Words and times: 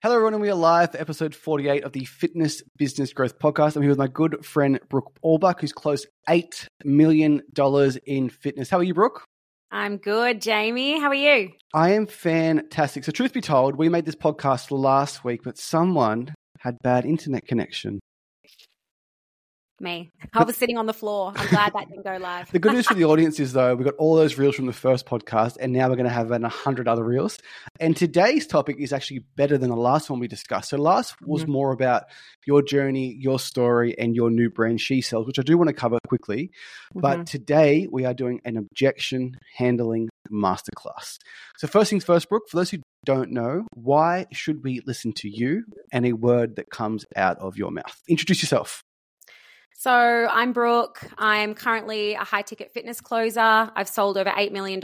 Hello, 0.00 0.14
everyone, 0.14 0.34
and 0.34 0.40
we 0.40 0.48
are 0.48 0.54
live 0.54 0.92
for 0.92 1.00
episode 1.00 1.34
48 1.34 1.82
of 1.82 1.90
the 1.90 2.04
Fitness 2.04 2.62
Business 2.76 3.12
Growth 3.12 3.36
Podcast. 3.40 3.74
I'm 3.74 3.82
here 3.82 3.90
with 3.90 3.98
my 3.98 4.06
good 4.06 4.46
friend, 4.46 4.78
Brooke 4.88 5.10
Osbuck, 5.24 5.60
who's 5.60 5.72
closed 5.72 6.06
$8 6.28 6.68
million 6.84 7.42
in 8.06 8.28
fitness. 8.28 8.70
How 8.70 8.78
are 8.78 8.84
you, 8.84 8.94
Brooke? 8.94 9.24
I'm 9.72 9.96
good, 9.96 10.40
Jayme. 10.40 11.00
How 11.00 11.08
are 11.08 11.14
you? 11.14 11.50
I 11.74 11.94
am 11.94 12.06
fantastic. 12.06 13.02
So, 13.02 13.10
truth 13.10 13.32
be 13.32 13.40
told, 13.40 13.74
we 13.74 13.88
made 13.88 14.04
this 14.04 14.14
podcast 14.14 14.70
last 14.70 15.24
week, 15.24 15.40
but 15.42 15.58
someone 15.58 16.32
had 16.60 16.78
bad 16.80 17.04
internet 17.04 17.48
connection. 17.48 17.98
Me. 19.80 20.10
I 20.32 20.42
was 20.42 20.56
sitting 20.56 20.76
on 20.76 20.86
the 20.86 20.92
floor. 20.92 21.32
I'm 21.36 21.48
glad 21.48 21.72
that 21.72 21.88
didn't 21.88 22.04
go 22.04 22.16
live. 22.16 22.50
the 22.50 22.58
good 22.58 22.72
news 22.72 22.86
for 22.86 22.94
the 22.94 23.04
audience 23.06 23.38
is, 23.38 23.52
though, 23.52 23.76
we 23.76 23.84
got 23.84 23.94
all 23.94 24.16
those 24.16 24.36
reels 24.36 24.56
from 24.56 24.66
the 24.66 24.72
first 24.72 25.06
podcast, 25.06 25.56
and 25.60 25.72
now 25.72 25.88
we're 25.88 25.94
going 25.94 26.08
to 26.08 26.12
have 26.12 26.26
about 26.26 26.42
100 26.42 26.88
other 26.88 27.04
reels. 27.04 27.38
And 27.78 27.96
today's 27.96 28.46
topic 28.46 28.76
is 28.80 28.92
actually 28.92 29.20
better 29.36 29.56
than 29.56 29.70
the 29.70 29.76
last 29.76 30.10
one 30.10 30.18
we 30.18 30.26
discussed. 30.26 30.70
So, 30.70 30.78
last 30.78 31.14
was 31.22 31.42
mm-hmm. 31.42 31.52
more 31.52 31.72
about 31.72 32.04
your 32.44 32.60
journey, 32.60 33.14
your 33.20 33.38
story, 33.38 33.96
and 33.98 34.16
your 34.16 34.30
new 34.30 34.50
brand, 34.50 34.80
She 34.80 35.00
Sells, 35.00 35.26
which 35.26 35.38
I 35.38 35.42
do 35.42 35.56
want 35.56 35.68
to 35.68 35.74
cover 35.74 35.98
quickly. 36.08 36.50
Mm-hmm. 36.94 37.00
But 37.00 37.26
today 37.26 37.86
we 37.90 38.04
are 38.04 38.14
doing 38.14 38.40
an 38.44 38.56
objection 38.56 39.36
handling 39.54 40.08
masterclass. 40.30 41.18
So, 41.56 41.68
first 41.68 41.90
things 41.90 42.04
first, 42.04 42.28
Brooke, 42.28 42.48
for 42.48 42.56
those 42.56 42.70
who 42.70 42.78
don't 43.04 43.30
know, 43.30 43.64
why 43.74 44.26
should 44.32 44.64
we 44.64 44.80
listen 44.86 45.12
to 45.12 45.28
you 45.28 45.64
and 45.92 46.04
a 46.04 46.12
word 46.12 46.56
that 46.56 46.70
comes 46.70 47.04
out 47.16 47.38
of 47.38 47.56
your 47.56 47.70
mouth? 47.70 48.02
Introduce 48.08 48.42
yourself. 48.42 48.82
So 49.80 49.92
I'm 49.92 50.52
Brooke. 50.52 51.08
I'm 51.18 51.54
currently 51.54 52.14
a 52.14 52.24
high 52.24 52.42
ticket 52.42 52.72
fitness 52.72 53.00
closer. 53.00 53.40
I've 53.40 53.88
sold 53.88 54.18
over 54.18 54.28
$8 54.28 54.50
million 54.50 54.80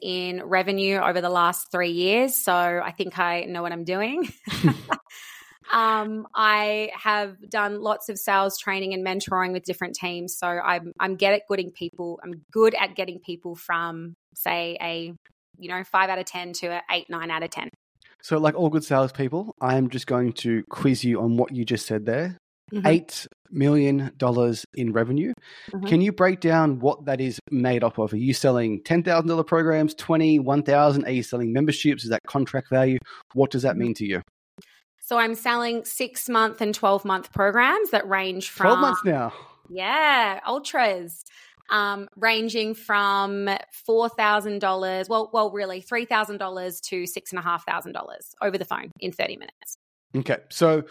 in 0.00 0.44
revenue 0.44 0.98
over 0.98 1.20
the 1.20 1.28
last 1.28 1.72
three 1.72 1.90
years. 1.90 2.36
So 2.36 2.54
I 2.54 2.92
think 2.92 3.18
I 3.18 3.46
know 3.48 3.62
what 3.62 3.72
I'm 3.72 3.82
doing. 3.82 4.28
um, 5.72 6.28
I 6.36 6.92
have 6.94 7.34
done 7.50 7.82
lots 7.82 8.08
of 8.10 8.16
sales 8.16 8.58
training 8.58 8.94
and 8.94 9.04
mentoring 9.04 9.50
with 9.50 9.64
different 9.64 9.96
teams. 9.96 10.36
So 10.38 10.46
I'm, 10.46 10.92
I'm 11.00 11.16
good 11.16 11.32
at 11.32 11.42
getting 11.50 11.72
people, 11.72 12.20
I'm 12.22 12.44
good 12.52 12.76
at 12.76 12.94
getting 12.94 13.18
people 13.18 13.56
from 13.56 14.14
say 14.36 14.78
a, 14.80 15.12
you 15.58 15.68
know, 15.68 15.82
five 15.82 16.10
out 16.10 16.20
of 16.20 16.26
10 16.26 16.52
to 16.52 16.68
an 16.68 16.82
eight, 16.92 17.10
nine 17.10 17.32
out 17.32 17.42
of 17.42 17.50
10. 17.50 17.70
So, 18.22 18.38
like 18.38 18.54
all 18.54 18.68
good 18.68 18.84
salespeople, 18.84 19.56
I'm 19.60 19.90
just 19.90 20.06
going 20.06 20.32
to 20.34 20.62
quiz 20.70 21.02
you 21.02 21.20
on 21.22 21.36
what 21.36 21.52
you 21.52 21.64
just 21.64 21.86
said 21.86 22.06
there 22.06 22.38
mm-hmm. 22.72 22.86
$8 22.86 23.26
million 23.50 24.12
dollars 24.16 24.64
in 24.74 24.92
revenue. 24.92 25.32
Mm-hmm. 25.72 25.86
Can 25.86 26.00
you 26.00 26.12
break 26.12 26.40
down 26.40 26.78
what 26.78 27.04
that 27.06 27.20
is 27.20 27.38
made 27.50 27.84
up 27.84 27.98
of? 27.98 28.12
Are 28.12 28.16
you 28.16 28.34
selling 28.34 28.82
$10,000 28.82 29.46
programs, 29.46 29.94
20, 29.94 30.38
1000 30.38 31.04
Are 31.04 31.10
you 31.10 31.22
selling 31.22 31.52
memberships? 31.52 32.04
Is 32.04 32.10
that 32.10 32.20
contract 32.26 32.68
value? 32.70 32.98
What 33.34 33.50
does 33.50 33.62
that 33.62 33.72
mm-hmm. 33.72 33.80
mean 33.80 33.94
to 33.94 34.06
you? 34.06 34.22
So 35.00 35.18
I'm 35.18 35.34
selling 35.34 35.84
six 35.84 36.28
month 36.28 36.60
and 36.60 36.74
12 36.74 37.04
month 37.04 37.32
programs 37.32 37.90
that 37.90 38.06
range 38.06 38.50
from 38.50 38.64
12 38.66 38.78
months 38.78 39.00
now. 39.04 39.32
Yeah, 39.70 40.40
ultras. 40.46 41.24
Um, 41.70 42.08
ranging 42.16 42.74
from 42.74 43.50
four 43.72 44.08
thousand 44.08 44.60
dollars, 44.60 45.06
well, 45.06 45.28
well, 45.34 45.50
really 45.50 45.82
three 45.82 46.06
thousand 46.06 46.38
dollars 46.38 46.80
to 46.82 47.06
six 47.06 47.30
and 47.30 47.38
a 47.38 47.42
half 47.42 47.66
thousand 47.66 47.92
dollars 47.92 48.34
over 48.40 48.56
the 48.56 48.64
phone 48.64 48.90
in 49.00 49.12
thirty 49.12 49.36
minutes. 49.36 49.76
Okay, 50.16 50.38
so 50.48 50.84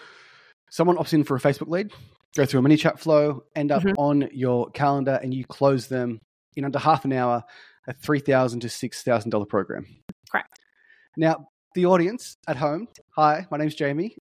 someone 0.70 0.98
opts 0.98 1.14
in 1.14 1.24
for 1.24 1.36
a 1.36 1.40
Facebook 1.40 1.70
lead, 1.70 1.92
go 2.36 2.46
through 2.46 2.60
a 2.60 2.64
mini 2.64 2.78
chat 2.78 3.00
flow, 3.00 3.44
end 3.56 3.72
up 3.72 3.84
mm-hmm. 3.84 3.98
on 3.98 4.30
your 4.32 4.70
calendar, 4.72 5.20
and 5.22 5.34
you 5.34 5.46
close 5.46 5.88
them 5.88 6.20
in 6.56 6.66
under 6.66 6.80
half 6.80 7.06
an 7.06 7.14
hour, 7.14 7.44
a 7.88 7.94
three 7.94 8.20
thousand 8.20 8.62
to 8.62 8.70
six 8.70 9.04
thousand 9.04 9.32
dollar 9.32 9.46
program. 9.46 9.86
Correct. 10.32 10.60
Now, 11.16 11.48
the 11.76 11.86
audience 11.86 12.38
at 12.48 12.58
home, 12.58 12.88
hi, 13.16 13.48
my 13.52 13.58
name's 13.58 13.76
Jayme. 13.76 14.12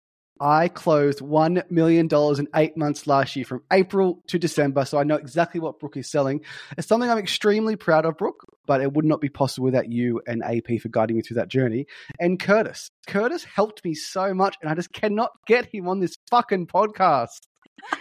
I 0.40 0.68
closed 0.68 1.20
$1 1.20 1.70
million 1.70 2.08
in 2.12 2.48
eight 2.54 2.76
months 2.76 3.06
last 3.06 3.36
year 3.36 3.46
from 3.46 3.62
April 3.72 4.22
to 4.26 4.38
December. 4.38 4.84
So 4.84 4.98
I 4.98 5.04
know 5.04 5.14
exactly 5.14 5.60
what 5.60 5.80
Brooke 5.80 5.96
is 5.96 6.10
selling. 6.10 6.42
It's 6.76 6.86
something 6.86 7.08
I'm 7.08 7.18
extremely 7.18 7.76
proud 7.76 8.04
of, 8.04 8.18
Brooke, 8.18 8.44
but 8.66 8.82
it 8.82 8.92
would 8.92 9.06
not 9.06 9.22
be 9.22 9.30
possible 9.30 9.64
without 9.64 9.90
you 9.90 10.20
and 10.26 10.44
AP 10.44 10.80
for 10.80 10.88
guiding 10.90 11.16
me 11.16 11.22
through 11.22 11.36
that 11.36 11.48
journey. 11.48 11.86
And 12.20 12.38
Curtis. 12.38 12.90
Curtis 13.06 13.44
helped 13.44 13.82
me 13.84 13.94
so 13.94 14.34
much, 14.34 14.56
and 14.60 14.70
I 14.70 14.74
just 14.74 14.92
cannot 14.92 15.30
get 15.46 15.66
him 15.72 15.88
on 15.88 16.00
this 16.00 16.18
fucking 16.30 16.66
podcast. 16.66 17.46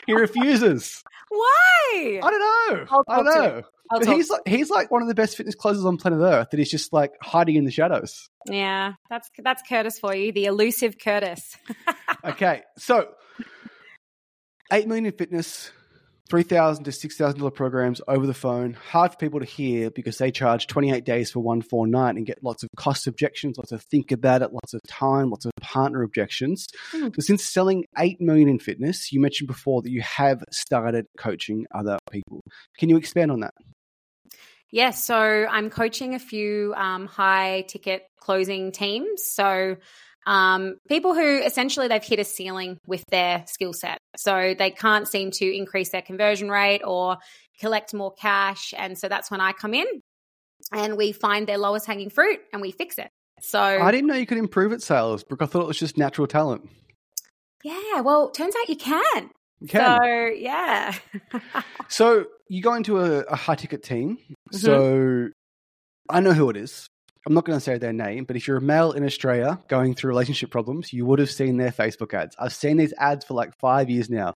He 0.06 0.14
refuses. 0.14 1.04
Why? 1.30 2.20
I 2.24 2.30
don't 2.30 2.40
know. 2.40 3.04
I 3.08 3.16
don't 3.16 3.26
know. 3.26 3.62
But 3.90 4.08
he's 4.08 4.30
like 4.30 4.42
he's 4.48 4.70
like 4.70 4.90
one 4.90 5.02
of 5.02 5.08
the 5.08 5.14
best 5.14 5.38
fitness 5.38 5.56
closers 5.56 5.86
on 5.86 5.98
planet 5.98 6.20
Earth 6.20 6.50
that 6.52 6.60
is 6.60 6.72
just 6.72 6.92
like 6.92 7.14
hiding 7.22 7.56
in 7.56 7.66
the 7.66 7.72
shadows. 7.72 8.30
Yeah, 8.48 8.94
that's 9.10 9.30
that's 9.44 9.62
Curtis 9.68 10.00
for 10.00 10.16
you, 10.16 10.32
the 10.32 10.46
elusive 10.46 10.98
Curtis. 10.98 11.56
okay, 12.26 12.64
so 12.78 13.10
eight 14.74 14.88
million 14.88 15.06
in 15.06 15.12
fitness, 15.12 15.72
three 16.30 16.44
thousand 16.44 16.86
to 16.86 16.92
six 16.92 17.18
thousand 17.18 17.40
dollar 17.40 17.52
programs 17.52 18.02
over 18.08 18.26
the 18.26 18.34
phone. 18.34 18.74
Hard 18.74 19.12
for 19.12 19.18
people 19.18 19.40
to 19.40 19.46
hear 19.46 19.90
because 19.92 20.18
they 20.18 20.32
charge 20.32 20.68
twenty 20.68 20.92
eight 20.92 21.06
days 21.06 21.32
for 21.32 21.40
one 21.40 21.62
four 21.62 21.88
nine 21.88 22.18
and 22.18 22.26
get 22.26 22.44
lots 22.44 22.64
of 22.64 22.70
cost 22.76 23.08
objections, 23.08 23.58
lots 23.58 23.72
of 23.72 23.82
think 23.84 24.12
about 24.12 24.42
it, 24.42 24.54
lots 24.54 24.74
of 24.74 24.82
time, 24.88 25.30
lots 25.30 25.46
of 25.46 25.52
partner 25.62 26.04
objections. 26.04 26.68
Mm. 26.92 27.16
So 27.16 27.22
since 27.22 27.44
selling 27.44 27.86
eight 27.98 28.20
million 28.20 28.50
in 28.50 28.60
fitness, 28.60 29.12
you 29.12 29.20
mentioned 29.20 29.48
before 29.48 29.82
that 29.82 29.92
you 29.92 30.02
have 30.02 30.44
started 30.52 31.06
coaching 31.18 31.66
other 31.74 31.98
people. 32.12 32.42
Can 32.78 32.90
you 32.90 32.98
expand 32.98 33.32
on 33.32 33.42
that? 33.42 33.54
Yes, 34.72 35.06
so 35.06 35.16
I'm 35.16 35.70
coaching 35.70 36.16
a 36.16 36.20
few 36.20 36.74
um, 36.76 37.06
high 37.08 37.66
ticket 37.68 38.04
closing 38.20 38.72
teams. 38.72 39.24
So 39.24 39.78
um, 40.26 40.78
people 40.88 41.14
who 41.14 41.40
essentially 41.42 41.88
they've 41.88 42.04
hit 42.04 42.20
a 42.20 42.24
ceiling 42.24 42.80
with 42.88 43.04
their 43.10 43.44
skill 43.48 43.74
set. 43.74 44.00
So 44.18 44.56
they 44.58 44.72
can't 44.72 45.08
seem 45.08 45.32
to 45.32 45.46
increase 45.46 45.90
their 45.90 46.02
conversion 46.02 46.50
rate 46.50 46.82
or 46.84 47.18
collect 47.60 47.94
more 47.94 48.14
cash. 48.14 48.74
And 48.78 48.98
so 48.98 49.08
that's 49.08 49.30
when 49.30 49.42
I 49.42 49.52
come 49.52 49.74
in 49.74 49.86
and 50.72 50.98
we 50.98 51.12
find 51.12 51.48
their 51.48 51.58
lowest 51.58 51.86
hanging 51.86 52.10
fruit 52.10 52.40
and 52.52 52.62
we 52.62 52.72
fix 52.72 52.98
it. 52.98 53.10
So 53.42 53.60
I 53.60 53.92
didn't 53.92 54.08
know 54.08 54.16
you 54.16 54.26
could 54.26 54.38
improve 54.38 54.72
at 54.72 54.82
sales, 54.82 55.24
Brooke. 55.24 55.42
I 55.42 55.46
thought 55.46 55.62
it 55.62 55.68
was 55.68 55.78
just 55.78 55.98
natural 55.98 56.26
talent. 56.26 56.70
Yeah, 57.64 58.02
well, 58.02 58.30
turns 58.30 58.56
out 58.56 58.70
you 58.70 58.78
can. 58.78 59.30
You 59.60 59.68
can. 59.68 60.00
So 60.00 60.06
yeah. 60.38 60.96
so 61.90 62.26
you 62.48 62.62
go 62.62 62.74
into 62.74 63.00
a, 63.00 63.22
a 63.22 63.36
high 63.36 63.56
ticket 63.56 63.84
team. 63.84 64.18
Mm-hmm. 64.54 64.58
So 64.58 65.30
I 66.10 66.20
know 66.20 66.34
who 66.34 66.50
it 66.50 66.58
is. 66.58 66.88
I'm 67.26 67.34
not 67.34 67.46
going 67.46 67.58
to 67.58 67.64
say 67.64 67.80
their 67.80 67.94
name, 67.94 68.26
but 68.26 68.36
if 68.36 68.48
you're 68.48 68.58
a 68.58 68.62
male 68.62 68.92
in 68.92 69.04
Australia 69.04 69.60
going 69.68 69.96
through 69.96 70.10
relationship 70.10 70.52
problems, 70.52 70.94
you 70.94 71.08
would 71.08 71.18
have 71.18 71.32
seen 71.32 71.58
their 71.58 71.72
Facebook 71.72 72.14
ads. 72.14 72.36
I've 72.38 72.54
seen 72.54 72.78
these 72.78 72.94
ads 73.00 73.26
for 73.26 73.34
like 73.34 73.58
five 73.58 73.90
years 73.90 74.10
now. 74.10 74.36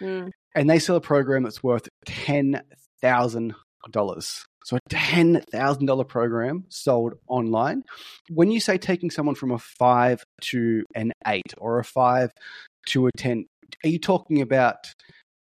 Mm. 0.00 0.30
And 0.54 0.70
they 0.70 0.78
sell 0.78 0.96
a 0.96 1.02
program 1.02 1.42
that's 1.42 1.62
worth 1.62 1.86
$10,000. 2.06 4.44
So 4.64 4.76
a 4.76 4.80
$10,000 4.88 6.08
program 6.08 6.64
sold 6.68 7.14
online. 7.28 7.82
When 8.30 8.50
you 8.50 8.60
say 8.60 8.78
taking 8.78 9.10
someone 9.10 9.34
from 9.34 9.50
a 9.50 9.58
five 9.58 10.24
to 10.42 10.84
an 10.94 11.12
eight 11.26 11.52
or 11.58 11.78
a 11.78 11.84
five 11.84 12.30
to 12.86 13.06
a 13.06 13.10
10, 13.16 13.46
are 13.84 13.88
you 13.88 13.98
talking 13.98 14.40
about 14.40 14.94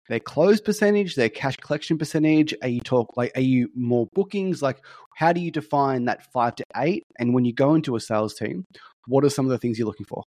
their 0.08 0.20
close 0.20 0.60
percentage, 0.60 1.14
their 1.14 1.28
cash 1.28 1.56
collection 1.56 1.98
percentage? 1.98 2.54
Are 2.62 2.68
you 2.68 2.80
talk 2.80 3.16
like 3.16 3.32
are 3.36 3.42
you 3.42 3.70
more 3.74 4.06
bookings? 4.14 4.62
Like 4.62 4.78
how 5.16 5.32
do 5.32 5.40
you 5.40 5.50
define 5.50 6.06
that 6.06 6.22
five 6.32 6.54
to 6.56 6.64
eight? 6.76 7.04
And 7.18 7.34
when 7.34 7.44
you 7.44 7.52
go 7.52 7.74
into 7.74 7.96
a 7.96 8.00
sales 8.00 8.34
team, 8.34 8.64
what 9.06 9.24
are 9.24 9.30
some 9.30 9.46
of 9.46 9.50
the 9.50 9.58
things 9.58 9.78
you're 9.78 9.86
looking 9.86 10.06
for? 10.06 10.22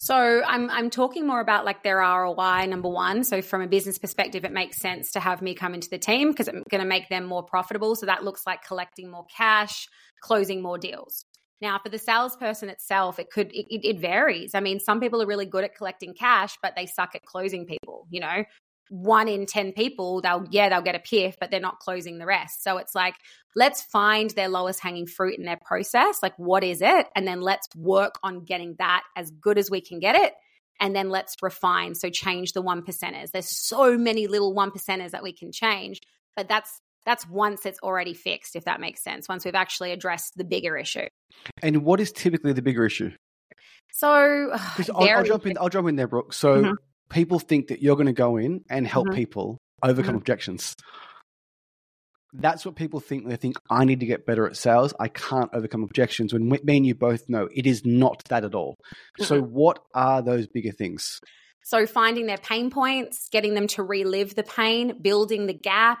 So 0.00 0.42
I'm 0.46 0.68
I'm 0.70 0.90
talking 0.90 1.26
more 1.26 1.40
about 1.40 1.64
like 1.64 1.82
their 1.82 1.98
ROI 1.98 2.66
number 2.66 2.88
one. 2.88 3.24
So 3.24 3.42
from 3.42 3.62
a 3.62 3.66
business 3.66 3.98
perspective, 3.98 4.44
it 4.44 4.52
makes 4.52 4.78
sense 4.78 5.12
to 5.12 5.20
have 5.20 5.42
me 5.42 5.54
come 5.54 5.74
into 5.74 5.88
the 5.88 5.98
team 5.98 6.30
because 6.30 6.48
I'm 6.48 6.62
going 6.70 6.82
to 6.82 6.88
make 6.88 7.08
them 7.08 7.24
more 7.24 7.42
profitable. 7.42 7.94
So 7.94 8.06
that 8.06 8.24
looks 8.24 8.42
like 8.46 8.64
collecting 8.64 9.10
more 9.10 9.26
cash, 9.34 9.86
closing 10.20 10.62
more 10.62 10.78
deals. 10.78 11.24
Now, 11.60 11.78
for 11.78 11.90
the 11.90 11.98
salesperson 11.98 12.68
itself, 12.68 13.20
it 13.20 13.30
could 13.30 13.52
it, 13.54 13.66
it, 13.70 14.00
varies. 14.00 14.50
I 14.54 14.60
mean, 14.60 14.80
some 14.80 14.98
people 14.98 15.22
are 15.22 15.26
really 15.26 15.46
good 15.46 15.62
at 15.62 15.76
collecting 15.76 16.12
cash, 16.12 16.56
but 16.60 16.74
they 16.74 16.86
suck 16.86 17.14
at 17.14 17.22
closing 17.24 17.66
people. 17.66 18.08
You 18.10 18.20
know, 18.20 18.44
one 18.92 19.26
in 19.26 19.46
10 19.46 19.72
people, 19.72 20.20
they'll, 20.20 20.44
yeah, 20.50 20.68
they'll 20.68 20.82
get 20.82 20.94
a 20.94 20.98
PIF, 20.98 21.36
but 21.40 21.50
they're 21.50 21.60
not 21.60 21.78
closing 21.78 22.18
the 22.18 22.26
rest. 22.26 22.62
So 22.62 22.76
it's 22.76 22.94
like, 22.94 23.14
let's 23.56 23.80
find 23.80 24.28
their 24.30 24.50
lowest 24.50 24.80
hanging 24.80 25.06
fruit 25.06 25.38
in 25.38 25.46
their 25.46 25.58
process. 25.64 26.18
Like, 26.22 26.38
what 26.38 26.62
is 26.62 26.82
it? 26.82 27.06
And 27.16 27.26
then 27.26 27.40
let's 27.40 27.66
work 27.74 28.18
on 28.22 28.44
getting 28.44 28.74
that 28.78 29.02
as 29.16 29.30
good 29.30 29.56
as 29.56 29.70
we 29.70 29.80
can 29.80 29.98
get 29.98 30.14
it. 30.14 30.34
And 30.78 30.94
then 30.94 31.08
let's 31.08 31.36
refine. 31.40 31.94
So 31.94 32.10
change 32.10 32.52
the 32.52 32.60
one 32.60 32.82
percenters. 32.82 33.30
There's 33.30 33.48
so 33.48 33.96
many 33.96 34.26
little 34.26 34.52
one 34.52 34.70
percenters 34.70 35.12
that 35.12 35.22
we 35.22 35.32
can 35.32 35.52
change, 35.52 36.00
but 36.36 36.46
that's 36.46 36.80
that's 37.06 37.26
once 37.26 37.64
it's 37.64 37.80
already 37.80 38.14
fixed, 38.14 38.56
if 38.56 38.64
that 38.64 38.78
makes 38.78 39.02
sense. 39.02 39.26
Once 39.26 39.44
we've 39.44 39.54
actually 39.54 39.92
addressed 39.92 40.36
the 40.36 40.44
bigger 40.44 40.76
issue. 40.76 41.06
And 41.62 41.82
what 41.82 41.98
is 41.98 42.12
typically 42.12 42.52
the 42.52 42.62
bigger 42.62 42.84
issue? 42.84 43.10
So 43.92 44.08
I'll, 44.94 45.08
I'll, 45.08 45.24
jump 45.24 45.46
in. 45.46 45.56
I'll 45.58 45.70
jump 45.70 45.88
in 45.88 45.96
there, 45.96 46.08
Brooke. 46.08 46.34
So 46.34 46.56
mm-hmm 46.56 46.72
people 47.12 47.38
think 47.38 47.68
that 47.68 47.82
you're 47.82 47.96
going 47.96 48.06
to 48.06 48.12
go 48.12 48.36
in 48.36 48.64
and 48.68 48.86
help 48.86 49.06
mm-hmm. 49.06 49.16
people 49.16 49.58
overcome 49.82 50.10
mm-hmm. 50.10 50.18
objections. 50.18 50.74
That's 52.34 52.64
what 52.64 52.76
people 52.76 52.98
think. 52.98 53.28
They 53.28 53.36
think 53.36 53.56
I 53.68 53.84
need 53.84 54.00
to 54.00 54.06
get 54.06 54.24
better 54.24 54.46
at 54.46 54.56
sales. 54.56 54.94
I 54.98 55.08
can't 55.08 55.50
overcome 55.52 55.82
objections. 55.82 56.32
When 56.32 56.48
me 56.48 56.76
and 56.78 56.86
you 56.86 56.94
both 56.94 57.28
know 57.28 57.48
it 57.54 57.66
is 57.66 57.84
not 57.84 58.24
that 58.30 58.44
at 58.44 58.54
all. 58.54 58.76
So, 59.18 59.42
what 59.42 59.80
are 59.94 60.22
those 60.22 60.46
bigger 60.46 60.72
things? 60.72 61.20
So, 61.62 61.86
finding 61.86 62.24
their 62.26 62.38
pain 62.38 62.70
points, 62.70 63.28
getting 63.30 63.52
them 63.52 63.66
to 63.68 63.82
relive 63.82 64.34
the 64.34 64.44
pain, 64.44 64.94
building 65.02 65.46
the 65.46 65.52
gap, 65.52 65.98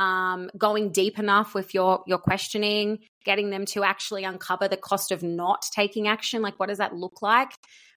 um, 0.00 0.50
going 0.56 0.90
deep 0.90 1.18
enough 1.18 1.54
with 1.54 1.74
your 1.74 2.02
your 2.06 2.18
questioning, 2.18 3.00
getting 3.24 3.50
them 3.50 3.66
to 3.66 3.84
actually 3.84 4.24
uncover 4.24 4.66
the 4.66 4.78
cost 4.78 5.12
of 5.12 5.22
not 5.22 5.62
taking 5.72 6.08
action. 6.08 6.40
Like, 6.40 6.58
what 6.58 6.70
does 6.70 6.78
that 6.78 6.96
look 6.96 7.20
like? 7.20 7.50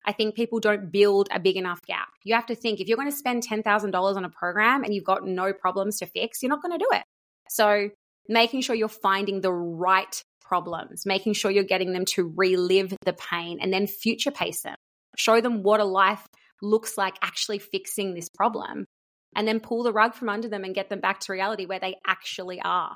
I 0.05 0.11
think 0.11 0.35
people 0.35 0.59
don't 0.59 0.91
build 0.91 1.29
a 1.31 1.39
big 1.39 1.55
enough 1.55 1.79
gap. 1.87 2.09
You 2.25 2.35
have 2.35 2.45
to 2.47 2.55
think 2.55 2.81
if 2.81 2.89
you're 2.89 2.97
going 2.97 3.09
to 3.09 3.15
spend 3.15 3.47
$10,000 3.47 4.15
on 4.17 4.25
a 4.25 4.29
program 4.29 4.83
and 4.83 4.93
you've 4.93 5.05
got 5.05 5.25
no 5.25 5.53
problems 5.53 5.99
to 5.99 6.05
fix, 6.05 6.43
you're 6.43 6.49
not 6.49 6.61
going 6.61 6.77
to 6.77 6.85
do 6.85 6.89
it. 6.91 7.03
So, 7.49 7.89
making 8.27 8.61
sure 8.61 8.75
you're 8.75 8.89
finding 8.89 9.39
the 9.39 9.53
right 9.53 10.21
problems, 10.41 11.05
making 11.05 11.33
sure 11.33 11.51
you're 11.51 11.63
getting 11.63 11.93
them 11.93 12.03
to 12.03 12.33
relive 12.35 12.93
the 13.05 13.13
pain 13.13 13.59
and 13.61 13.71
then 13.71 13.87
future 13.87 14.31
pace 14.31 14.61
them. 14.61 14.75
Show 15.15 15.39
them 15.39 15.63
what 15.63 15.79
a 15.79 15.85
life 15.85 16.25
looks 16.61 16.97
like 16.97 17.15
actually 17.21 17.59
fixing 17.59 18.13
this 18.13 18.27
problem 18.29 18.87
and 19.35 19.47
then 19.47 19.59
pull 19.59 19.83
the 19.83 19.93
rug 19.93 20.13
from 20.13 20.29
under 20.29 20.47
them 20.47 20.63
and 20.63 20.75
get 20.75 20.89
them 20.89 20.99
back 20.99 21.19
to 21.21 21.31
reality 21.31 21.65
where 21.65 21.79
they 21.79 21.95
actually 22.05 22.61
are. 22.61 22.95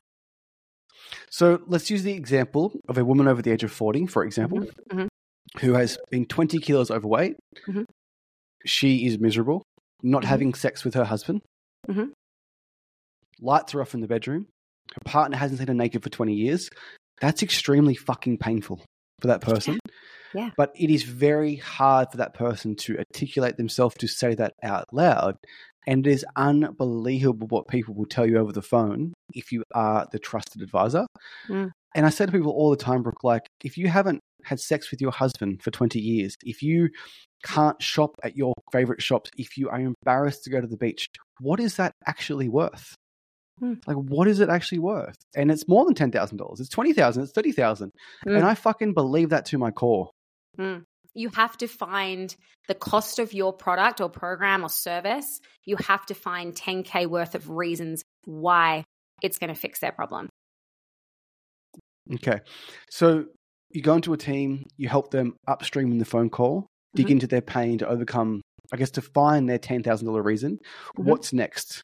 So 1.29 1.61
let's 1.67 1.89
use 1.89 2.03
the 2.03 2.13
example 2.13 2.73
of 2.89 2.97
a 2.97 3.05
woman 3.05 3.27
over 3.27 3.41
the 3.41 3.51
age 3.51 3.63
of 3.63 3.71
40, 3.71 4.07
for 4.07 4.23
example, 4.23 4.59
mm-hmm. 4.59 4.97
Mm-hmm 4.97 5.07
who 5.59 5.73
has 5.73 5.97
been 6.09 6.25
20 6.25 6.59
kilos 6.59 6.91
overweight. 6.91 7.35
Mm-hmm. 7.67 7.83
She 8.65 9.05
is 9.05 9.19
miserable, 9.19 9.63
not 10.03 10.21
mm-hmm. 10.21 10.29
having 10.29 10.53
sex 10.53 10.83
with 10.83 10.93
her 10.95 11.05
husband. 11.05 11.41
Mm-hmm. 11.87 12.05
Lights 13.39 13.75
are 13.75 13.81
off 13.81 13.93
in 13.93 14.01
the 14.01 14.07
bedroom. 14.07 14.47
Her 14.93 15.01
partner 15.05 15.37
hasn't 15.37 15.59
seen 15.59 15.67
her 15.67 15.73
naked 15.73 16.03
for 16.03 16.09
20 16.09 16.33
years. 16.33 16.69
That's 17.21 17.43
extremely 17.43 17.95
fucking 17.95 18.37
painful 18.37 18.83
for 19.21 19.27
that 19.27 19.41
person. 19.41 19.79
Yeah. 20.33 20.41
yeah. 20.41 20.49
But 20.57 20.71
it 20.75 20.89
is 20.89 21.03
very 21.03 21.55
hard 21.55 22.11
for 22.11 22.17
that 22.17 22.33
person 22.33 22.75
to 22.81 22.97
articulate 22.97 23.57
themselves 23.57 23.95
to 23.97 24.07
say 24.07 24.35
that 24.35 24.53
out 24.63 24.85
loud. 24.91 25.35
And 25.87 26.05
it 26.05 26.11
is 26.11 26.25
unbelievable 26.35 27.47
what 27.47 27.67
people 27.69 27.95
will 27.95 28.05
tell 28.05 28.27
you 28.27 28.37
over 28.37 28.51
the 28.51 28.61
phone 28.61 29.13
if 29.33 29.51
you 29.51 29.63
are 29.73 30.05
the 30.11 30.19
trusted 30.19 30.61
advisor. 30.61 31.07
Mm. 31.47 31.71
And 31.95 32.05
I 32.05 32.09
say 32.09 32.25
to 32.25 32.31
people 32.31 32.51
all 32.51 32.69
the 32.69 32.77
time, 32.77 33.01
Brooke, 33.01 33.23
like, 33.23 33.47
if 33.63 33.77
you 33.77 33.87
haven't 33.87 34.19
had 34.43 34.59
sex 34.59 34.91
with 34.91 35.01
your 35.01 35.11
husband 35.11 35.63
for 35.63 35.71
20 35.71 35.99
years, 35.99 36.35
if 36.43 36.61
you 36.61 36.89
can't 37.43 37.81
shop 37.81 38.11
at 38.23 38.35
your 38.35 38.53
favorite 38.71 39.01
shops, 39.01 39.31
if 39.37 39.57
you 39.57 39.69
are 39.69 39.79
embarrassed 39.79 40.43
to 40.43 40.49
go 40.49 40.59
to 40.59 40.67
the 40.67 40.77
beach, 40.77 41.07
what 41.39 41.59
is 41.59 41.77
that 41.77 41.93
actually 42.05 42.49
worth? 42.49 42.93
Hmm. 43.59 43.75
Like, 43.87 43.97
what 43.97 44.27
is 44.27 44.39
it 44.39 44.49
actually 44.49 44.79
worth? 44.79 45.15
And 45.35 45.49
it's 45.49 45.67
more 45.67 45.85
than 45.85 45.95
ten 45.95 46.11
thousand 46.11 46.37
dollars. 46.37 46.59
It's 46.59 46.69
20,000. 46.69 47.23
It's 47.23 47.31
thirty 47.31 47.51
thousand. 47.51 47.91
Mm. 48.27 48.35
And 48.35 48.45
I 48.45 48.53
fucking 48.53 48.93
believe 48.93 49.29
that 49.29 49.45
to 49.47 49.57
my 49.57 49.71
core. 49.71 50.11
Mm. 50.59 50.83
You 51.13 51.29
have 51.29 51.57
to 51.57 51.67
find 51.67 52.35
the 52.67 52.75
cost 52.75 53.19
of 53.19 53.33
your 53.33 53.53
product 53.53 54.01
or 54.01 54.09
program 54.09 54.63
or 54.63 54.69
service. 54.69 55.39
You 55.65 55.77
have 55.77 56.05
to 56.07 56.13
find 56.13 56.55
ten 56.55 56.83
k 56.83 57.05
worth 57.05 57.35
of 57.35 57.49
reasons 57.49 58.03
why 58.25 58.83
it's 59.21 59.37
going 59.37 59.53
to 59.53 59.59
fix 59.59 59.79
their 59.79 59.91
problem. 59.91 60.29
Okay, 62.15 62.39
so 62.89 63.25
you 63.71 63.81
go 63.81 63.95
into 63.95 64.13
a 64.13 64.17
team, 64.17 64.65
you 64.77 64.87
help 64.87 65.11
them 65.11 65.35
upstream 65.47 65.91
in 65.91 65.97
the 65.97 66.05
phone 66.05 66.29
call, 66.29 66.67
dig 66.95 67.07
mm-hmm. 67.07 67.13
into 67.13 67.27
their 67.27 67.41
pain 67.41 67.79
to 67.79 67.87
overcome, 67.87 68.41
I 68.71 68.77
guess, 68.77 68.91
to 68.91 69.01
find 69.01 69.49
their 69.49 69.59
$10,000 69.59 70.23
reason. 70.23 70.59
Mm-hmm. 70.59 71.09
What's 71.09 71.33
next? 71.33 71.83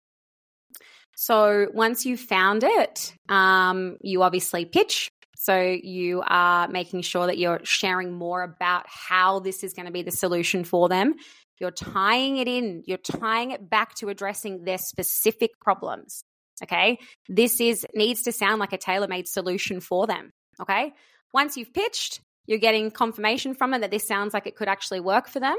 So 1.15 1.67
once 1.73 2.05
you've 2.05 2.19
found 2.19 2.63
it, 2.63 3.13
um, 3.29 3.97
you 4.01 4.23
obviously 4.23 4.65
pitch. 4.65 5.09
So 5.43 5.59
you 5.59 6.23
are 6.25 6.69
making 6.69 7.01
sure 7.01 7.27
that 7.27 7.37
you're 7.37 7.59
sharing 7.63 8.13
more 8.13 8.43
about 8.43 8.85
how 8.87 9.39
this 9.39 9.61
is 9.61 9.73
going 9.73 9.87
to 9.87 9.91
be 9.91 10.01
the 10.01 10.09
solution 10.09 10.63
for 10.63 10.87
them. 10.87 11.15
You're 11.59 11.69
tying 11.69 12.37
it 12.37 12.47
in, 12.47 12.83
you're 12.85 12.97
tying 12.97 13.51
it 13.51 13.69
back 13.69 13.93
to 13.95 14.07
addressing 14.07 14.63
their 14.63 14.77
specific 14.77 15.59
problems. 15.59 16.23
Okay. 16.63 16.97
This 17.27 17.59
is 17.59 17.85
needs 17.93 18.21
to 18.21 18.31
sound 18.31 18.61
like 18.61 18.71
a 18.71 18.77
tailor-made 18.77 19.27
solution 19.27 19.81
for 19.81 20.07
them. 20.07 20.31
Okay. 20.61 20.93
Once 21.33 21.57
you've 21.57 21.73
pitched, 21.73 22.21
you're 22.45 22.57
getting 22.57 22.89
confirmation 22.89 23.53
from 23.53 23.71
them 23.71 23.81
that 23.81 23.91
this 23.91 24.07
sounds 24.07 24.33
like 24.33 24.47
it 24.47 24.55
could 24.55 24.69
actually 24.69 25.01
work 25.01 25.27
for 25.27 25.41
them, 25.41 25.57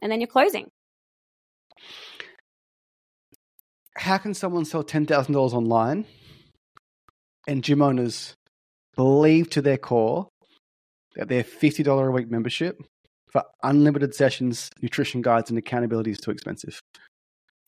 and 0.00 0.10
then 0.10 0.22
you're 0.22 0.26
closing. 0.26 0.70
How 3.94 4.16
can 4.16 4.32
someone 4.32 4.64
sell 4.64 4.84
$10,000 4.84 5.36
online 5.36 6.06
and 7.46 7.62
gym 7.62 7.82
owners 7.82 8.34
believe 8.98 9.48
to 9.50 9.62
their 9.62 9.78
core 9.78 10.28
that 11.16 11.28
their 11.28 11.44
$50 11.44 12.06
a 12.06 12.10
week 12.10 12.30
membership 12.30 12.82
for 13.32 13.42
unlimited 13.62 14.14
sessions, 14.14 14.68
nutrition 14.82 15.22
guides, 15.22 15.48
and 15.48 15.58
accountability 15.58 16.10
is 16.10 16.18
too 16.18 16.30
expensive? 16.30 16.78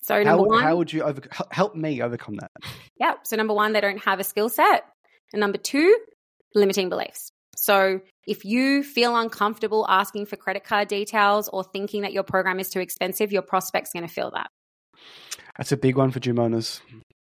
So, 0.02 0.22
number 0.22 0.30
how, 0.30 0.44
one, 0.44 0.62
how 0.62 0.76
would 0.76 0.92
you 0.92 1.02
over, 1.02 1.22
help 1.50 1.74
me 1.74 2.02
overcome 2.02 2.36
that? 2.36 2.50
Yeah. 2.98 3.14
So, 3.24 3.36
number 3.36 3.54
one, 3.54 3.72
they 3.72 3.80
don't 3.80 4.02
have 4.04 4.20
a 4.20 4.24
skill 4.24 4.50
set. 4.50 4.84
And 5.32 5.40
number 5.40 5.58
two, 5.58 5.96
limiting 6.54 6.88
beliefs. 6.88 7.30
So 7.56 8.00
if 8.26 8.44
you 8.44 8.82
feel 8.82 9.14
uncomfortable 9.16 9.86
asking 9.88 10.26
for 10.26 10.36
credit 10.36 10.64
card 10.64 10.88
details 10.88 11.48
or 11.48 11.62
thinking 11.62 12.02
that 12.02 12.12
your 12.12 12.22
program 12.22 12.58
is 12.58 12.70
too 12.70 12.80
expensive, 12.80 13.32
your 13.32 13.42
prospect's 13.42 13.92
going 13.92 14.06
to 14.06 14.12
feel 14.12 14.30
that. 14.30 14.50
That's 15.58 15.72
a 15.72 15.76
big 15.76 15.96
one 15.96 16.10
for 16.10 16.20
gym 16.20 16.38
owners. 16.38 16.80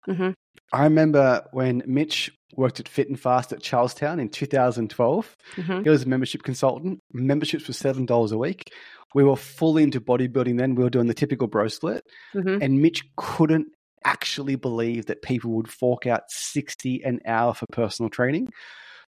Mm-hmm. 0.08 0.32
I 0.72 0.84
remember 0.84 1.46
when 1.52 1.84
Mitch 1.86 2.32
worked 2.58 2.80
at 2.80 2.88
Fit 2.88 3.10
n 3.10 3.16
Fast 3.16 3.52
at 3.52 3.62
Charlestown 3.62 4.20
in 4.20 4.30
2012. 4.30 5.36
Mm-hmm. 5.56 5.84
He 5.84 5.90
was 5.90 6.04
a 6.04 6.08
membership 6.08 6.44
consultant. 6.44 7.00
Memberships 7.12 7.68
were 7.68 7.74
seven 7.74 8.06
dollars 8.06 8.32
a 8.32 8.38
week. 8.38 8.72
We 9.16 9.24
were 9.24 9.36
fully 9.36 9.84
into 9.84 10.02
bodybuilding 10.02 10.58
then. 10.58 10.76
We 10.76 10.84
were 10.84 10.90
doing 10.90 11.08
the 11.08 11.14
typical 11.14 11.48
bro 11.48 11.68
split, 11.68 12.04
mm-hmm. 12.36 12.62
and 12.62 12.82
Mitch 12.82 13.04
couldn't 13.18 13.68
actually 14.06 14.56
believe 14.56 15.06
that 15.06 15.22
people 15.22 15.52
would 15.52 15.72
fork 15.72 16.06
out 16.06 16.24
60 16.28 17.04
an 17.04 17.20
hour 17.26 17.54
for 17.54 17.66
personal 17.72 18.10
training 18.10 18.50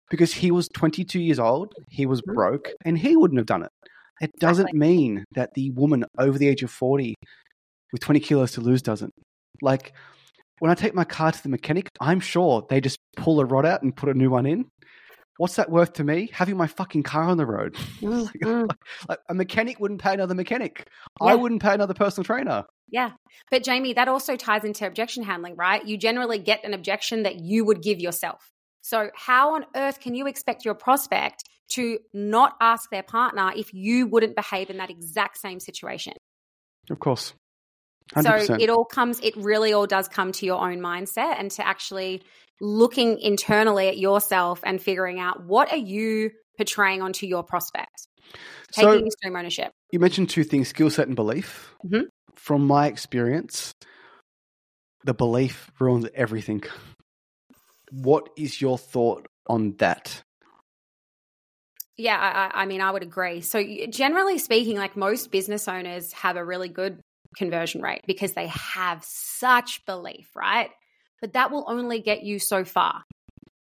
because 0.10 0.34
he 0.34 0.52
was 0.52 0.70
22 0.70 1.20
years 1.20 1.40
old, 1.40 1.74
he 1.90 2.06
was 2.06 2.22
mm-hmm. 2.22 2.36
broke, 2.36 2.70
and 2.86 2.98
he 2.98 3.16
wouldn't 3.16 3.40
have 3.40 3.48
done 3.48 3.64
it. 3.64 3.72
It 4.22 4.32
doesn't 4.40 4.70
exactly. 4.70 4.80
mean 4.80 5.26
that 5.34 5.54
the 5.56 5.72
woman 5.72 6.06
over 6.18 6.38
the 6.38 6.48
age 6.48 6.64
of 6.64 6.72
40 6.72 7.16
with 7.92 8.02
20 8.02 8.20
kilos 8.22 8.54
to 8.54 8.62
lose 8.62 8.82
doesn't. 8.82 9.14
Like, 9.62 9.94
when 10.60 10.72
I 10.72 10.76
take 10.76 10.94
my 10.94 11.04
car 11.04 11.32
to 11.32 11.44
the 11.44 11.50
mechanic, 11.50 11.90
I'm 12.00 12.20
sure 12.20 12.66
they 12.70 12.82
just 12.82 13.00
pull 13.18 13.40
a 13.40 13.46
rod 13.46 13.66
out 13.66 13.82
and 13.82 13.96
put 13.96 14.10
a 14.10 14.14
new 14.14 14.30
one 14.30 14.46
in. 14.46 14.66
What's 15.38 15.58
that 15.58 15.70
worth 15.70 15.94
to 15.94 16.04
me? 16.04 16.30
Having 16.32 16.56
my 16.56 16.68
fucking 16.68 17.04
car 17.04 17.24
on 17.24 17.38
the 17.38 17.46
road. 17.46 17.76
Mm-hmm. 18.00 18.46
like, 18.68 18.78
like, 19.10 19.20
a 19.28 19.34
mechanic 19.34 19.80
wouldn't 19.80 20.02
pay 20.02 20.14
another 20.14 20.34
mechanic. 20.34 20.88
Yeah. 21.22 21.28
I 21.28 21.36
wouldn't 21.36 21.62
pay 21.62 21.74
another 21.74 21.94
personal 21.94 22.24
trainer. 22.24 22.64
Yeah. 22.90 23.12
But 23.52 23.64
Jayme, 23.64 23.96
that 23.96 24.08
also 24.08 24.38
ties 24.38 24.64
into 24.64 24.88
objection 24.88 25.24
handling, 25.24 25.56
right? 25.58 25.86
You 25.86 25.98
generally 25.98 26.40
get 26.40 26.64
an 26.64 26.74
objection 26.74 27.24
that 27.24 27.36
you 27.40 27.66
would 27.66 27.82
give 27.82 28.00
yourself. 28.00 28.52
So, 28.82 29.10
how 29.16 29.56
on 29.56 29.66
earth 29.76 30.00
can 30.00 30.14
you 30.14 30.28
expect 30.28 30.64
your 30.64 30.76
prospect 30.76 31.44
to 31.70 31.98
not 32.14 32.56
ask 32.62 32.90
their 32.92 33.04
partner 33.04 33.52
if 33.56 33.74
you 33.74 34.06
wouldn't 34.06 34.36
behave 34.36 34.70
in 34.70 34.78
that 34.78 34.92
exact 34.92 35.40
same 35.40 35.60
situation? 35.60 36.14
Of 36.90 37.00
course. 37.00 37.34
100%. 38.14 38.46
So, 38.46 38.54
it 38.56 38.70
all 38.70 38.86
comes, 38.86 39.20
it 39.22 39.36
really 39.36 39.74
all 39.74 39.88
does 39.88 40.08
come 40.08 40.32
to 40.34 40.46
your 40.46 40.60
own 40.60 40.80
mindset 40.80 41.40
and 41.40 41.50
to 41.52 41.66
actually 41.66 42.22
looking 42.62 43.20
internally 43.20 43.88
at 43.88 43.98
yourself 43.98 44.60
and 44.64 44.82
figuring 44.82 45.20
out 45.20 45.44
what 45.44 45.72
are 45.72 45.78
you 45.78 46.32
portraying 46.58 47.02
onto 47.02 47.26
your 47.26 47.44
prospect? 47.44 48.08
Taking 48.72 49.00
so, 49.00 49.06
extreme 49.06 49.36
ownership. 49.36 49.72
You 49.92 50.00
mentioned 50.00 50.30
two 50.30 50.44
things 50.44 50.68
skill 50.68 50.90
set 50.90 51.08
and 51.08 51.16
belief. 51.16 51.74
Mm-hmm. 51.86 52.06
From 52.36 52.68
my 52.68 52.88
experience, 52.88 53.74
the 55.04 55.14
belief 55.14 55.72
ruins 55.80 56.08
everything. 56.14 56.64
What 57.92 58.30
is 58.38 58.60
your 58.62 58.78
thought 58.78 59.26
on 59.48 59.76
that? 59.78 60.22
Yeah, 61.98 62.18
I, 62.20 62.64
I, 62.64 62.66
mean, 62.66 62.82
I 62.82 62.92
would 62.92 63.04
agree. 63.04 63.40
So, 63.40 63.64
generally 63.90 64.38
speaking, 64.38 64.78
like 64.78 64.98
most 64.98 65.32
business 65.32 65.68
owners 65.70 66.12
have 66.14 66.36
a 66.36 66.44
really 66.44 66.68
good 66.68 67.00
conversion 67.36 67.82
rate 67.82 68.02
because 68.08 68.34
they 68.34 68.48
have 68.48 69.04
such 69.04 69.86
belief, 69.86 70.30
right? 70.36 70.70
But 71.22 71.34
that 71.34 71.52
will 71.52 71.66
only 71.68 72.02
get 72.02 72.24
you 72.24 72.40
so 72.40 72.64
far. 72.64 73.04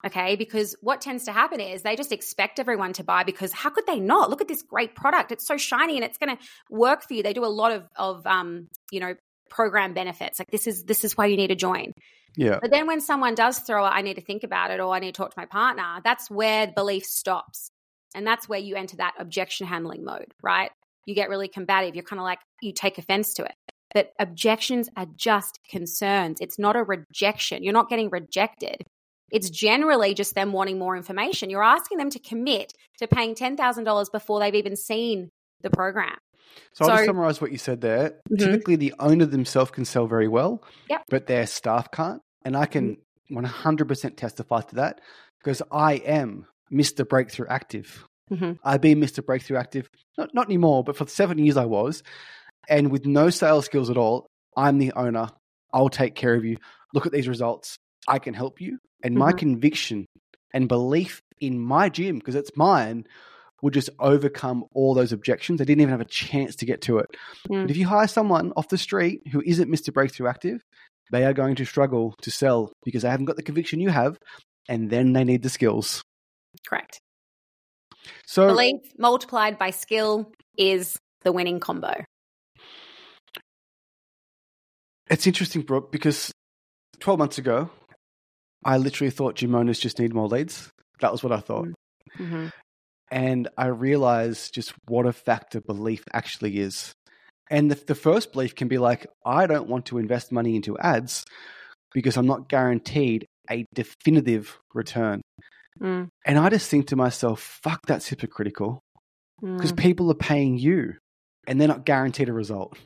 Okay. 0.06 0.36
Because 0.36 0.76
what 0.82 1.00
tends 1.00 1.26
to 1.26 1.32
happen 1.32 1.62
is 1.62 1.82
they 1.82 1.96
just 1.96 2.12
expect 2.12 2.60
everyone 2.60 2.94
to 2.94 3.04
buy 3.04 3.24
because 3.24 3.54
how 3.54 3.70
could 3.70 3.86
they 3.86 4.00
not? 4.00 4.30
Look 4.30 4.42
at 4.42 4.48
this 4.48 4.62
great 4.62 4.96
product. 4.96 5.32
It's 5.32 5.48
so 5.48 5.56
shiny 5.56 5.96
and 5.96 6.04
it's 6.04 6.18
going 6.18 6.36
to 6.36 6.44
work 6.70 7.04
for 7.04 7.14
you. 7.14 7.24
They 7.24 7.34
do 7.34 7.46
a 7.46 7.48
lot 7.48 7.72
of, 7.72 7.88
of 7.96 8.28
um, 8.28 8.68
you 8.92 9.00
know, 9.00 9.16
program 9.50 9.94
benefits. 9.94 10.40
Like 10.40 10.52
this 10.52 10.68
is 10.68 10.84
this 10.84 11.06
is 11.06 11.16
why 11.16 11.28
you 11.28 11.38
need 11.38 11.48
to 11.48 11.56
join. 11.56 11.94
Yeah. 12.36 12.60
But 12.62 12.72
then 12.72 12.88
when 12.88 13.00
someone 13.00 13.36
does 13.36 13.60
throw 13.60 13.86
it, 13.86 13.90
I 13.90 14.02
need 14.02 14.16
to 14.16 14.22
think 14.22 14.44
about 14.44 14.72
it 14.72 14.80
or 14.80 14.94
I 14.94 15.00
need 15.00 15.14
to 15.14 15.18
talk 15.22 15.30
to 15.30 15.40
my 15.40 15.46
partner, 15.46 16.02
that's 16.04 16.30
where 16.30 16.68
belief 16.68 17.06
stops. 17.06 17.70
And 18.16 18.28
that's 18.28 18.50
where 18.50 18.60
you 18.60 18.76
enter 18.76 18.98
that 18.98 19.14
objection 19.20 19.68
handling 19.68 20.04
mode, 20.04 20.34
right? 20.42 20.72
You 21.06 21.16
get 21.16 21.30
really 21.30 21.48
combative. 21.48 21.96
You're 21.96 22.04
kind 22.04 22.20
of 22.20 22.24
like, 22.24 22.40
you 22.62 22.74
take 22.74 22.98
offense 22.98 23.34
to 23.36 23.44
it. 23.44 23.56
But 23.94 24.12
objections 24.20 24.90
are 24.98 25.06
just 25.16 25.60
concerns. 25.70 26.40
It's 26.42 26.58
not 26.58 26.76
a 26.76 26.84
rejection. 26.84 27.64
You're 27.64 27.74
not 27.74 27.90
getting 27.90 28.10
rejected. 28.10 28.78
It's 29.32 29.50
generally 29.50 30.14
just 30.14 30.36
them 30.36 30.52
wanting 30.52 30.80
more 30.80 30.96
information. 30.96 31.50
You're 31.50 31.64
asking 31.64 31.98
them 31.98 32.10
to 32.12 32.20
commit 32.20 32.74
to 33.00 33.08
paying 33.08 33.36
$10,000 33.36 34.12
before 34.12 34.40
they've 34.40 34.56
even 34.56 34.76
seen 34.76 35.30
the 35.62 35.70
program. 35.70 36.18
So, 36.74 36.86
I'll 36.86 36.98
just 36.98 37.06
summarize 37.06 37.42
what 37.42 37.52
you 37.52 37.58
said 37.58 37.82
there. 37.82 38.12
Mm-hmm. 38.32 38.36
Typically, 38.38 38.76
the 38.76 38.94
owner 39.00 39.26
themselves 39.26 39.72
can 39.72 39.86
sell 39.86 40.06
very 40.06 40.28
well, 40.28 40.64
yep. 40.90 41.04
but 41.10 41.26
their 41.26 41.48
staff 41.48 41.90
can't. 41.92 42.22
And 42.46 42.56
I 42.56 42.66
can 42.66 42.98
100% 43.32 43.44
mm-hmm. 43.44 44.16
testify 44.16 44.62
to 44.62 44.76
that 44.76 45.02
because 45.44 45.62
I 45.72 45.94
am 45.94 46.46
Mr. 46.72 47.08
Breakthrough 47.08 47.48
Active. 47.48 48.06
Mm-hmm. 48.32 48.54
I've 48.64 48.82
been 48.82 49.00
Mr. 49.00 49.26
Breakthrough 49.26 49.58
Active, 49.58 49.90
not, 50.18 50.34
not 50.34 50.48
anymore, 50.48 50.84
but 50.84 50.98
for 50.98 51.08
seven 51.08 51.38
years 51.38 51.58
I 51.58 51.66
was. 51.66 52.04
And 52.70 52.92
with 52.92 53.06
no 53.06 53.30
sales 53.30 53.66
skills 53.66 53.90
at 53.90 53.98
all, 53.98 54.28
I'm 54.56 54.78
the 54.78 54.94
owner. 54.94 55.30
I'll 55.74 55.90
take 55.90 56.16
care 56.16 56.36
of 56.36 56.46
you. 56.46 56.58
Look 56.94 57.06
at 57.06 57.12
these 57.12 57.28
results. 57.28 57.78
I 58.08 58.20
can 58.20 58.34
help 58.34 58.62
you. 58.62 58.80
And 59.04 59.16
my 59.16 59.30
mm-hmm. 59.30 59.40
conviction 59.40 60.06
and 60.54 60.68
belief 60.68 61.22
in 61.42 61.60
my 61.60 61.90
gym, 61.90 62.20
because 62.20 62.36
it's 62.36 62.56
mine, 62.56 63.06
would 63.62 63.74
just 63.74 63.90
overcome 64.00 64.66
all 64.74 64.94
those 64.94 65.14
objections. 65.14 65.62
I 65.62 65.64
didn't 65.64 65.82
even 65.82 65.92
have 65.92 66.02
a 66.02 66.06
chance 66.06 66.58
to 66.58 66.66
get 66.66 66.82
to 66.82 67.00
it. 67.00 67.08
Mm. 67.50 67.64
But 67.64 67.72
if 67.72 67.78
you 67.78 67.88
hire 67.88 68.08
someone 68.08 68.52
off 68.56 68.68
the 68.68 68.78
street 68.78 69.22
who 69.32 69.42
isn't 69.46 69.72
Mr. 69.72 69.94
Breakthrough 69.94 70.28
Active, 70.28 70.62
they 71.12 71.26
are 71.26 71.34
going 71.34 71.56
to 71.56 71.66
struggle 71.66 72.14
to 72.22 72.32
sell 72.32 72.74
because 72.84 73.04
they 73.04 73.10
haven't 73.10 73.26
got 73.26 73.38
the 73.38 73.44
conviction 73.44 73.80
you 73.80 73.90
have, 73.90 74.20
and 74.68 74.90
then 74.90 75.14
they 75.14 75.24
need 75.24 75.44
the 75.44 75.50
skills. 75.50 76.02
Correct. 76.68 77.00
So 78.26 78.48
belief 78.48 78.82
multiplied 78.98 79.58
by 79.58 79.72
skill 79.72 80.32
is 80.58 80.98
the 81.24 81.32
winning 81.32 81.60
combo. 81.60 81.94
It's 85.10 85.28
interesting, 85.28 85.62
Brooke, 85.62 85.92
because 85.92 86.32
12 87.00 87.20
months 87.20 87.38
ago, 87.38 87.70
I 88.64 88.78
literally 88.78 89.12
thought 89.12 89.36
gym 89.36 89.56
owners 89.56 89.80
just 89.80 90.00
need 90.00 90.14
more 90.14 90.28
leads. 90.28 90.70
That 91.02 91.12
was 91.12 91.24
what 91.24 91.34
I 91.34 91.40
thought. 91.40 91.68
Mm-hmm. 92.18 92.48
And 93.12 93.48
I 93.58 93.68
realized 93.68 94.54
just 94.54 94.74
what 94.88 95.06
a 95.06 95.14
factor 95.14 95.62
belief 95.62 96.04
actually 96.14 96.60
is. 96.60 96.94
And 97.50 97.70
the, 97.70 97.76
the 97.76 97.96
first 97.96 98.32
belief 98.32 98.56
can 98.56 98.68
be 98.68 98.78
like, 98.78 99.06
I 99.26 99.46
don't 99.46 99.68
want 99.68 99.86
to 99.88 99.98
invest 99.98 100.32
money 100.32 100.56
into 100.56 100.78
ads 100.80 101.26
because 101.94 102.18
I'm 102.18 102.26
not 102.26 102.50
guaranteed 102.50 103.26
a 103.52 103.66
definitive 103.74 104.58
return. 104.74 105.22
Mm. 105.82 106.10
And 106.26 106.38
I 106.38 106.50
just 106.50 106.70
think 106.70 106.88
to 106.88 106.96
myself, 106.96 107.60
fuck, 107.64 107.82
that's 107.86 108.08
hypocritical 108.08 108.84
because 109.42 109.74
mm. 109.74 109.78
people 109.78 110.12
are 110.12 110.16
paying 110.16 110.58
you 110.58 110.94
and 111.48 111.60
they're 111.60 111.68
not 111.68 111.86
guaranteed 111.86 112.30
a 112.30 112.34
result. 112.34 112.78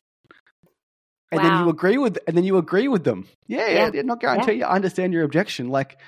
And 1.32 1.42
wow. 1.42 1.50
then 1.50 1.64
you 1.64 1.70
agree 1.70 1.98
with, 1.98 2.18
and 2.26 2.38
then 2.38 2.46
you 2.46 2.58
agree 2.58 2.88
with 2.88 3.04
them. 3.04 3.28
Yeah, 3.48 3.68
yeah, 3.68 3.92
yeah 3.94 4.02
not 4.04 4.22
guarantee. 4.22 4.54
Yeah. 4.54 4.70
I 4.70 4.76
understand 4.76 5.14
your 5.14 5.24
objection. 5.24 5.70
Like, 5.70 6.00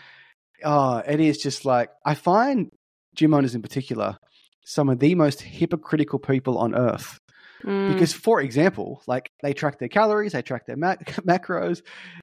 oh, 0.63 0.98
it 0.98 1.19
is 1.19 1.38
just 1.38 1.65
like 1.65 1.89
I 2.05 2.15
find 2.15 2.71
gym 3.15 3.33
owners 3.33 3.53
in 3.53 3.62
particular, 3.62 4.17
some 4.63 4.88
of 4.88 5.00
the 5.00 5.15
most 5.15 5.41
hypocritical 5.41 6.19
people 6.19 6.57
on 6.57 6.74
earth. 6.74 7.19
Mm. 7.65 7.93
Because, 7.93 8.13
for 8.13 8.39
example, 8.39 9.03
like 9.07 9.29
they 9.43 9.53
track 9.53 9.79
their 9.79 9.89
calories, 9.89 10.31
they 10.31 10.41
track 10.41 10.65
their 10.65 10.77
mac- 10.77 11.05
macros, 11.27 11.81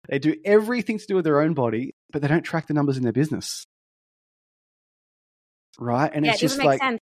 they 0.09 0.19
do 0.19 0.35
everything 0.45 0.99
to 0.99 1.07
do 1.07 1.15
with 1.15 1.25
their 1.25 1.43
own 1.43 1.53
body, 1.53 1.95
but 2.11 2.23
they 2.23 2.29
don't 2.29 2.43
track 2.43 2.67
the 2.67 2.75
numbers 2.75 2.97
in 2.97 3.03
their 3.03 3.13
business. 3.13 3.67
Right? 5.79 6.11
And 6.13 6.25
yeah, 6.25 6.33
it's 6.33 6.41
just 6.41 6.63
like, 6.63 6.81
sense. 6.81 7.01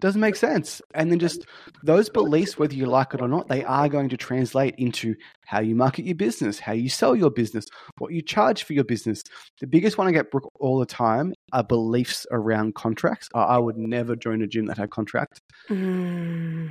doesn't 0.00 0.20
make 0.20 0.36
sense. 0.36 0.80
And 0.94 1.10
then 1.10 1.18
just 1.18 1.44
those 1.82 2.08
beliefs, 2.08 2.58
whether 2.58 2.74
you 2.74 2.86
like 2.86 3.14
it 3.14 3.20
or 3.20 3.28
not, 3.28 3.48
they 3.48 3.64
are 3.64 3.88
going 3.88 4.08
to 4.10 4.16
translate 4.16 4.74
into 4.78 5.14
how 5.44 5.60
you 5.60 5.74
market 5.74 6.04
your 6.04 6.14
business, 6.14 6.58
how 6.58 6.72
you 6.72 6.88
sell 6.88 7.16
your 7.16 7.30
business, 7.30 7.66
what 7.98 8.12
you 8.12 8.22
charge 8.22 8.64
for 8.64 8.72
your 8.72 8.84
business. 8.84 9.22
The 9.60 9.66
biggest 9.66 9.98
one 9.98 10.06
I 10.06 10.12
get 10.12 10.30
Brooke 10.30 10.50
all 10.60 10.78
the 10.78 10.86
time 10.86 11.32
are 11.52 11.64
beliefs 11.64 12.26
around 12.30 12.74
contracts. 12.74 13.28
I 13.34 13.58
would 13.58 13.76
never 13.76 14.16
join 14.16 14.42
a 14.42 14.46
gym 14.46 14.66
that 14.66 14.78
had 14.78 14.90
contract. 14.90 15.40
Mm. 15.68 16.70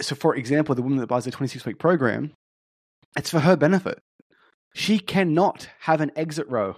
So, 0.00 0.14
for 0.14 0.34
example, 0.34 0.74
the 0.74 0.82
woman 0.82 0.98
that 0.98 1.08
buys 1.08 1.26
a 1.26 1.30
26 1.30 1.66
week 1.66 1.78
program, 1.78 2.32
it's 3.16 3.30
for 3.30 3.40
her 3.40 3.56
benefit. 3.56 3.98
She 4.74 4.98
cannot 4.98 5.68
have 5.80 6.00
an 6.00 6.12
exit 6.16 6.48
row. 6.48 6.76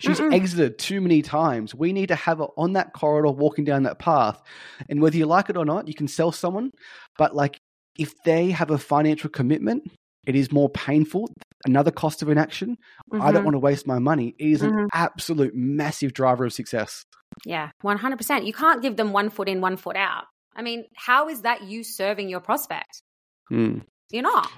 She's 0.00 0.18
Mm-mm. 0.18 0.34
exited 0.34 0.78
too 0.78 1.00
many 1.00 1.22
times. 1.22 1.74
We 1.74 1.92
need 1.92 2.08
to 2.08 2.14
have 2.14 2.38
her 2.38 2.46
on 2.56 2.72
that 2.72 2.92
corridor 2.92 3.30
walking 3.30 3.64
down 3.64 3.84
that 3.84 3.98
path. 3.98 4.42
And 4.88 5.00
whether 5.00 5.16
you 5.16 5.26
like 5.26 5.48
it 5.50 5.56
or 5.56 5.64
not, 5.64 5.86
you 5.86 5.94
can 5.94 6.08
sell 6.08 6.32
someone. 6.32 6.70
But 7.18 7.34
like 7.36 7.58
if 7.98 8.12
they 8.24 8.50
have 8.50 8.70
a 8.70 8.78
financial 8.78 9.30
commitment, 9.30 9.84
it 10.26 10.34
is 10.34 10.52
more 10.52 10.68
painful. 10.70 11.30
Another 11.64 11.90
cost 11.90 12.22
of 12.22 12.28
inaction. 12.28 12.76
Mm-hmm. 13.12 13.22
I 13.22 13.26
don't 13.26 13.36
mm-hmm. 13.36 13.44
want 13.44 13.54
to 13.54 13.60
waste 13.60 13.86
my 13.86 13.98
money. 13.98 14.34
It 14.38 14.46
is 14.46 14.62
mm-hmm. 14.62 14.78
an 14.78 14.88
absolute 14.92 15.54
massive 15.54 16.12
driver 16.12 16.44
of 16.44 16.52
success. 16.52 17.04
Yeah, 17.44 17.70
100%. 17.84 18.46
You 18.46 18.52
can't 18.52 18.82
give 18.82 18.96
them 18.96 19.12
one 19.12 19.30
foot 19.30 19.48
in, 19.48 19.60
one 19.60 19.76
foot 19.76 19.96
out. 19.96 20.24
I 20.54 20.62
mean, 20.62 20.84
how 20.96 21.28
is 21.28 21.42
that 21.42 21.62
you 21.62 21.82
serving 21.82 22.28
your 22.28 22.40
prospect? 22.40 23.02
Hmm. 23.48 23.78
You're 24.10 24.22
not. 24.22 24.50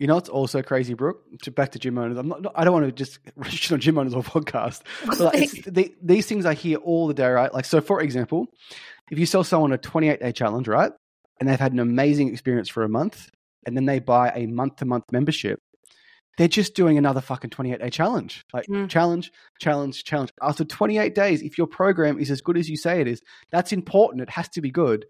You 0.00 0.06
know, 0.06 0.16
it's 0.16 0.30
also 0.30 0.62
crazy, 0.62 0.94
Brooke. 0.94 1.22
To 1.42 1.50
back 1.50 1.72
to 1.72 1.78
gym 1.78 1.98
owners. 1.98 2.16
I'm 2.16 2.28
not. 2.28 2.46
I 2.54 2.64
don't 2.64 2.72
want 2.72 2.86
to 2.86 2.92
just 2.92 3.18
shit 3.50 3.72
on 3.72 3.80
gym 3.80 3.98
owners 3.98 4.14
or 4.14 4.22
podcast. 4.22 4.80
Like, 5.20 5.50
the, 5.66 5.94
these 6.02 6.24
things 6.24 6.46
I 6.46 6.54
hear 6.54 6.78
all 6.78 7.06
the 7.06 7.12
day, 7.12 7.28
right? 7.28 7.52
Like, 7.52 7.66
so 7.66 7.82
for 7.82 8.00
example, 8.00 8.46
if 9.10 9.18
you 9.18 9.26
sell 9.26 9.44
someone 9.44 9.72
a 9.72 9.78
28 9.78 10.18
day 10.18 10.32
challenge, 10.32 10.68
right, 10.68 10.90
and 11.38 11.46
they've 11.46 11.60
had 11.60 11.74
an 11.74 11.80
amazing 11.80 12.28
experience 12.28 12.70
for 12.70 12.82
a 12.82 12.88
month, 12.88 13.28
and 13.66 13.76
then 13.76 13.84
they 13.84 13.98
buy 13.98 14.30
a 14.34 14.46
month 14.46 14.76
to 14.76 14.86
month 14.86 15.04
membership, 15.12 15.60
they're 16.38 16.48
just 16.48 16.74
doing 16.74 16.96
another 16.96 17.20
fucking 17.20 17.50
28 17.50 17.78
day 17.80 17.90
challenge. 17.90 18.46
Like 18.54 18.68
mm. 18.68 18.88
challenge, 18.88 19.30
challenge, 19.60 20.02
challenge. 20.04 20.30
After 20.40 20.64
28 20.64 21.14
days, 21.14 21.42
if 21.42 21.58
your 21.58 21.66
program 21.66 22.18
is 22.18 22.30
as 22.30 22.40
good 22.40 22.56
as 22.56 22.70
you 22.70 22.78
say 22.78 23.02
it 23.02 23.06
is, 23.06 23.20
that's 23.52 23.70
important. 23.70 24.22
It 24.22 24.30
has 24.30 24.48
to 24.50 24.62
be 24.62 24.70
good. 24.70 25.04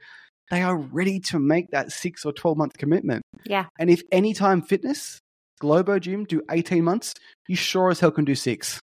They 0.50 0.62
are 0.62 0.76
ready 0.76 1.20
to 1.20 1.38
make 1.38 1.70
that 1.70 1.92
six 1.92 2.24
or 2.24 2.32
12 2.32 2.58
month 2.58 2.76
commitment. 2.76 3.22
Yeah. 3.44 3.66
And 3.78 3.88
if 3.88 4.02
Anytime 4.10 4.62
Fitness, 4.62 5.20
Globo 5.60 5.98
Gym 5.98 6.24
do 6.24 6.42
18 6.50 6.82
months, 6.82 7.14
you 7.46 7.56
sure 7.56 7.90
as 7.90 8.00
hell 8.00 8.10
can 8.10 8.24
do 8.24 8.34
six. 8.34 8.80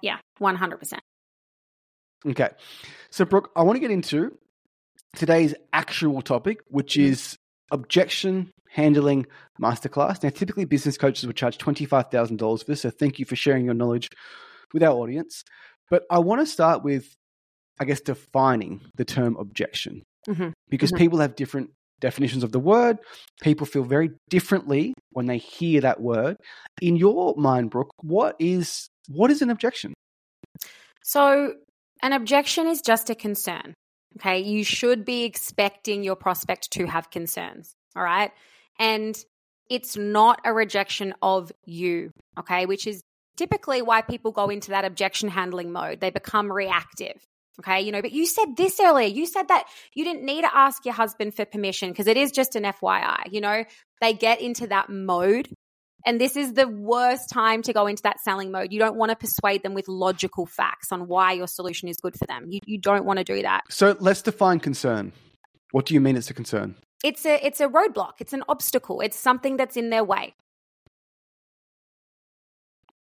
Yeah, 0.00 0.18
100%. 0.40 0.98
Okay. 2.26 2.48
So, 3.10 3.24
Brooke, 3.24 3.50
I 3.56 3.62
want 3.62 3.76
to 3.76 3.80
get 3.80 3.90
into 3.90 4.36
today's 5.16 5.54
actual 5.72 6.22
topic, 6.22 6.60
which 6.68 6.94
mm. 6.94 7.04
is 7.04 7.36
objection 7.70 8.52
handling 8.68 9.26
masterclass. 9.60 10.22
Now, 10.22 10.30
typically 10.30 10.64
business 10.64 10.96
coaches 10.96 11.26
would 11.26 11.36
charge 11.36 11.58
$25,000 11.58 12.58
for 12.60 12.64
this. 12.64 12.82
So 12.82 12.90
thank 12.90 13.18
you 13.18 13.24
for 13.24 13.36
sharing 13.36 13.64
your 13.64 13.74
knowledge 13.74 14.08
with 14.72 14.82
our 14.82 14.94
audience. 14.94 15.42
But 15.90 16.04
I 16.10 16.20
want 16.20 16.40
to 16.40 16.46
start 16.46 16.82
with, 16.82 17.12
I 17.78 17.84
guess, 17.84 18.00
defining 18.00 18.80
the 18.96 19.04
term 19.04 19.36
objection 19.36 20.02
mm-hmm. 20.28 20.50
because 20.68 20.90
mm-hmm. 20.90 20.98
people 20.98 21.18
have 21.20 21.36
different 21.36 21.70
definitions 22.00 22.42
of 22.42 22.52
the 22.52 22.58
word. 22.58 22.98
People 23.42 23.66
feel 23.66 23.84
very 23.84 24.10
differently 24.28 24.92
when 25.10 25.26
they 25.26 25.38
hear 25.38 25.80
that 25.80 26.00
word. 26.00 26.36
In 26.80 26.96
your 26.96 27.34
mind, 27.36 27.70
Brooke, 27.70 27.94
what 28.02 28.36
is 28.38 28.88
what 29.08 29.30
is 29.30 29.42
an 29.42 29.50
objection? 29.50 29.94
So, 31.02 31.54
an 32.02 32.12
objection 32.12 32.66
is 32.66 32.82
just 32.82 33.10
a 33.10 33.14
concern. 33.14 33.74
Okay, 34.18 34.40
you 34.40 34.62
should 34.62 35.04
be 35.04 35.24
expecting 35.24 36.02
your 36.02 36.16
prospect 36.16 36.70
to 36.72 36.86
have 36.86 37.10
concerns. 37.10 37.72
All 37.96 38.02
right. 38.02 38.30
And 38.78 39.16
it's 39.70 39.96
not 39.96 40.40
a 40.44 40.52
rejection 40.52 41.14
of 41.22 41.52
you, 41.64 42.10
okay, 42.38 42.66
which 42.66 42.86
is 42.86 43.02
typically 43.36 43.80
why 43.80 44.02
people 44.02 44.32
go 44.32 44.48
into 44.48 44.70
that 44.70 44.84
objection 44.84 45.28
handling 45.28 45.72
mode. 45.72 46.00
They 46.00 46.10
become 46.10 46.52
reactive. 46.52 47.24
Okay, 47.60 47.82
you 47.82 47.92
know, 47.92 48.00
but 48.00 48.12
you 48.12 48.26
said 48.26 48.56
this 48.56 48.80
earlier. 48.80 49.08
You 49.08 49.26
said 49.26 49.48
that 49.48 49.64
you 49.94 50.04
didn't 50.04 50.24
need 50.24 50.42
to 50.42 50.56
ask 50.56 50.84
your 50.84 50.94
husband 50.94 51.34
for 51.34 51.44
permission 51.44 51.90
because 51.90 52.06
it 52.06 52.16
is 52.16 52.32
just 52.32 52.56
an 52.56 52.64
FYI. 52.64 53.30
You 53.30 53.40
know, 53.40 53.64
they 54.00 54.14
get 54.14 54.40
into 54.40 54.66
that 54.68 54.88
mode. 54.88 55.48
And 56.04 56.20
this 56.20 56.36
is 56.36 56.54
the 56.54 56.66
worst 56.66 57.30
time 57.30 57.62
to 57.62 57.72
go 57.72 57.86
into 57.86 58.02
that 58.02 58.18
selling 58.20 58.50
mode. 58.50 58.72
You 58.72 58.80
don't 58.80 58.96
want 58.96 59.10
to 59.10 59.16
persuade 59.16 59.62
them 59.62 59.72
with 59.72 59.86
logical 59.86 60.46
facts 60.46 60.90
on 60.90 61.06
why 61.06 61.32
your 61.32 61.46
solution 61.46 61.88
is 61.88 61.98
good 61.98 62.18
for 62.18 62.26
them. 62.26 62.46
You, 62.48 62.58
you 62.66 62.78
don't 62.78 63.04
want 63.04 63.18
to 63.18 63.24
do 63.24 63.42
that. 63.42 63.62
So 63.70 63.96
let's 64.00 64.22
define 64.22 64.58
concern. 64.58 65.12
What 65.70 65.86
do 65.86 65.94
you 65.94 66.00
mean 66.00 66.16
it's 66.16 66.28
a 66.28 66.34
concern? 66.34 66.74
it's 67.02 67.26
a 67.26 67.44
it's 67.44 67.60
a 67.60 67.68
roadblock 67.68 68.12
it's 68.18 68.32
an 68.32 68.42
obstacle 68.48 69.00
it's 69.00 69.18
something 69.18 69.56
that's 69.56 69.76
in 69.76 69.90
their 69.90 70.04
way 70.04 70.34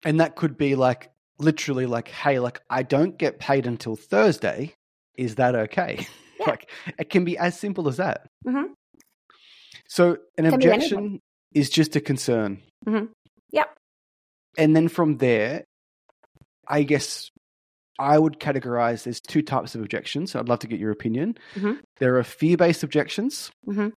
and 0.03 0.19
that 0.19 0.35
could 0.35 0.57
be 0.57 0.75
like 0.75 1.11
literally 1.41 1.85
like 1.85 2.07
hey 2.07 2.39
like 2.39 2.61
i 2.69 2.83
don't 2.83 3.17
get 3.17 3.39
paid 3.39 3.65
until 3.65 3.95
thursday 3.95 4.73
is 5.17 5.35
that 5.35 5.55
okay 5.55 6.05
yeah. 6.39 6.49
like 6.49 6.69
it 6.97 7.09
can 7.09 7.23
be 7.23 7.37
as 7.37 7.59
simple 7.59 7.87
as 7.87 7.97
that 7.97 8.27
mm-hmm. 8.45 8.71
so 9.87 10.17
an 10.37 10.45
objection 10.45 11.19
is 11.53 11.69
just 11.69 11.95
a 11.95 12.01
concern 12.01 12.61
mm-hmm. 12.85 13.05
yep 13.51 13.69
and 14.57 14.75
then 14.75 14.87
from 14.87 15.17
there 15.17 15.63
i 16.67 16.83
guess 16.83 17.29
I 18.01 18.17
would 18.17 18.39
categorize 18.39 19.03
there's 19.03 19.21
two 19.21 19.43
types 19.43 19.75
of 19.75 19.81
objections. 19.81 20.31
So 20.31 20.39
I'd 20.39 20.49
love 20.49 20.59
to 20.59 20.67
get 20.67 20.79
your 20.79 20.89
opinion. 20.89 21.37
Mm-hmm. 21.53 21.73
There 21.99 22.17
are 22.17 22.23
fear 22.23 22.57
based 22.57 22.81
objections 22.81 23.51
mm-hmm. 23.67 23.89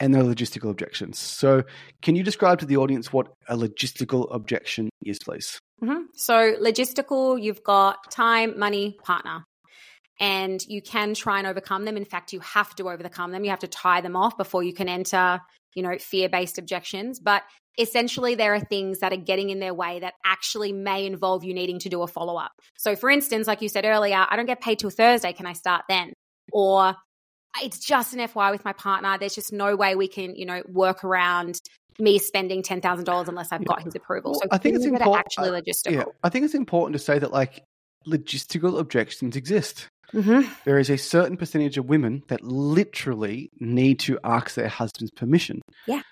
and 0.00 0.14
there 0.14 0.22
are 0.22 0.26
logistical 0.26 0.70
objections. 0.70 1.18
So, 1.18 1.62
can 2.02 2.16
you 2.16 2.24
describe 2.24 2.58
to 2.58 2.66
the 2.66 2.78
audience 2.78 3.12
what 3.12 3.28
a 3.48 3.56
logistical 3.56 4.26
objection 4.34 4.90
is, 5.04 5.20
please? 5.24 5.60
Mm-hmm. 5.84 6.02
So, 6.14 6.54
logistical, 6.54 7.40
you've 7.40 7.62
got 7.62 8.10
time, 8.10 8.58
money, 8.58 8.96
partner. 9.04 9.44
And 10.20 10.64
you 10.66 10.80
can 10.80 11.14
try 11.14 11.38
and 11.38 11.46
overcome 11.46 11.84
them. 11.84 11.96
In 11.96 12.04
fact, 12.04 12.32
you 12.32 12.40
have 12.40 12.74
to 12.76 12.88
overcome 12.88 13.32
them. 13.32 13.44
You 13.44 13.50
have 13.50 13.60
to 13.60 13.68
tie 13.68 14.00
them 14.00 14.16
off 14.16 14.36
before 14.36 14.62
you 14.62 14.72
can 14.72 14.88
enter, 14.88 15.40
you 15.74 15.82
know, 15.82 15.98
fear 15.98 16.28
based 16.28 16.56
objections. 16.58 17.20
But 17.20 17.42
essentially, 17.78 18.34
there 18.34 18.54
are 18.54 18.60
things 18.60 19.00
that 19.00 19.12
are 19.12 19.16
getting 19.16 19.50
in 19.50 19.58
their 19.58 19.74
way 19.74 20.00
that 20.00 20.14
actually 20.24 20.72
may 20.72 21.04
involve 21.04 21.44
you 21.44 21.52
needing 21.52 21.80
to 21.80 21.88
do 21.88 22.02
a 22.02 22.06
follow 22.06 22.36
up. 22.36 22.52
So, 22.78 22.96
for 22.96 23.10
instance, 23.10 23.46
like 23.46 23.60
you 23.60 23.68
said 23.68 23.84
earlier, 23.84 24.24
I 24.28 24.36
don't 24.36 24.46
get 24.46 24.60
paid 24.60 24.78
till 24.78 24.90
Thursday. 24.90 25.32
Can 25.32 25.46
I 25.46 25.52
start 25.52 25.82
then? 25.88 26.12
Or 26.52 26.94
it's 27.62 27.78
just 27.78 28.14
an 28.14 28.26
FY 28.26 28.50
with 28.50 28.64
my 28.64 28.72
partner. 28.72 29.18
There's 29.18 29.34
just 29.34 29.52
no 29.52 29.76
way 29.76 29.94
we 29.94 30.08
can, 30.08 30.34
you 30.36 30.46
know, 30.46 30.62
work 30.66 31.04
around 31.04 31.60
me 31.98 32.18
spending 32.18 32.62
ten 32.62 32.80
thousand 32.80 33.04
dollars 33.04 33.28
unless 33.28 33.52
I've 33.52 33.64
got 33.64 33.82
his 33.82 33.94
approval. 33.94 34.34
So 34.34 34.48
I 34.50 34.58
think 34.58 34.76
it's 34.76 34.84
important. 34.84 35.16
Actually, 35.16 35.50
logistical. 35.50 35.92
Yeah, 35.92 36.04
I 36.22 36.28
think 36.28 36.44
it's 36.44 36.54
important 36.54 36.98
to 36.98 37.04
say 37.04 37.18
that 37.18 37.32
like 37.32 37.62
logistical 38.06 38.78
objections 38.78 39.36
exist. 39.36 39.88
Mm-hmm. 40.12 40.52
There 40.64 40.78
is 40.78 40.90
a 40.90 40.98
certain 40.98 41.36
percentage 41.36 41.78
of 41.78 41.86
women 41.86 42.22
that 42.28 42.42
literally 42.42 43.50
need 43.58 43.98
to 44.00 44.18
ask 44.22 44.54
their 44.54 44.68
husband's 44.68 45.10
permission. 45.10 45.60
Yeah. 45.86 46.02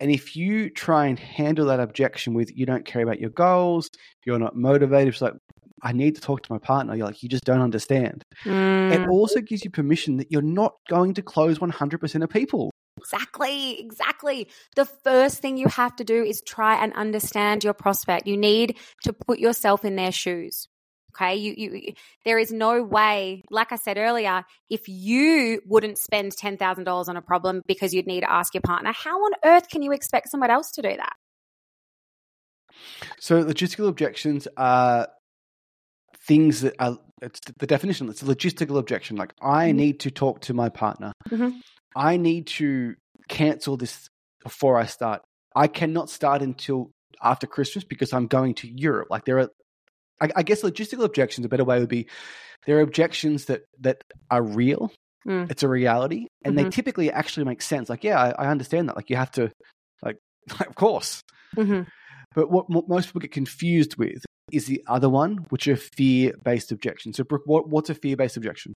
And 0.00 0.10
if 0.10 0.36
you 0.36 0.68
try 0.68 1.06
and 1.06 1.18
handle 1.18 1.66
that 1.66 1.80
objection 1.80 2.34
with 2.34 2.54
you 2.54 2.66
don't 2.66 2.84
care 2.84 3.02
about 3.02 3.20
your 3.20 3.30
goals, 3.30 3.88
you're 4.24 4.38
not 4.38 4.56
motivated, 4.56 5.14
it's 5.14 5.22
like 5.22 5.34
I 5.82 5.92
need 5.92 6.14
to 6.16 6.20
talk 6.20 6.42
to 6.42 6.52
my 6.52 6.58
partner. 6.58 6.94
You're 6.94 7.06
like 7.06 7.22
you 7.22 7.28
just 7.28 7.44
don't 7.44 7.60
understand. 7.60 8.22
Mm. 8.44 8.92
It 8.92 9.08
also 9.08 9.40
gives 9.40 9.64
you 9.64 9.70
permission 9.70 10.16
that 10.16 10.30
you're 10.30 10.42
not 10.42 10.74
going 10.88 11.14
to 11.14 11.22
close 11.22 11.58
100% 11.58 12.22
of 12.22 12.30
people. 12.30 12.70
Exactly, 12.98 13.80
exactly. 13.80 14.48
The 14.74 14.86
first 14.86 15.40
thing 15.40 15.56
you 15.56 15.68
have 15.68 15.94
to 15.96 16.04
do 16.04 16.22
is 16.22 16.42
try 16.42 16.82
and 16.82 16.92
understand 16.94 17.62
your 17.62 17.74
prospect. 17.74 18.26
You 18.26 18.36
need 18.36 18.78
to 19.04 19.12
put 19.12 19.38
yourself 19.38 19.84
in 19.84 19.96
their 19.96 20.12
shoes. 20.12 20.68
Okay, 21.14 21.36
you, 21.36 21.54
you, 21.56 21.92
there 22.26 22.38
is 22.38 22.52
no 22.52 22.82
way, 22.82 23.42
like 23.50 23.72
I 23.72 23.76
said 23.76 23.96
earlier, 23.96 24.44
if 24.68 24.86
you 24.86 25.62
wouldn't 25.66 25.96
spend 25.96 26.32
$10,000 26.32 27.08
on 27.08 27.16
a 27.16 27.22
problem 27.22 27.62
because 27.66 27.94
you'd 27.94 28.06
need 28.06 28.20
to 28.20 28.30
ask 28.30 28.52
your 28.52 28.60
partner, 28.60 28.92
how 28.92 29.16
on 29.16 29.32
earth 29.42 29.70
can 29.70 29.82
you 29.82 29.92
expect 29.92 30.28
someone 30.28 30.50
else 30.50 30.72
to 30.72 30.82
do 30.82 30.94
that? 30.94 31.14
So, 33.18 33.42
logistical 33.42 33.88
objections 33.88 34.46
are 34.58 35.08
things 36.26 36.60
that 36.60 36.74
are, 36.78 36.98
it's 37.22 37.40
the 37.58 37.66
definition, 37.66 38.10
it's 38.10 38.22
a 38.22 38.26
logistical 38.26 38.78
objection. 38.78 39.16
Like, 39.16 39.32
I 39.40 39.68
mm-hmm. 39.68 39.76
need 39.78 40.00
to 40.00 40.10
talk 40.10 40.40
to 40.42 40.54
my 40.54 40.68
partner. 40.68 41.12
Mm-hmm. 41.30 41.58
I 41.96 42.18
need 42.18 42.46
to 42.48 42.94
cancel 43.28 43.76
this 43.76 44.08
before 44.42 44.78
I 44.78 44.84
start. 44.86 45.22
I 45.56 45.66
cannot 45.66 46.10
start 46.10 46.42
until 46.42 46.90
after 47.22 47.46
Christmas 47.46 47.84
because 47.84 48.12
I'm 48.12 48.26
going 48.26 48.54
to 48.56 48.68
Europe. 48.68 49.08
Like 49.10 49.24
there 49.24 49.38
are, 49.38 49.50
I, 50.20 50.28
I 50.36 50.42
guess, 50.42 50.62
logistical 50.62 51.04
objections. 51.04 51.46
A 51.46 51.48
better 51.48 51.64
way 51.64 51.80
would 51.80 51.88
be 51.88 52.06
there 52.66 52.78
are 52.78 52.82
objections 52.82 53.46
that 53.46 53.62
that 53.80 54.04
are 54.30 54.42
real. 54.42 54.92
Mm. 55.26 55.50
It's 55.50 55.64
a 55.64 55.68
reality, 55.68 56.26
and 56.44 56.54
mm-hmm. 56.54 56.64
they 56.64 56.70
typically 56.70 57.10
actually 57.10 57.46
make 57.46 57.60
sense. 57.60 57.88
Like, 57.88 58.04
yeah, 58.04 58.20
I, 58.20 58.44
I 58.44 58.48
understand 58.48 58.88
that. 58.88 58.94
Like, 58.94 59.10
you 59.10 59.16
have 59.16 59.32
to, 59.32 59.50
like, 60.00 60.18
of 60.60 60.74
course. 60.76 61.20
Mm-hmm. 61.56 61.82
But 62.36 62.48
what, 62.48 62.70
what, 62.70 62.88
most 62.88 63.06
people 63.06 63.22
get 63.22 63.32
confused 63.32 63.96
with 63.96 64.24
is 64.52 64.66
the 64.66 64.84
other 64.86 65.08
one, 65.08 65.46
which 65.48 65.66
are 65.66 65.76
fear 65.76 66.32
based 66.44 66.70
objections. 66.70 67.16
So, 67.16 67.24
Brooke, 67.24 67.42
what, 67.46 67.68
what's 67.68 67.90
a 67.90 67.94
fear 67.94 68.16
based 68.16 68.36
objection? 68.36 68.74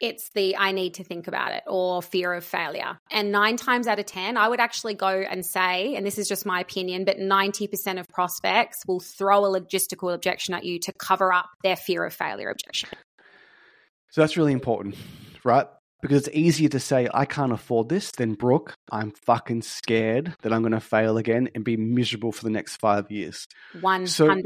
It's 0.00 0.30
the 0.30 0.56
I 0.56 0.72
need 0.72 0.94
to 0.94 1.04
think 1.04 1.28
about 1.28 1.52
it 1.52 1.62
or 1.66 2.02
fear 2.02 2.32
of 2.32 2.44
failure. 2.44 2.98
And 3.10 3.32
nine 3.32 3.56
times 3.56 3.86
out 3.86 3.98
of 3.98 4.06
10, 4.06 4.36
I 4.36 4.48
would 4.48 4.60
actually 4.60 4.94
go 4.94 5.08
and 5.08 5.44
say, 5.44 5.94
and 5.96 6.06
this 6.06 6.18
is 6.18 6.28
just 6.28 6.46
my 6.46 6.60
opinion, 6.60 7.04
but 7.04 7.18
90% 7.18 7.98
of 7.98 8.08
prospects 8.08 8.82
will 8.86 9.00
throw 9.00 9.44
a 9.44 9.60
logistical 9.60 10.14
objection 10.14 10.54
at 10.54 10.64
you 10.64 10.78
to 10.80 10.92
cover 10.92 11.32
up 11.32 11.46
their 11.62 11.76
fear 11.76 12.04
of 12.04 12.14
failure 12.14 12.50
objection. 12.50 12.90
So 14.10 14.20
that's 14.20 14.36
really 14.36 14.52
important, 14.52 14.96
right? 15.44 15.66
Because 16.00 16.26
it's 16.26 16.36
easier 16.36 16.68
to 16.70 16.80
say, 16.80 17.08
I 17.12 17.24
can't 17.24 17.52
afford 17.52 17.88
this 17.88 18.12
than 18.12 18.34
Brooke, 18.34 18.72
I'm 18.90 19.12
fucking 19.26 19.62
scared 19.62 20.34
that 20.42 20.52
I'm 20.52 20.62
going 20.62 20.72
to 20.72 20.80
fail 20.80 21.18
again 21.18 21.48
and 21.54 21.64
be 21.64 21.76
miserable 21.76 22.30
for 22.30 22.44
the 22.44 22.50
next 22.50 22.76
five 22.76 23.10
years. 23.10 23.46
100%. 23.74 24.08
So 24.08 24.40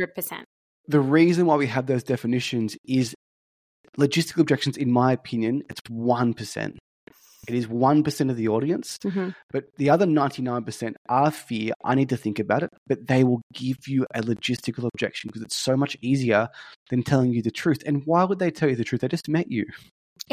the 0.89 1.01
reason 1.01 1.47
why 1.47 1.57
we 1.57 1.67
have 1.67 1.87
those 1.87 2.03
definitions 2.03 2.77
is 2.85 3.15
logistical 3.99 4.41
objections, 4.41 4.77
in 4.77 4.91
my 4.91 5.13
opinion, 5.13 5.63
it's 5.69 5.81
1%. 5.83 6.77
It 7.49 7.55
is 7.57 7.67
1% 7.67 8.31
of 8.31 8.37
the 8.37 8.49
audience, 8.49 8.99
mm-hmm. 8.99 9.31
but 9.51 9.65
the 9.77 9.91
other 9.91 10.07
99% 10.07 10.95
are 11.09 11.31
fear. 11.33 11.73
I 11.85 11.97
need 11.97 12.09
to 12.11 12.17
think 12.17 12.39
about 12.39 12.63
it, 12.63 12.71
but 12.87 13.09
they 13.09 13.25
will 13.25 13.43
give 13.53 13.89
you 13.89 14.07
a 14.15 14.21
logistical 14.21 14.89
objection 14.95 15.29
because 15.29 15.43
it's 15.43 15.57
so 15.57 15.77
much 15.77 15.97
easier 16.01 16.49
than 16.91 17.03
telling 17.03 17.33
you 17.33 17.43
the 17.43 17.51
truth. 17.51 17.83
And 17.85 18.03
why 18.05 18.23
would 18.23 18.39
they 18.39 18.53
tell 18.53 18.69
you 18.69 18.77
the 18.77 18.85
truth? 18.85 19.01
They 19.01 19.09
just 19.09 19.29
met 19.29 19.51
you. 19.51 19.67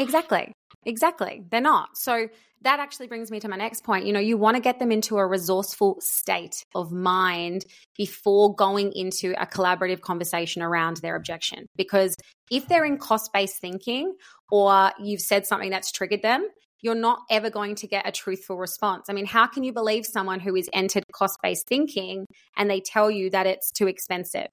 Exactly. 0.00 0.52
Exactly. 0.86 1.44
They're 1.50 1.60
not. 1.60 1.96
So 1.96 2.28
that 2.62 2.80
actually 2.80 3.06
brings 3.06 3.30
me 3.30 3.40
to 3.40 3.48
my 3.48 3.56
next 3.56 3.84
point. 3.84 4.06
You 4.06 4.12
know, 4.12 4.20
you 4.20 4.36
want 4.36 4.56
to 4.56 4.62
get 4.62 4.78
them 4.78 4.90
into 4.92 5.18
a 5.18 5.26
resourceful 5.26 5.98
state 6.00 6.64
of 6.74 6.90
mind 6.90 7.64
before 7.96 8.54
going 8.54 8.92
into 8.94 9.34
a 9.40 9.46
collaborative 9.46 10.00
conversation 10.00 10.62
around 10.62 10.98
their 10.98 11.16
objection. 11.16 11.66
Because 11.76 12.16
if 12.50 12.66
they're 12.66 12.84
in 12.84 12.98
cost 12.98 13.30
based 13.32 13.58
thinking 13.60 14.14
or 14.50 14.90
you've 14.98 15.20
said 15.20 15.46
something 15.46 15.70
that's 15.70 15.92
triggered 15.92 16.22
them, 16.22 16.46
you're 16.82 16.94
not 16.94 17.20
ever 17.30 17.50
going 17.50 17.74
to 17.76 17.86
get 17.86 18.08
a 18.08 18.12
truthful 18.12 18.56
response. 18.56 19.06
I 19.10 19.12
mean, 19.12 19.26
how 19.26 19.46
can 19.46 19.64
you 19.64 19.72
believe 19.72 20.06
someone 20.06 20.40
who 20.40 20.56
is 20.56 20.70
entered 20.72 21.04
cost 21.12 21.38
based 21.42 21.66
thinking 21.68 22.24
and 22.56 22.70
they 22.70 22.80
tell 22.80 23.10
you 23.10 23.30
that 23.30 23.46
it's 23.46 23.70
too 23.70 23.86
expensive? 23.86 24.48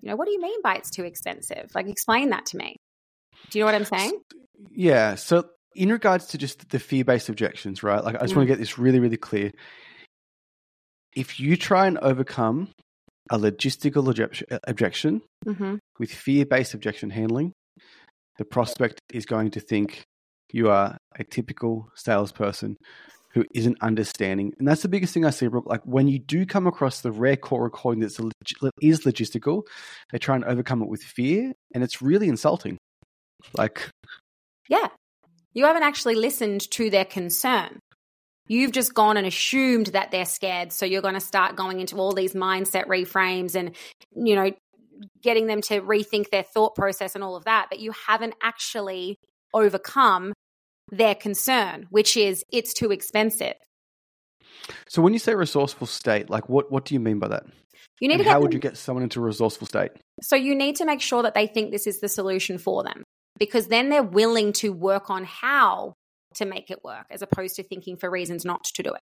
You 0.00 0.10
know, 0.10 0.16
what 0.16 0.26
do 0.26 0.32
you 0.32 0.40
mean 0.40 0.62
by 0.62 0.74
it's 0.76 0.90
too 0.90 1.04
expensive? 1.04 1.70
Like, 1.74 1.88
explain 1.88 2.30
that 2.30 2.46
to 2.46 2.56
me. 2.56 2.76
Do 3.50 3.58
you 3.58 3.64
know 3.64 3.66
what 3.66 3.74
I'm 3.74 3.84
saying? 3.84 4.20
Yeah. 4.70 5.14
So 5.14 5.44
in 5.74 5.90
regards 5.90 6.26
to 6.26 6.38
just 6.38 6.70
the 6.70 6.78
fear 6.78 7.04
based 7.04 7.28
objections, 7.28 7.82
right? 7.82 8.02
Like, 8.02 8.16
I 8.16 8.20
just 8.20 8.32
mm. 8.32 8.38
want 8.38 8.48
to 8.48 8.52
get 8.52 8.58
this 8.58 8.78
really, 8.78 8.98
really 8.98 9.16
clear. 9.16 9.52
If 11.14 11.38
you 11.40 11.56
try 11.56 11.86
and 11.86 11.98
overcome 11.98 12.70
a 13.30 13.38
logistical 13.38 14.08
objection 14.66 15.22
mm-hmm. 15.44 15.76
with 15.98 16.10
fear 16.10 16.46
based 16.46 16.74
objection 16.74 17.10
handling, 17.10 17.52
the 18.38 18.44
prospect 18.44 19.00
is 19.12 19.26
going 19.26 19.50
to 19.52 19.60
think 19.60 20.04
you 20.52 20.70
are 20.70 20.96
a 21.18 21.24
typical 21.24 21.88
salesperson 21.94 22.76
who 23.32 23.44
isn't 23.54 23.76
understanding. 23.82 24.52
And 24.58 24.66
that's 24.66 24.82
the 24.82 24.88
biggest 24.88 25.12
thing 25.12 25.26
I 25.26 25.30
see, 25.30 25.46
Brooke. 25.46 25.66
Like 25.66 25.82
when 25.84 26.08
you 26.08 26.18
do 26.18 26.46
come 26.46 26.66
across 26.66 27.00
the 27.00 27.12
rare 27.12 27.36
call 27.36 27.60
recording 27.60 28.00
that's 28.00 28.18
is 28.80 29.00
logistical, 29.00 29.62
they 30.10 30.18
try 30.18 30.36
and 30.36 30.44
overcome 30.44 30.82
it 30.82 30.88
with 30.88 31.02
fear, 31.02 31.52
and 31.74 31.84
it's 31.84 32.00
really 32.00 32.28
insulting. 32.28 32.78
Like, 33.54 33.90
yeah, 34.68 34.88
you 35.52 35.64
haven't 35.64 35.84
actually 35.84 36.16
listened 36.16 36.70
to 36.72 36.90
their 36.90 37.04
concern. 37.04 37.80
You've 38.48 38.72
just 38.72 38.94
gone 38.94 39.16
and 39.16 39.26
assumed 39.26 39.86
that 39.88 40.10
they're 40.10 40.24
scared. 40.26 40.72
So 40.72 40.86
you're 40.86 41.02
going 41.02 41.14
to 41.14 41.20
start 41.20 41.56
going 41.56 41.80
into 41.80 41.96
all 41.96 42.12
these 42.12 42.34
mindset 42.34 42.86
reframes 42.86 43.54
and, 43.54 43.74
you 44.14 44.36
know, 44.36 44.52
getting 45.22 45.46
them 45.46 45.60
to 45.62 45.80
rethink 45.80 46.30
their 46.30 46.42
thought 46.42 46.74
process 46.74 47.14
and 47.14 47.24
all 47.24 47.36
of 47.36 47.44
that. 47.44 47.66
But 47.70 47.80
you 47.80 47.92
haven't 48.06 48.34
actually 48.42 49.16
overcome 49.52 50.32
their 50.92 51.14
concern, 51.14 51.86
which 51.90 52.16
is 52.16 52.44
it's 52.52 52.72
too 52.72 52.92
expensive. 52.92 53.54
So 54.88 55.02
when 55.02 55.12
you 55.12 55.18
say 55.18 55.34
resourceful 55.34 55.86
state, 55.86 56.30
like 56.30 56.48
what, 56.48 56.70
what 56.70 56.84
do 56.84 56.94
you 56.94 57.00
mean 57.00 57.18
by 57.18 57.28
that? 57.28 57.44
You 58.00 58.08
need 58.08 58.14
and 58.14 58.24
to 58.24 58.28
how 58.28 58.34
them, 58.34 58.42
would 58.42 58.54
you 58.54 58.60
get 58.60 58.76
someone 58.76 59.02
into 59.02 59.20
a 59.20 59.22
resourceful 59.22 59.66
state? 59.66 59.90
So 60.22 60.36
you 60.36 60.54
need 60.54 60.76
to 60.76 60.84
make 60.84 61.00
sure 61.00 61.22
that 61.22 61.34
they 61.34 61.46
think 61.46 61.70
this 61.70 61.86
is 61.86 62.00
the 62.00 62.08
solution 62.08 62.58
for 62.58 62.84
them 62.84 63.02
because 63.38 63.68
then 63.68 63.88
they're 63.88 64.02
willing 64.02 64.52
to 64.54 64.72
work 64.72 65.10
on 65.10 65.24
how 65.24 65.94
to 66.34 66.44
make 66.44 66.70
it 66.70 66.84
work 66.84 67.06
as 67.10 67.22
opposed 67.22 67.56
to 67.56 67.62
thinking 67.62 67.96
for 67.96 68.10
reasons 68.10 68.44
not 68.44 68.64
to 68.64 68.82
do 68.82 68.90
it. 68.90 69.00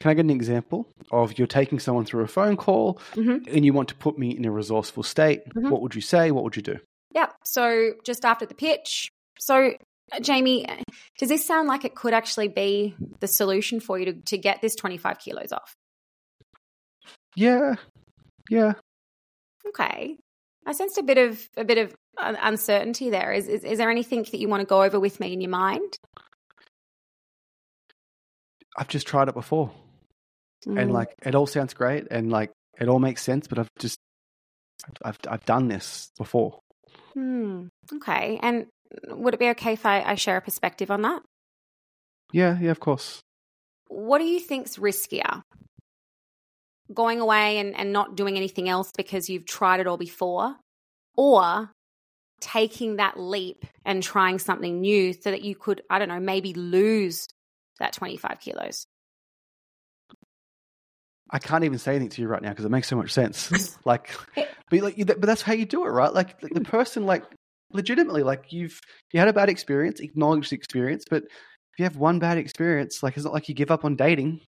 Can 0.00 0.10
I 0.10 0.14
get 0.14 0.24
an 0.24 0.30
example 0.30 0.88
of 1.12 1.38
you're 1.38 1.46
taking 1.46 1.78
someone 1.78 2.04
through 2.04 2.24
a 2.24 2.28
phone 2.28 2.56
call 2.56 2.98
mm-hmm. 3.14 3.48
and 3.54 3.64
you 3.64 3.72
want 3.72 3.88
to 3.90 3.94
put 3.94 4.18
me 4.18 4.36
in 4.36 4.44
a 4.44 4.50
resourceful 4.50 5.02
state? 5.02 5.48
Mm-hmm. 5.50 5.70
What 5.70 5.82
would 5.82 5.94
you 5.94 6.00
say? 6.00 6.30
What 6.30 6.44
would 6.44 6.56
you 6.56 6.62
do? 6.62 6.78
Yeah. 7.14 7.28
So 7.44 7.92
just 8.04 8.24
after 8.24 8.44
the 8.44 8.54
pitch. 8.54 9.08
So, 9.38 9.72
uh, 10.12 10.18
Jayme, 10.18 10.66
does 11.18 11.28
this 11.28 11.46
sound 11.46 11.68
like 11.68 11.84
it 11.84 11.94
could 11.94 12.12
actually 12.12 12.48
be 12.48 12.96
the 13.20 13.28
solution 13.28 13.80
for 13.80 13.98
you 13.98 14.06
to, 14.06 14.12
to 14.12 14.38
get 14.38 14.60
this 14.60 14.74
25 14.74 15.18
kilos 15.18 15.52
off? 15.52 15.74
Yeah. 17.36 17.76
Yeah. 18.50 18.74
Okay. 19.68 20.16
I 20.66 20.72
sensed 20.72 20.98
a 20.98 21.02
bit 21.02 21.18
of 21.18 21.48
a 21.56 21.64
bit 21.64 21.78
of 21.78 21.94
uncertainty 22.18 23.10
there. 23.10 23.32
Is, 23.32 23.48
is, 23.48 23.64
is 23.64 23.78
there 23.78 23.90
anything 23.90 24.22
that 24.22 24.38
you 24.38 24.48
want 24.48 24.60
to 24.60 24.66
go 24.66 24.82
over 24.82 24.98
with 24.98 25.20
me 25.20 25.32
in 25.32 25.40
your 25.40 25.50
mind? 25.50 25.98
I've 28.76 28.88
just 28.88 29.06
tried 29.06 29.28
it 29.28 29.34
before, 29.34 29.70
mm. 30.66 30.80
and 30.80 30.92
like 30.92 31.14
it 31.24 31.34
all 31.34 31.46
sounds 31.46 31.74
great, 31.74 32.06
and 32.10 32.30
like 32.30 32.50
it 32.80 32.88
all 32.88 32.98
makes 32.98 33.22
sense. 33.22 33.46
But 33.46 33.58
I've 33.58 33.70
just 33.78 33.98
I've 35.02 35.18
I've 35.28 35.44
done 35.44 35.68
this 35.68 36.10
before. 36.16 36.60
Hmm. 37.14 37.66
Okay. 37.96 38.38
And 38.42 38.66
would 39.08 39.34
it 39.34 39.40
be 39.40 39.48
okay 39.50 39.72
if 39.74 39.86
I, 39.86 40.02
I 40.02 40.14
share 40.16 40.36
a 40.36 40.40
perspective 40.40 40.90
on 40.90 41.02
that? 41.02 41.22
Yeah. 42.32 42.58
Yeah. 42.60 42.70
Of 42.70 42.80
course. 42.80 43.20
What 43.88 44.18
do 44.18 44.24
you 44.24 44.40
think's 44.40 44.76
riskier? 44.76 45.42
Going 46.92 47.20
away 47.20 47.58
and, 47.58 47.74
and 47.76 47.92
not 47.92 48.16
doing 48.16 48.36
anything 48.36 48.68
else 48.68 48.92
because 48.96 49.28
you've 49.28 49.46
tried 49.46 49.80
it 49.80 49.86
all 49.86 49.96
before, 49.96 50.56
or 51.16 51.70
taking 52.40 52.96
that 52.96 53.18
leap 53.18 53.64
and 53.84 54.02
trying 54.02 54.38
something 54.38 54.80
new 54.80 55.12
so 55.12 55.30
that 55.30 55.42
you 55.42 55.54
could, 55.54 55.82
I 55.88 55.98
don't 55.98 56.08
know, 56.08 56.20
maybe 56.20 56.52
lose 56.52 57.26
that 57.78 57.92
25 57.92 58.38
kilos? 58.40 58.86
I 61.30 61.38
can't 61.38 61.64
even 61.64 61.78
say 61.78 61.92
anything 61.92 62.10
to 62.10 62.22
you 62.22 62.28
right 62.28 62.42
now 62.42 62.50
because 62.50 62.64
it 62.64 62.70
makes 62.70 62.86
so 62.86 62.96
much 62.96 63.12
sense. 63.12 63.78
like, 63.84 64.14
but 64.70 64.80
like, 64.80 64.96
but 65.06 65.22
that's 65.22 65.42
how 65.42 65.54
you 65.54 65.64
do 65.64 65.84
it, 65.84 65.88
right? 65.88 66.12
Like 66.12 66.38
the 66.40 66.60
person, 66.64 67.06
like 67.06 67.24
legitimately, 67.72 68.22
like 68.22 68.52
you've 68.52 68.78
you 69.12 69.18
had 69.18 69.28
a 69.28 69.32
bad 69.32 69.48
experience, 69.48 70.00
acknowledge 70.00 70.50
the 70.50 70.56
experience, 70.56 71.04
but 71.08 71.24
if 71.24 71.78
you 71.78 71.84
have 71.84 71.96
one 71.96 72.18
bad 72.18 72.38
experience, 72.38 73.02
like 73.02 73.16
it's 73.16 73.24
not 73.24 73.32
like 73.32 73.48
you 73.48 73.54
give 73.54 73.70
up 73.70 73.84
on 73.84 73.96
dating. 73.96 74.40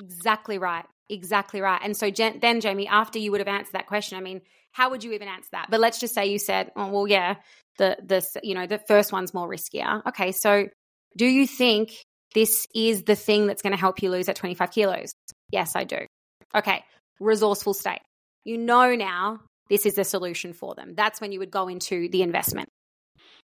Exactly 0.00 0.58
right. 0.58 0.84
Exactly 1.10 1.60
right. 1.60 1.80
And 1.82 1.96
so 1.96 2.10
then, 2.10 2.60
Jayme, 2.60 2.86
after 2.88 3.18
you 3.18 3.32
would 3.32 3.40
have 3.40 3.48
answered 3.48 3.72
that 3.72 3.88
question, 3.88 4.16
I 4.16 4.20
mean, 4.20 4.40
how 4.72 4.90
would 4.90 5.02
you 5.02 5.12
even 5.12 5.26
answer 5.26 5.48
that? 5.52 5.66
But 5.68 5.80
let's 5.80 5.98
just 5.98 6.14
say 6.14 6.26
you 6.26 6.38
said, 6.38 6.70
"Oh, 6.76 6.88
well, 6.88 7.08
yeah, 7.08 7.34
the 7.78 7.96
the 8.02 8.24
you 8.42 8.54
know 8.54 8.66
the 8.66 8.80
first 8.86 9.12
one's 9.12 9.34
more 9.34 9.48
riskier." 9.48 10.06
Okay, 10.06 10.30
so 10.32 10.68
do 11.16 11.26
you 11.26 11.46
think 11.46 11.90
this 12.34 12.66
is 12.74 13.02
the 13.02 13.16
thing 13.16 13.48
that's 13.48 13.62
going 13.62 13.72
to 13.72 13.80
help 13.80 14.02
you 14.02 14.10
lose 14.10 14.26
that 14.26 14.36
25 14.36 14.70
kilos? 14.70 15.12
Yes, 15.50 15.74
I 15.74 15.82
do. 15.82 15.98
Okay, 16.54 16.84
resourceful 17.18 17.74
state. 17.74 18.00
You 18.44 18.56
know 18.56 18.94
now 18.94 19.40
this 19.68 19.86
is 19.86 19.94
the 19.94 20.04
solution 20.04 20.52
for 20.52 20.74
them. 20.76 20.94
That's 20.94 21.20
when 21.20 21.32
you 21.32 21.40
would 21.40 21.50
go 21.50 21.66
into 21.68 22.08
the 22.08 22.22
investment. 22.22 22.68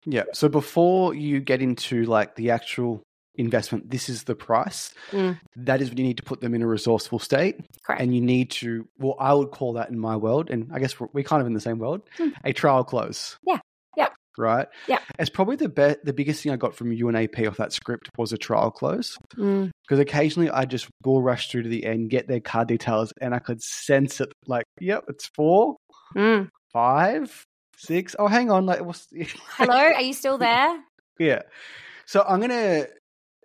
Yeah. 0.04 0.24
So 0.32 0.48
before 0.48 1.14
you 1.14 1.40
get 1.40 1.60
into 1.60 2.04
like 2.04 2.36
the 2.36 2.50
actual 2.50 3.02
investment, 3.38 3.90
this 3.90 4.08
is 4.08 4.24
the 4.24 4.34
price. 4.34 4.92
Mm. 5.12 5.38
That 5.56 5.80
is 5.80 5.88
when 5.88 5.98
you 5.98 6.04
need 6.04 6.18
to 6.18 6.22
put 6.22 6.40
them 6.40 6.54
in 6.54 6.62
a 6.62 6.66
resourceful 6.66 7.20
state. 7.20 7.60
Correct. 7.84 8.02
And 8.02 8.14
you 8.14 8.20
need 8.20 8.50
to, 8.50 8.86
well, 8.98 9.16
I 9.18 9.32
would 9.32 9.50
call 9.50 9.74
that 9.74 9.88
in 9.88 9.98
my 9.98 10.16
world, 10.16 10.50
and 10.50 10.70
I 10.72 10.80
guess 10.80 10.98
we're, 11.00 11.08
we're 11.12 11.24
kind 11.24 11.40
of 11.40 11.46
in 11.46 11.54
the 11.54 11.60
same 11.60 11.78
world, 11.78 12.02
mm. 12.18 12.32
a 12.44 12.52
trial 12.52 12.84
close. 12.84 13.38
Yeah. 13.46 13.58
Yeah. 13.96 14.08
Right. 14.36 14.68
Yeah. 14.86 14.98
It's 15.18 15.30
probably 15.30 15.56
the 15.56 15.68
be- 15.68 15.96
the 16.04 16.12
biggest 16.12 16.42
thing 16.42 16.52
I 16.52 16.56
got 16.56 16.74
from 16.74 16.92
you 16.92 17.08
and 17.08 17.16
AP 17.16 17.46
off 17.46 17.56
that 17.56 17.72
script 17.72 18.10
was 18.16 18.32
a 18.32 18.38
trial 18.38 18.70
close. 18.70 19.16
Mm. 19.36 19.70
Because 19.82 19.98
occasionally 20.00 20.50
I 20.50 20.64
just 20.64 20.88
bull 21.02 21.22
rush 21.22 21.50
through 21.50 21.62
to 21.62 21.68
the 21.68 21.84
end, 21.86 22.10
get 22.10 22.28
their 22.28 22.40
card 22.40 22.68
details, 22.68 23.12
and 23.20 23.34
I 23.34 23.38
could 23.38 23.62
sense 23.62 24.20
it. 24.20 24.32
Like, 24.46 24.64
yep, 24.80 25.04
it's 25.08 25.26
four, 25.34 25.76
mm. 26.14 26.48
five, 26.72 27.44
six. 27.76 28.14
Oh, 28.18 28.28
hang 28.28 28.50
on. 28.50 28.66
Like, 28.66 28.84
was 28.84 29.06
hello? 29.56 29.74
Are 29.74 30.02
you 30.02 30.12
still 30.12 30.38
there? 30.38 30.78
yeah. 31.18 31.42
So 32.06 32.24
I'm 32.26 32.40
gonna 32.40 32.86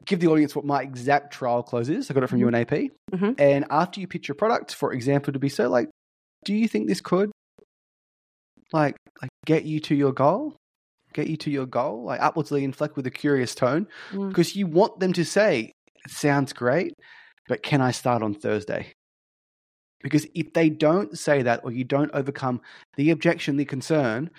give 0.05 0.19
the 0.19 0.27
audience 0.27 0.55
what 0.55 0.65
my 0.65 0.81
exact 0.81 1.33
trial 1.33 1.63
close 1.63 1.89
is. 1.89 2.09
I 2.09 2.13
got 2.13 2.23
it 2.23 2.27
from 2.27 2.39
mm-hmm. 2.39 2.41
you 2.41 2.47
and 2.47 2.55
AP. 2.55 2.91
Mm-hmm. 3.13 3.31
And 3.37 3.65
after 3.69 3.99
you 3.99 4.07
pitch 4.07 4.27
your 4.27 4.35
product, 4.35 4.73
for 4.73 4.93
example, 4.93 5.33
to 5.33 5.39
be 5.39 5.49
so 5.49 5.69
like, 5.69 5.89
do 6.45 6.53
you 6.53 6.67
think 6.67 6.87
this 6.87 7.01
could 7.01 7.31
like 8.71 8.95
like 9.21 9.29
get 9.45 9.63
you 9.63 9.79
to 9.81 9.95
your 9.95 10.11
goal? 10.11 10.55
Get 11.13 11.27
you 11.27 11.37
to 11.37 11.51
your 11.51 11.67
goal, 11.67 12.03
like 12.03 12.19
upwardly 12.21 12.63
inflect 12.63 12.95
with 12.95 13.05
a 13.05 13.11
curious 13.11 13.53
tone, 13.53 13.87
mm. 14.11 14.29
because 14.29 14.55
you 14.55 14.65
want 14.65 14.99
them 14.99 15.13
to 15.13 15.23
say, 15.23 15.71
"It 16.05 16.11
sounds 16.11 16.53
great, 16.53 16.93
but 17.47 17.61
can 17.61 17.81
I 17.81 17.91
start 17.91 18.23
on 18.23 18.33
Thursday?" 18.33 18.93
Because 20.01 20.25
if 20.33 20.53
they 20.53 20.69
don't 20.69 21.17
say 21.17 21.43
that, 21.43 21.61
or 21.63 21.71
you 21.71 21.83
don't 21.83 22.11
overcome 22.13 22.61
the 22.97 23.11
objection, 23.11 23.57
the 23.57 23.63
concern, 23.63 24.31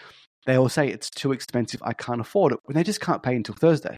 they 0.46 0.58
will 0.58 0.68
say 0.68 0.88
it's 0.88 1.08
too 1.08 1.30
expensive. 1.30 1.80
I 1.82 1.94
can't 1.94 2.20
afford 2.20 2.52
it. 2.52 2.58
When 2.64 2.74
they 2.74 2.82
just 2.82 3.00
can't 3.00 3.22
pay 3.22 3.36
until 3.36 3.54
Thursday. 3.54 3.96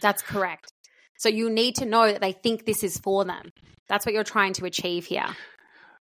That's 0.00 0.22
correct. 0.22 0.72
So 1.18 1.28
you 1.28 1.50
need 1.50 1.76
to 1.76 1.84
know 1.84 2.10
that 2.10 2.20
they 2.20 2.32
think 2.32 2.64
this 2.64 2.82
is 2.82 2.98
for 2.98 3.24
them. 3.24 3.52
That's 3.88 4.06
what 4.06 4.14
you're 4.14 4.24
trying 4.24 4.54
to 4.54 4.64
achieve 4.64 5.06
here. 5.06 5.26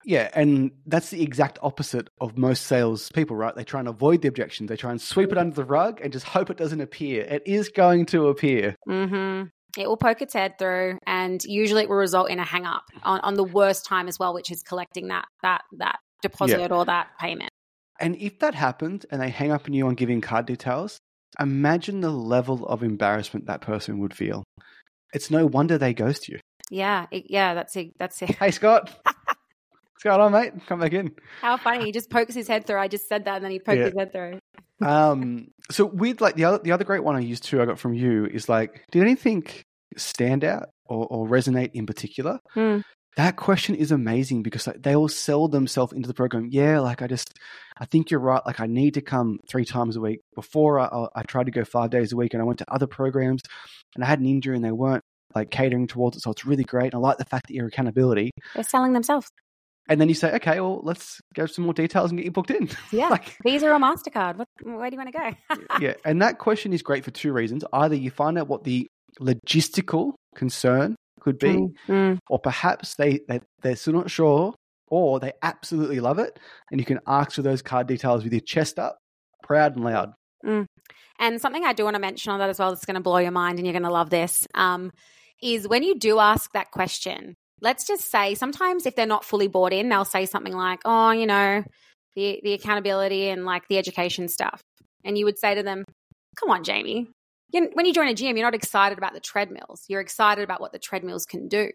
Yeah, 0.04 0.30
and 0.34 0.70
that's 0.86 1.10
the 1.10 1.22
exact 1.22 1.58
opposite 1.62 2.08
of 2.20 2.36
most 2.36 2.66
sales 2.66 3.10
people, 3.12 3.36
right? 3.36 3.54
They 3.54 3.64
try 3.64 3.80
and 3.80 3.88
avoid 3.88 4.22
the 4.22 4.28
objections. 4.28 4.68
They 4.68 4.76
try 4.76 4.90
and 4.90 5.00
sweep 5.00 5.32
it 5.32 5.38
under 5.38 5.54
the 5.54 5.64
rug 5.64 6.00
and 6.02 6.12
just 6.12 6.26
hope 6.26 6.50
it 6.50 6.56
doesn't 6.56 6.80
appear. 6.80 7.22
It 7.22 7.42
is 7.46 7.70
going 7.70 8.06
to 8.06 8.28
appear. 8.28 8.76
Mm-hmm. 8.88 9.48
It 9.80 9.88
will 9.88 9.96
poke 9.96 10.22
its 10.22 10.34
head 10.34 10.58
through, 10.58 10.98
and 11.06 11.42
usually 11.44 11.82
it 11.82 11.88
will 11.88 11.96
result 11.96 12.30
in 12.30 12.38
a 12.38 12.44
hang 12.44 12.64
up 12.64 12.84
on, 13.02 13.20
on 13.20 13.34
the 13.34 13.44
worst 13.44 13.86
time 13.86 14.06
as 14.06 14.18
well, 14.18 14.32
which 14.32 14.50
is 14.52 14.62
collecting 14.62 15.08
that 15.08 15.24
that 15.42 15.62
that 15.78 15.98
deposit 16.22 16.60
yeah. 16.60 16.76
or 16.76 16.84
that 16.84 17.08
payment. 17.18 17.50
And 17.98 18.16
if 18.16 18.38
that 18.40 18.54
happens 18.54 19.04
and 19.06 19.20
they 19.20 19.30
hang 19.30 19.52
up 19.52 19.66
on 19.66 19.72
you 19.72 19.86
on 19.86 19.94
giving 19.94 20.20
card 20.20 20.46
details, 20.46 20.98
imagine 21.40 22.00
the 22.00 22.10
level 22.10 22.66
of 22.66 22.82
embarrassment 22.82 23.46
that 23.46 23.60
person 23.60 23.98
would 24.00 24.14
feel. 24.14 24.44
It's 25.12 25.30
no 25.30 25.46
wonder 25.46 25.78
they 25.78 25.94
ghost 25.94 26.28
you. 26.28 26.38
Yeah, 26.70 27.06
it, 27.10 27.26
yeah, 27.28 27.54
that's 27.54 27.76
it. 27.76 27.92
That's 27.98 28.20
it. 28.22 28.30
Hey, 28.36 28.50
Scott. 28.50 28.90
What's 29.04 30.02
going 30.02 30.20
on, 30.20 30.32
mate? 30.32 30.52
Come 30.66 30.80
back 30.80 30.92
in. 30.92 31.14
How 31.40 31.56
funny! 31.56 31.84
He 31.84 31.92
just 31.92 32.10
pokes 32.10 32.34
his 32.34 32.48
head 32.48 32.66
through. 32.66 32.80
I 32.80 32.88
just 32.88 33.08
said 33.08 33.24
that, 33.26 33.36
and 33.36 33.44
then 33.44 33.52
he 33.52 33.58
poked 33.58 33.78
yeah. 33.78 33.84
his 33.84 33.94
head 33.96 34.12
through. 34.12 34.38
um. 34.86 35.48
So 35.70 35.86
with 35.86 36.20
like 36.20 36.34
the 36.34 36.44
other 36.44 36.58
the 36.58 36.72
other 36.72 36.84
great 36.84 37.04
one 37.04 37.16
I 37.16 37.20
used 37.20 37.44
too, 37.44 37.62
I 37.62 37.64
got 37.64 37.78
from 37.78 37.94
you 37.94 38.26
is 38.26 38.48
like, 38.48 38.84
did 38.90 39.02
anything 39.02 39.46
stand 39.96 40.44
out 40.44 40.68
or, 40.86 41.06
or 41.06 41.28
resonate 41.28 41.70
in 41.74 41.86
particular? 41.86 42.38
Hmm. 42.50 42.80
That 43.16 43.36
question 43.36 43.76
is 43.76 43.92
amazing 43.92 44.42
because 44.42 44.66
like, 44.66 44.82
they 44.82 44.96
all 44.96 45.08
sell 45.08 45.46
themselves 45.46 45.92
into 45.92 46.08
the 46.08 46.14
program. 46.14 46.48
Yeah, 46.50 46.80
like 46.80 47.00
I 47.00 47.06
just, 47.06 47.38
I 47.78 47.84
think 47.84 48.10
you're 48.10 48.20
right. 48.20 48.42
Like 48.44 48.60
I 48.60 48.66
need 48.66 48.94
to 48.94 49.02
come 49.02 49.38
three 49.48 49.64
times 49.64 49.96
a 49.96 50.00
week. 50.00 50.20
Before 50.34 50.80
I, 50.80 51.06
I 51.14 51.22
tried 51.22 51.46
to 51.46 51.52
go 51.52 51.64
five 51.64 51.90
days 51.90 52.12
a 52.12 52.16
week, 52.16 52.34
and 52.34 52.42
I 52.42 52.46
went 52.46 52.58
to 52.58 52.72
other 52.72 52.86
programs, 52.86 53.42
and 53.94 54.02
I 54.02 54.06
had 54.08 54.20
an 54.20 54.26
injury, 54.26 54.56
and 54.56 54.64
they 54.64 54.72
weren't 54.72 55.02
like 55.34 55.50
catering 55.50 55.86
towards 55.86 56.16
it. 56.16 56.20
So 56.20 56.30
it's 56.30 56.44
really 56.44 56.64
great. 56.64 56.92
And 56.92 56.94
I 56.94 56.98
like 56.98 57.18
the 57.18 57.24
fact 57.24 57.46
that 57.48 57.54
your 57.54 57.66
accountability. 57.66 58.30
They're 58.54 58.64
selling 58.64 58.92
themselves. 58.92 59.28
And 59.88 60.00
then 60.00 60.08
you 60.08 60.14
say, 60.14 60.34
okay, 60.36 60.60
well, 60.60 60.80
let's 60.82 61.20
go 61.34 61.44
some 61.44 61.64
more 61.64 61.74
details 61.74 62.10
and 62.10 62.18
get 62.18 62.24
you 62.24 62.30
booked 62.30 62.50
in. 62.50 62.70
Yeah, 62.90 63.08
like, 63.08 63.36
Visa 63.42 63.68
or 63.68 63.78
Mastercard. 63.78 64.36
What, 64.36 64.48
where 64.62 64.88
do 64.88 64.96
you 64.96 65.02
want 65.02 65.12
to 65.12 65.18
go? 65.58 65.76
yeah, 65.80 65.94
and 66.04 66.22
that 66.22 66.38
question 66.38 66.72
is 66.72 66.82
great 66.82 67.04
for 67.04 67.10
two 67.10 67.32
reasons. 67.32 67.64
Either 67.72 67.94
you 67.94 68.10
find 68.10 68.38
out 68.38 68.48
what 68.48 68.64
the 68.64 68.86
logistical 69.20 70.12
concern 70.34 70.96
could 71.24 71.38
be, 71.38 71.48
mm, 71.48 71.74
mm. 71.88 72.18
or 72.28 72.38
perhaps 72.38 72.94
they, 72.96 73.20
they 73.26 73.40
they're 73.62 73.76
still 73.76 73.94
not 73.94 74.10
sure, 74.10 74.54
or 74.88 75.18
they 75.18 75.32
absolutely 75.42 75.98
love 75.98 76.18
it, 76.18 76.38
and 76.70 76.78
you 76.78 76.84
can 76.84 77.00
ask 77.06 77.32
for 77.32 77.42
those 77.42 77.62
card 77.62 77.86
details 77.86 78.22
with 78.22 78.32
your 78.32 78.40
chest 78.40 78.78
up, 78.78 78.98
proud 79.42 79.74
and 79.74 79.84
loud. 79.84 80.12
Mm. 80.44 80.66
And 81.18 81.40
something 81.40 81.64
I 81.64 81.72
do 81.72 81.84
want 81.84 81.94
to 81.94 82.00
mention 82.00 82.32
on 82.32 82.38
that 82.40 82.50
as 82.50 82.58
well 82.58 82.70
that's 82.70 82.84
going 82.84 82.96
to 82.96 83.00
blow 83.00 83.18
your 83.18 83.30
mind, 83.30 83.58
and 83.58 83.66
you're 83.66 83.72
going 83.72 83.84
to 83.84 83.90
love 83.90 84.10
this, 84.10 84.46
um, 84.54 84.92
is 85.42 85.66
when 85.66 85.82
you 85.82 85.98
do 85.98 86.18
ask 86.18 86.52
that 86.52 86.70
question. 86.70 87.34
Let's 87.60 87.86
just 87.86 88.10
say 88.10 88.34
sometimes 88.34 88.84
if 88.84 88.94
they're 88.94 89.06
not 89.06 89.24
fully 89.24 89.48
bought 89.48 89.72
in, 89.72 89.88
they'll 89.88 90.04
say 90.04 90.26
something 90.26 90.52
like, 90.52 90.80
"Oh, 90.84 91.12
you 91.12 91.26
know, 91.26 91.64
the 92.14 92.40
the 92.44 92.52
accountability 92.52 93.28
and 93.30 93.46
like 93.46 93.66
the 93.68 93.78
education 93.78 94.28
stuff," 94.28 94.60
and 95.04 95.16
you 95.16 95.24
would 95.24 95.38
say 95.38 95.54
to 95.54 95.62
them, 95.62 95.84
"Come 96.36 96.50
on, 96.50 96.64
Jayme, 96.64 97.06
when 97.72 97.86
you 97.86 97.92
join 97.92 98.08
a 98.08 98.14
gym, 98.14 98.36
you're 98.36 98.46
not 98.46 98.54
excited 98.54 98.98
about 98.98 99.14
the 99.14 99.20
treadmills. 99.20 99.84
You're 99.88 100.00
excited 100.00 100.42
about 100.42 100.60
what 100.60 100.72
the 100.72 100.78
treadmills 100.78 101.24
can 101.24 101.48
do. 101.48 101.70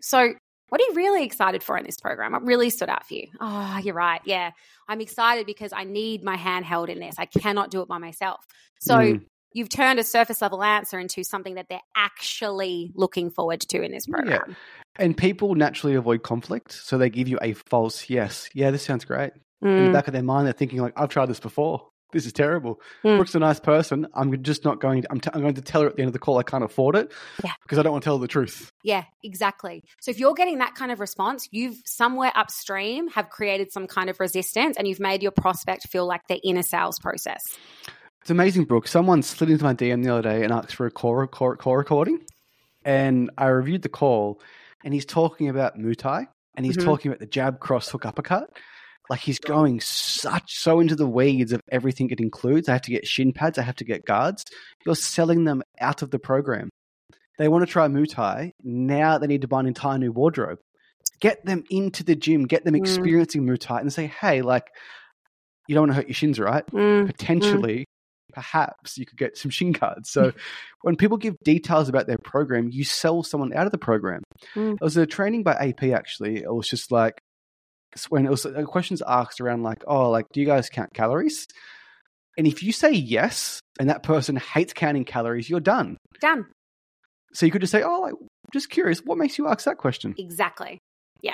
So, 0.00 0.34
what 0.70 0.80
are 0.80 0.84
you 0.84 0.94
really 0.94 1.24
excited 1.24 1.62
for 1.62 1.76
in 1.76 1.84
this 1.84 1.98
program? 2.00 2.32
What 2.32 2.44
really 2.44 2.70
stood 2.70 2.88
out 2.88 3.06
for 3.06 3.14
you? 3.14 3.28
Oh, 3.40 3.78
you're 3.82 3.94
right. 3.94 4.20
Yeah. 4.24 4.50
I'm 4.88 5.00
excited 5.00 5.46
because 5.46 5.72
I 5.72 5.84
need 5.84 6.24
my 6.24 6.36
hand 6.36 6.64
held 6.64 6.88
in 6.88 6.98
this. 6.98 7.14
I 7.18 7.26
cannot 7.26 7.70
do 7.70 7.80
it 7.82 7.88
by 7.88 7.98
myself. 7.98 8.44
So, 8.80 8.96
mm. 8.96 9.24
you've 9.52 9.68
turned 9.68 9.98
a 9.98 10.04
surface 10.04 10.42
level 10.42 10.62
answer 10.62 10.98
into 10.98 11.22
something 11.22 11.54
that 11.54 11.66
they're 11.68 11.80
actually 11.96 12.92
looking 12.94 13.30
forward 13.30 13.60
to 13.60 13.82
in 13.82 13.92
this 13.92 14.06
program. 14.06 14.42
Yeah. 14.48 14.54
And 14.96 15.16
people 15.16 15.54
naturally 15.54 15.94
avoid 15.94 16.22
conflict. 16.22 16.72
So, 16.72 16.98
they 16.98 17.08
give 17.08 17.28
you 17.28 17.38
a 17.40 17.52
false 17.52 18.10
yes. 18.10 18.48
Yeah, 18.52 18.70
this 18.70 18.82
sounds 18.82 19.04
great. 19.04 19.32
Mm. 19.62 19.78
In 19.78 19.84
the 19.84 19.90
mm. 19.90 19.92
back 19.92 20.08
of 20.08 20.12
their 20.12 20.22
mind, 20.22 20.46
they're 20.46 20.52
thinking, 20.52 20.80
like, 20.80 20.94
I've 20.96 21.08
tried 21.08 21.26
this 21.26 21.40
before 21.40 21.88
this 22.14 22.24
is 22.24 22.32
terrible. 22.32 22.80
Mm. 23.04 23.16
Brooke's 23.16 23.34
a 23.34 23.38
nice 23.40 23.60
person. 23.60 24.06
I'm 24.14 24.42
just 24.42 24.64
not 24.64 24.80
going 24.80 25.02
to, 25.02 25.08
I'm, 25.10 25.20
t- 25.20 25.30
I'm 25.34 25.42
going 25.42 25.54
to 25.54 25.60
tell 25.60 25.82
her 25.82 25.88
at 25.88 25.96
the 25.96 26.02
end 26.02 26.08
of 26.08 26.12
the 26.14 26.18
call 26.18 26.38
I 26.38 26.42
can't 26.42 26.64
afford 26.64 26.96
it 26.96 27.12
yeah. 27.42 27.52
because 27.62 27.78
I 27.78 27.82
don't 27.82 27.92
want 27.92 28.04
to 28.04 28.06
tell 28.06 28.16
her 28.16 28.22
the 28.22 28.28
truth. 28.28 28.72
Yeah, 28.82 29.04
exactly. 29.22 29.84
So 30.00 30.10
if 30.10 30.18
you're 30.18 30.34
getting 30.34 30.58
that 30.58 30.74
kind 30.74 30.90
of 30.90 31.00
response, 31.00 31.48
you've 31.50 31.76
somewhere 31.84 32.32
upstream 32.34 33.08
have 33.08 33.28
created 33.28 33.72
some 33.72 33.86
kind 33.86 34.08
of 34.08 34.18
resistance 34.20 34.76
and 34.78 34.88
you've 34.88 35.00
made 35.00 35.22
your 35.22 35.32
prospect 35.32 35.88
feel 35.88 36.06
like 36.06 36.22
they're 36.28 36.38
in 36.42 36.56
a 36.56 36.62
sales 36.62 36.98
process. 37.00 37.40
It's 38.22 38.30
amazing, 38.30 38.64
Brooke. 38.64 38.88
Someone 38.88 39.22
slid 39.22 39.50
into 39.50 39.64
my 39.64 39.74
DM 39.74 40.02
the 40.02 40.10
other 40.10 40.22
day 40.22 40.44
and 40.44 40.52
asked 40.52 40.76
for 40.76 40.86
a 40.86 40.90
call, 40.90 41.26
call, 41.26 41.56
call 41.56 41.76
recording. 41.76 42.20
And 42.84 43.30
I 43.36 43.48
reviewed 43.48 43.82
the 43.82 43.88
call 43.88 44.40
and 44.84 44.94
he's 44.94 45.04
talking 45.04 45.48
about 45.48 45.78
Muay 45.78 45.96
Thai 45.96 46.28
and 46.54 46.64
he's 46.64 46.76
mm-hmm. 46.76 46.86
talking 46.86 47.10
about 47.10 47.18
the 47.18 47.26
jab, 47.26 47.58
cross, 47.58 47.88
hook, 47.88 48.06
uppercut. 48.06 48.50
Like 49.10 49.20
he's 49.20 49.38
going 49.38 49.80
such 49.80 50.56
so 50.58 50.80
into 50.80 50.96
the 50.96 51.06
weeds 51.06 51.52
of 51.52 51.60
everything 51.70 52.10
it 52.10 52.20
includes. 52.20 52.68
I 52.68 52.72
have 52.72 52.82
to 52.82 52.90
get 52.90 53.06
shin 53.06 53.32
pads. 53.32 53.58
I 53.58 53.62
have 53.62 53.76
to 53.76 53.84
get 53.84 54.04
guards. 54.04 54.44
You're 54.86 54.94
selling 54.94 55.44
them 55.44 55.62
out 55.78 56.02
of 56.02 56.10
the 56.10 56.18
program. 56.18 56.70
They 57.38 57.48
want 57.48 57.66
to 57.66 57.70
try 57.70 57.86
Muay 57.88 58.08
Thai. 58.08 58.52
Now 58.62 59.18
they 59.18 59.26
need 59.26 59.42
to 59.42 59.48
buy 59.48 59.60
an 59.60 59.66
entire 59.66 59.98
new 59.98 60.12
wardrobe. 60.12 60.58
Get 61.20 61.44
them 61.44 61.64
into 61.68 62.02
the 62.02 62.16
gym. 62.16 62.44
Get 62.44 62.64
them 62.64 62.74
mm. 62.74 62.78
experiencing 62.78 63.44
mm. 63.44 63.50
Muay 63.50 63.58
Thai, 63.58 63.80
and 63.80 63.92
say, 63.92 64.06
"Hey, 64.06 64.42
like, 64.42 64.68
you 65.68 65.74
don't 65.74 65.82
want 65.82 65.92
to 65.92 65.96
hurt 65.96 66.08
your 66.08 66.14
shins, 66.14 66.38
right? 66.38 66.64
Mm. 66.66 67.06
Potentially, 67.06 67.80
mm. 67.80 68.34
perhaps 68.34 68.98
you 68.98 69.06
could 69.06 69.18
get 69.18 69.36
some 69.36 69.50
shin 69.50 69.72
guards. 69.72 70.10
So 70.10 70.32
when 70.82 70.96
people 70.96 71.16
give 71.16 71.36
details 71.44 71.88
about 71.88 72.06
their 72.06 72.18
program, 72.18 72.68
you 72.70 72.84
sell 72.84 73.22
someone 73.22 73.52
out 73.54 73.66
of 73.66 73.72
the 73.72 73.78
program. 73.78 74.22
Mm. 74.54 74.74
It 74.74 74.80
was 74.80 74.96
a 74.96 75.06
training 75.06 75.42
by 75.42 75.54
AP 75.54 75.84
actually. 75.84 76.38
It 76.38 76.52
was 76.52 76.68
just 76.68 76.92
like 76.92 77.18
when 78.08 78.26
it 78.26 78.30
was 78.30 78.44
uh, 78.46 78.62
questions 78.64 79.02
asked 79.06 79.40
around 79.40 79.62
like, 79.62 79.82
oh, 79.86 80.10
like, 80.10 80.26
do 80.32 80.40
you 80.40 80.46
guys 80.46 80.68
count 80.68 80.92
calories? 80.94 81.46
And 82.36 82.46
if 82.46 82.62
you 82.62 82.72
say 82.72 82.90
yes, 82.92 83.60
and 83.78 83.88
that 83.90 84.02
person 84.02 84.36
hates 84.36 84.72
counting 84.72 85.04
calories, 85.04 85.48
you're 85.48 85.60
done. 85.60 85.96
Done. 86.20 86.46
So 87.32 87.46
you 87.46 87.52
could 87.52 87.60
just 87.60 87.70
say, 87.72 87.82
oh, 87.82 88.00
like, 88.00 88.14
just 88.52 88.70
curious, 88.70 89.00
what 89.04 89.18
makes 89.18 89.38
you 89.38 89.46
ask 89.48 89.64
that 89.64 89.78
question? 89.78 90.14
Exactly. 90.18 90.78
Yeah, 91.22 91.32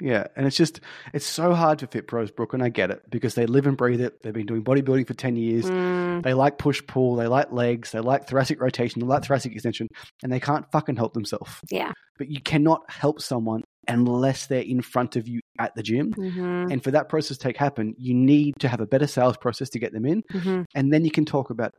Yeah, 0.00 0.26
and 0.36 0.46
it's 0.46 0.56
just 0.56 0.80
it's 1.14 1.24
so 1.24 1.54
hard 1.54 1.80
for 1.80 1.86
fit 1.86 2.06
pros, 2.06 2.30
Brooke, 2.30 2.52
and 2.52 2.62
I 2.62 2.68
get 2.68 2.90
it 2.90 3.02
because 3.10 3.34
they 3.34 3.46
live 3.46 3.66
and 3.66 3.76
breathe 3.76 4.00
it. 4.02 4.22
They've 4.22 4.32
been 4.34 4.44
doing 4.46 4.62
bodybuilding 4.62 5.06
for 5.06 5.14
ten 5.14 5.36
years. 5.36 5.64
Mm, 5.64 6.22
They 6.22 6.34
like 6.34 6.58
push 6.58 6.82
pull. 6.86 7.16
They 7.16 7.26
like 7.26 7.50
legs. 7.52 7.92
They 7.92 8.00
like 8.00 8.26
thoracic 8.28 8.60
rotation. 8.60 9.00
They 9.00 9.06
like 9.06 9.24
thoracic 9.24 9.52
extension, 9.52 9.88
and 10.22 10.30
they 10.30 10.40
can't 10.40 10.70
fucking 10.72 10.96
help 10.96 11.14
themselves. 11.14 11.52
yeah. 11.70 11.92
But 12.18 12.28
you 12.28 12.40
cannot 12.40 12.82
help 12.90 13.20
someone 13.20 13.62
unless 13.88 14.46
they're 14.46 14.60
in 14.60 14.82
front 14.82 15.16
of 15.16 15.28
you 15.28 15.40
at 15.58 15.74
the 15.74 15.82
gym. 15.82 16.12
hmm 16.12 16.70
And 16.70 16.82
for 16.82 16.90
that 16.90 17.08
process 17.08 17.36
to 17.38 17.42
take 17.42 17.56
happen, 17.56 17.94
you 17.98 18.14
need 18.14 18.54
to 18.60 18.68
have 18.68 18.80
a 18.80 18.86
better 18.86 19.06
sales 19.06 19.36
process 19.36 19.68
to 19.70 19.78
get 19.78 19.92
them 19.92 20.04
in, 20.04 20.22
hmm 20.30 20.62
and 20.74 20.92
then 20.92 21.04
you 21.04 21.10
can 21.10 21.24
talk 21.24 21.50
about 21.50 21.74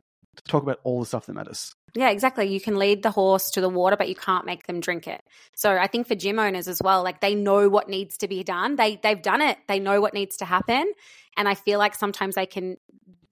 talk 0.46 0.62
about 0.62 0.78
all 0.84 1.00
the 1.00 1.06
stuff 1.06 1.26
that 1.26 1.34
matters. 1.34 1.72
Yeah, 1.94 2.10
exactly. 2.10 2.46
You 2.46 2.60
can 2.60 2.76
lead 2.76 3.02
the 3.02 3.10
horse 3.10 3.50
to 3.52 3.60
the 3.60 3.68
water, 3.68 3.96
but 3.96 4.08
you 4.08 4.14
can't 4.14 4.46
make 4.46 4.66
them 4.66 4.80
drink 4.80 5.08
it. 5.08 5.20
So 5.56 5.76
I 5.76 5.86
think 5.86 6.06
for 6.06 6.14
gym 6.14 6.38
owners 6.38 6.68
as 6.68 6.80
well, 6.82 7.02
like 7.02 7.20
they 7.20 7.34
know 7.34 7.68
what 7.68 7.88
needs 7.88 8.18
to 8.18 8.28
be 8.28 8.44
done. 8.44 8.76
They 8.76 8.96
they've 9.02 9.20
done 9.20 9.40
it. 9.40 9.58
They 9.68 9.80
know 9.80 10.00
what 10.00 10.14
needs 10.14 10.36
to 10.38 10.44
happen. 10.44 10.92
And 11.36 11.48
I 11.48 11.54
feel 11.54 11.78
like 11.78 11.94
sometimes 11.94 12.34
they 12.34 12.46
can 12.46 12.76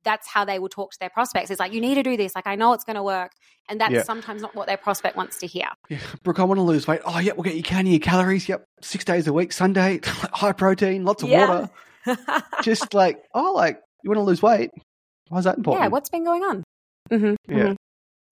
that's 0.06 0.26
how 0.26 0.46
they 0.46 0.58
will 0.58 0.70
talk 0.70 0.92
to 0.92 0.98
their 0.98 1.10
prospects. 1.10 1.50
It's 1.50 1.60
like, 1.60 1.72
you 1.74 1.80
need 1.82 1.96
to 1.96 2.02
do 2.02 2.16
this. 2.16 2.34
Like 2.34 2.46
I 2.46 2.54
know 2.54 2.72
it's 2.72 2.84
gonna 2.84 3.02
work. 3.02 3.32
And 3.68 3.78
that's 3.80 3.92
Yeah. 3.92 4.02
sometimes 4.04 4.40
not 4.40 4.54
what 4.54 4.66
their 4.68 4.76
prospect 4.78 5.16
wants 5.16 5.38
to 5.40 5.46
hear. 5.46 5.66
Yeah, 5.90 5.98
Brooke, 6.22 6.38
I 6.38 6.44
want 6.44 6.58
to 6.58 6.62
lose 6.62 6.86
weight. 6.86 7.00
Oh, 7.04 7.18
yeah, 7.18 7.32
we'll 7.34 7.42
get 7.42 7.56
you 7.56 7.64
counting 7.64 7.92
your 7.92 7.98
calories. 8.00 8.48
Yep, 8.48 8.64
six 8.80 9.04
days 9.04 9.26
a 9.26 9.32
week, 9.32 9.52
Sunday, 9.52 10.00
high 10.04 10.52
protein, 10.52 11.04
lots 11.04 11.22
of 11.24 11.28
Yeah. 11.28 11.68
water. 12.06 12.32
Just 12.62 12.94
like, 12.94 13.22
oh, 13.34 13.52
like 13.54 13.82
you 14.04 14.08
want 14.10 14.18
to 14.18 14.22
lose 14.22 14.40
weight? 14.40 14.70
Why 15.28 15.38
is 15.38 15.44
that 15.44 15.56
important? 15.58 15.82
yeah, 15.84 15.88
what's 15.88 16.08
been 16.08 16.24
going 16.24 16.42
on? 16.44 16.62
Mm-hmm. 17.10 17.34
Yeah. 17.56 17.74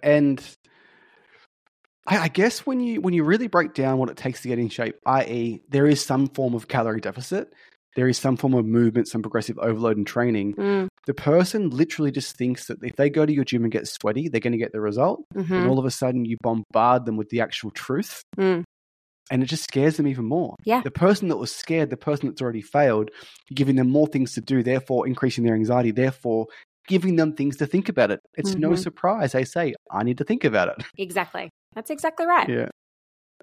and 0.03 0.41
I, 2.07 2.19
I 2.19 2.29
guess 2.29 2.61
when 2.67 2.81
you 2.81 3.01
when 3.01 3.15
you 3.15 3.25
really 3.25 3.47
break 3.49 3.75
down 3.75 3.99
what 3.99 4.11
it 4.11 4.17
takes 4.17 4.43
to 4.43 4.49
get 4.49 4.59
in 4.59 4.69
shape, 4.69 4.97
i.e., 5.07 5.63
there 5.69 5.87
is 5.87 6.01
some 6.05 6.29
form 6.29 6.55
of 6.55 6.69
calorie 6.69 7.01
deficit, 7.01 7.53
there 7.97 8.09
is 8.09 8.19
some 8.19 8.37
form 8.37 8.55
of 8.55 8.65
movement, 8.67 9.09
some 9.09 9.23
progressive 9.23 9.59
overload 9.59 9.97
and 9.97 10.07
training. 10.07 10.55
Mm, 10.55 10.89
The 11.07 11.15
person 11.15 11.71
literally 11.71 12.11
just 12.11 12.37
thinks 12.37 12.67
that 12.67 12.79
if 12.83 12.97
they 12.97 13.11
go 13.11 13.27
to 13.27 13.33
your 13.33 13.45
gym 13.45 13.63
and 13.65 13.73
get 13.73 13.87
sweaty, 13.89 14.29
they're 14.29 14.41
going 14.41 14.53
to 14.53 14.59
get 14.59 14.73
the 14.73 14.81
result. 14.81 15.25
And 15.35 15.45
hmm 15.47 15.69
all 15.69 15.79
of 15.79 15.85
a 15.85 15.91
sudden, 15.91 16.25
you 16.25 16.37
bombard 16.43 17.05
them 17.07 17.17
with 17.17 17.29
the 17.29 17.41
actual 17.41 17.71
truth, 17.71 18.23
Mm. 18.39 18.65
and 19.31 19.43
it 19.43 19.47
just 19.47 19.65
scares 19.65 19.97
them 19.97 20.07
even 20.07 20.25
more. 20.25 20.55
Yeah. 20.65 20.81
The 20.83 20.91
person 20.91 21.29
that 21.29 21.37
was 21.37 21.55
scared, 21.55 21.91
the 21.91 21.97
person 21.97 22.29
that's 22.29 22.41
already 22.43 22.63
failed, 22.63 23.11
giving 23.55 23.77
them 23.77 23.91
more 23.91 24.07
things 24.07 24.33
to 24.35 24.41
do, 24.41 24.63
therefore 24.63 25.07
increasing 25.07 25.45
their 25.45 25.55
anxiety, 25.55 25.91
therefore 25.91 26.47
giving 26.89 27.17
them 27.17 27.35
things 27.35 27.57
to 27.59 27.67
think 27.67 27.89
about 27.89 28.11
it. 28.11 28.21
It's 28.37 28.57
no 28.57 28.71
Mhm. 28.71 28.79
surprise 28.79 29.33
they 29.33 29.45
say, 29.45 29.75
"I 29.91 30.03
need 30.05 30.19
to 30.19 30.25
think 30.25 30.45
about 30.45 30.69
it." 30.69 30.77
Exactly. 30.99 31.51
That's 31.75 31.91
exactly 31.91 32.27
right. 32.27 32.49
Yeah. 32.49 32.69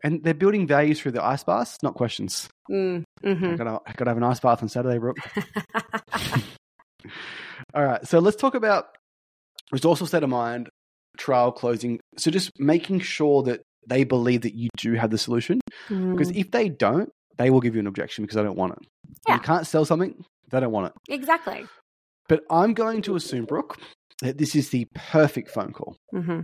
And 0.04 0.24
they're 0.24 0.34
building 0.34 0.68
values 0.68 1.00
through 1.00 1.12
the 1.14 1.24
ice 1.24 1.44
baths, 1.44 1.78
not 1.84 1.94
questions. 1.96 2.50
Mm, 2.70 3.04
I 3.24 3.34
hmm 3.34 3.56
gotta, 3.56 3.80
I 3.86 3.94
gotta 3.94 4.10
have 4.12 4.18
an 4.18 4.24
ice 4.24 4.40
bath 4.40 4.62
on 4.64 4.70
Saturday, 4.70 4.98
Brooke. 4.98 5.18
All 7.74 7.84
right. 7.84 8.06
So 8.08 8.20
let's 8.20 8.38
talk 8.38 8.56
about 8.56 8.88
resourceful 9.72 10.08
state 10.08 10.24
of 10.24 10.30
mind, 10.30 10.70
trial 11.18 11.52
closing. 11.52 12.00
So 12.18 12.32
just 12.32 12.52
making 12.60 13.00
sure 13.02 13.44
that 13.44 13.62
they 13.88 14.04
believe 14.04 14.42
that 14.42 14.54
you 14.56 14.70
do 14.78 14.94
have 14.94 15.10
the 15.12 15.18
solution. 15.18 15.60
Because 15.88 16.32
Mm, 16.32 16.38
if 16.38 16.52
they 16.52 16.70
don't, 16.70 17.10
they 17.38 17.50
will 17.50 17.62
give 17.62 17.74
you 17.76 17.80
an 17.80 17.88
objection 17.88 18.24
because 18.24 18.36
they 18.36 18.44
don't 18.44 18.58
want 18.58 18.74
it. 18.74 18.88
Yeah. 19.28 19.36
You 19.36 19.42
can't 19.42 19.66
sell 19.68 19.86
something, 19.86 20.24
they 20.50 20.60
don't 20.60 20.72
want 20.72 20.88
it. 20.88 21.14
exactly. 21.14 21.66
But 22.30 22.44
I'm 22.50 22.74
going 22.74 23.02
to 23.04 23.16
assume, 23.16 23.46
Brooke, 23.46 23.78
that 24.22 24.38
this 24.38 24.56
is 24.56 24.70
the 24.70 24.86
perfect 24.94 25.50
phone 25.50 25.74
call. 25.74 25.96
hmm 26.14 26.42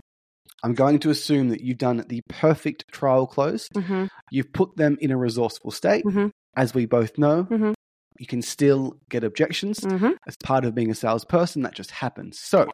I'm 0.64 0.74
going 0.74 0.98
to 1.00 1.12
assume 1.12 1.50
that 1.50 1.62
you've 1.62 1.78
done 1.78 2.04
the 2.10 2.22
perfect 2.30 2.86
trial 2.92 3.28
close. 3.28 3.68
hmm 3.76 4.06
You've 4.32 4.52
put 4.52 4.76
them 4.76 4.98
in 5.00 5.12
a 5.12 5.18
resourceful 5.18 5.72
state. 5.72 6.04
Mhm. 6.06 6.32
As 6.56 6.74
we 6.74 6.86
both 6.88 7.18
know, 7.20 7.44
Mhm. 7.44 7.74
You 8.20 8.28
can 8.28 8.42
still 8.42 8.98
get 9.10 9.24
objections. 9.24 9.84
hmm 9.84 10.12
As 10.28 10.36
part 10.44 10.66
of 10.66 10.74
being 10.76 10.92
a 10.92 10.96
salesperson, 10.96 11.62
that 11.64 11.74
just 11.76 11.92
happens. 11.92 12.40
So 12.40 12.70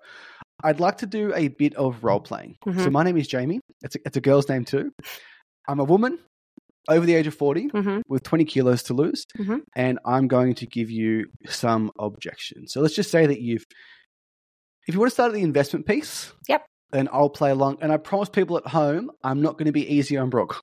I'd 0.63 0.79
like 0.79 0.97
to 0.99 1.06
do 1.06 1.34
a 1.36 1.49
bit 1.49 1.75
of 1.75 2.03
role 2.03 2.19
playing. 2.19 2.56
So 2.65 2.71
Mhm. 2.71 2.91
my 2.91 3.03
name 3.03 3.17
is 3.17 3.27
Jayme. 3.27 3.60
It's 3.82 3.95
a, 3.95 3.99
it's 4.06 4.17
a 4.17 4.21
girl's 4.21 4.47
name 4.49 4.65
too. 4.65 4.91
I'm 5.67 5.79
a 5.79 5.84
woman 5.84 6.19
over 6.89 7.06
the 7.06 7.13
age 7.15 7.27
of 7.27 7.36
40 7.36 7.67
hmm 7.69 7.99
with 8.08 8.23
20 8.23 8.45
kilos 8.45 8.84
to 8.84 8.93
lose, 8.93 9.25
Mhm. 9.39 9.62
and 9.75 9.99
I'm 10.06 10.27
going 10.27 10.56
to 10.56 10.65
give 10.67 10.89
you 10.89 11.27
some 11.47 11.91
objections. 11.99 12.73
So 12.73 12.82
let's 12.82 12.95
just 12.95 13.12
say 13.12 13.25
that 13.25 13.39
you've, 13.41 13.65
if 14.88 14.93
you 14.93 14.99
want 14.99 15.10
to 15.12 15.13
start 15.13 15.29
at 15.32 15.36
the 15.36 15.41
investment 15.43 15.86
piece, 15.86 16.34
Yep. 16.49 16.65
then 16.91 17.08
I'll 17.12 17.29
play 17.29 17.51
along. 17.51 17.77
And 17.82 17.91
I 17.91 17.97
promise 17.97 18.29
people 18.29 18.58
at 18.58 18.67
home, 18.67 19.12
I'm 19.23 19.41
not 19.41 19.53
going 19.58 19.67
to 19.67 19.71
be 19.71 19.88
easy 19.88 20.17
on 20.17 20.29
Brooke. 20.29 20.62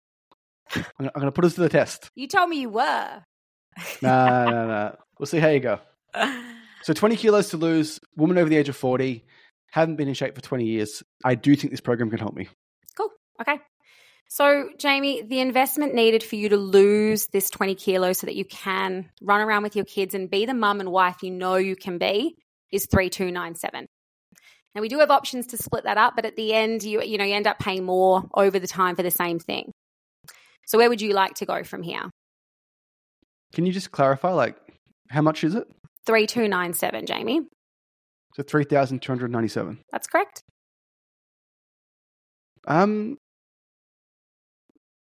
I'm 0.75 1.11
going 1.14 1.27
to 1.27 1.33
put 1.33 1.45
us 1.45 1.55
to 1.55 1.62
the 1.62 1.69
test. 1.69 2.11
You 2.14 2.29
told 2.29 2.49
me 2.51 2.61
you 2.61 2.69
were. 2.71 3.23
No, 4.03 4.45
no, 4.45 4.67
no. 4.67 4.97
We'll 5.19 5.27
see 5.27 5.39
how 5.39 5.49
you 5.49 5.61
go. 5.61 5.81
So 6.83 6.93
20 6.95 7.17
kilos 7.17 7.51
to 7.51 7.57
lose, 7.57 8.01
woman 8.17 8.39
over 8.39 8.49
the 8.49 8.57
age 8.57 8.69
of 8.69 8.77
40, 8.77 9.25
haven't 9.71 9.97
been 9.97 10.09
in 10.09 10.15
shape 10.15 10.35
for 10.35 10.41
20 10.41 10.65
years. 10.65 11.03
I 11.25 11.35
do 11.35 11.55
think 11.55 11.71
this 11.71 11.81
program 11.81 12.11
can 12.11 12.19
help 12.19 12.35
me. 12.35 12.49
Cool. 12.97 13.11
Okay. 13.41 13.59
So, 14.29 14.69
Jayme, 14.79 15.29
the 15.29 15.41
investment 15.41 15.93
needed 15.93 16.23
for 16.23 16.37
you 16.37 16.51
to 16.51 16.57
lose 16.57 17.27
this 17.33 17.51
20 17.51 17.75
kilos 17.75 18.19
so 18.19 18.27
that 18.27 18.37
you 18.37 18.45
can 18.45 19.11
run 19.21 19.41
around 19.41 19.65
with 19.65 19.75
your 19.75 19.85
kids 19.85 20.15
and 20.15 20.31
be 20.31 20.47
the 20.47 20.55
mum 20.55 20.79
and 20.81 20.91
wife 20.93 21.23
you 21.23 21.33
know 21.33 21.57
you 21.57 21.75
can 21.75 21.99
be 21.99 22.37
is 22.73 22.87
3297. 22.91 23.87
Now 24.75 24.81
we 24.81 24.89
do 24.89 25.01
have 25.01 25.11
options 25.11 25.49
to 25.49 25.57
split 25.57 25.83
that 25.85 25.99
up, 25.99 26.15
but 26.15 26.27
at 26.27 26.37
the 26.37 26.55
end 26.55 26.85
you 26.85 27.03
you 27.03 27.19
know 27.19 27.25
you 27.25 27.35
end 27.35 27.49
up 27.49 27.59
paying 27.59 27.85
more 27.85 28.23
over 28.33 28.61
the 28.61 28.69
time 28.69 28.95
for 28.95 29.03
the 29.03 29.11
same 29.11 29.41
thing. 29.41 29.73
So 30.67 30.79
where 30.79 30.89
would 30.89 31.01
you 31.01 31.13
like 31.13 31.35
to 31.35 31.47
go 31.47 31.65
from 31.65 31.83
here? 31.83 32.09
Can 33.53 33.67
you 33.67 33.73
just 33.73 33.91
clarify, 33.91 34.31
like, 34.31 34.57
how 35.09 35.23
much 35.23 35.43
is 35.45 35.55
it? 35.55 35.67
3297, 36.07 37.07
Jayme. 37.07 37.47
So 38.35 38.43
3,297. 38.43 39.79
That's 39.93 40.07
correct. 40.07 40.43
Um, 42.67 43.17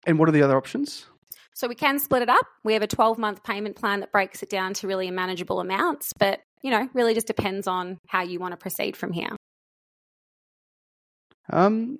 and 0.05 0.19
what 0.19 0.27
are 0.27 0.31
the 0.31 0.41
other 0.41 0.57
options? 0.57 1.05
So 1.53 1.67
we 1.67 1.75
can 1.75 1.99
split 1.99 2.21
it 2.21 2.29
up. 2.29 2.45
We 2.65 2.73
have 2.73 2.81
a 2.81 2.87
12 2.87 3.17
month 3.17 3.43
payment 3.43 3.77
plan 3.77 4.01
that 4.01 4.11
breaks 4.11 4.43
it 4.43 4.49
down 4.49 4.73
to 4.75 4.87
really 4.87 5.09
manageable 5.11 5.61
amounts, 5.61 6.11
but 6.19 6.41
you 6.61 6.71
know, 6.71 6.89
really 6.93 7.13
just 7.13 7.27
depends 7.27 7.67
on 7.67 7.97
how 8.07 8.23
you 8.23 8.39
want 8.39 8.51
to 8.51 8.57
proceed 8.57 8.97
from 8.97 9.13
here. 9.13 9.29
Um, 11.51 11.99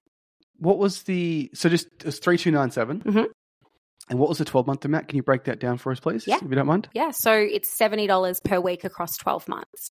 what 0.58 0.78
was 0.80 1.04
the 1.04 1.52
so 1.54 1.70
just 1.70 1.88
it 2.00 2.06
was 2.06 2.20
three 2.20 2.38
two 2.38 2.52
nine 2.52 2.72
seven, 2.72 3.02
Mhm. 3.02 3.28
And 4.10 4.20
what 4.20 4.30
was 4.30 4.38
the 4.38 4.46
twelve 4.46 4.68
month 4.68 4.86
amount? 4.86 5.08
Can 5.08 5.18
you 5.18 5.24
break 5.24 5.46
that 5.46 5.60
down 5.60 5.78
for 5.78 5.92
us, 5.92 6.00
please? 6.00 6.28
Yeah. 6.28 6.36
if 6.36 6.44
you 6.44 6.50
don't 6.56 6.68
mind. 6.68 6.90
Yeah, 6.94 7.10
so 7.12 7.32
it's 7.34 7.76
$70 7.76 8.44
per 8.44 8.60
week 8.60 8.84
across 8.84 9.18
12 9.18 9.48
months. 9.48 9.90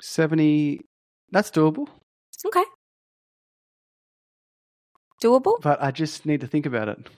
Seventy. 0.00 0.82
That's 1.32 1.50
doable, 1.50 1.88
Okay. 2.46 2.62
Doable? 5.22 5.60
but 5.60 5.82
I 5.82 5.90
just 5.90 6.24
need 6.24 6.40
to 6.42 6.46
think 6.46 6.66
about 6.66 6.88
it. 6.88 7.08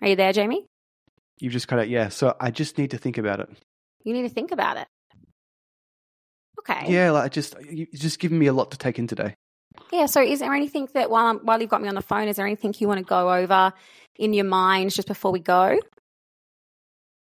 Are 0.00 0.08
you 0.08 0.16
there, 0.16 0.32
Jayme? 0.32 0.64
You've 1.38 1.52
just 1.52 1.68
cut 1.68 1.78
out. 1.78 1.88
Yeah, 1.88 2.08
so 2.08 2.34
I 2.40 2.50
just 2.50 2.78
need 2.78 2.90
to 2.92 2.98
think 2.98 3.18
about 3.18 3.40
it. 3.40 3.48
You 4.04 4.12
need 4.12 4.22
to 4.22 4.28
think 4.28 4.50
about 4.52 4.76
it. 4.76 4.88
Okay. 6.68 6.92
Yeah, 6.92 7.10
like 7.10 7.24
I 7.24 7.28
just 7.28 7.54
you 7.70 7.86
just 7.94 8.18
giving 8.18 8.38
me 8.38 8.46
a 8.46 8.52
lot 8.52 8.70
to 8.72 8.78
take 8.78 8.98
in 8.98 9.06
today. 9.06 9.34
Yeah. 9.92 10.06
So, 10.06 10.22
is 10.22 10.40
there 10.40 10.52
anything 10.52 10.88
that 10.94 11.10
while 11.10 11.26
I'm, 11.26 11.38
while 11.40 11.60
you've 11.60 11.70
got 11.70 11.82
me 11.82 11.88
on 11.88 11.94
the 11.94 12.02
phone, 12.02 12.28
is 12.28 12.36
there 12.36 12.46
anything 12.46 12.74
you 12.78 12.88
want 12.88 12.98
to 12.98 13.04
go 13.04 13.32
over 13.32 13.72
in 14.16 14.32
your 14.32 14.44
mind 14.44 14.92
just 14.92 15.08
before 15.08 15.32
we 15.32 15.40
go? 15.40 15.78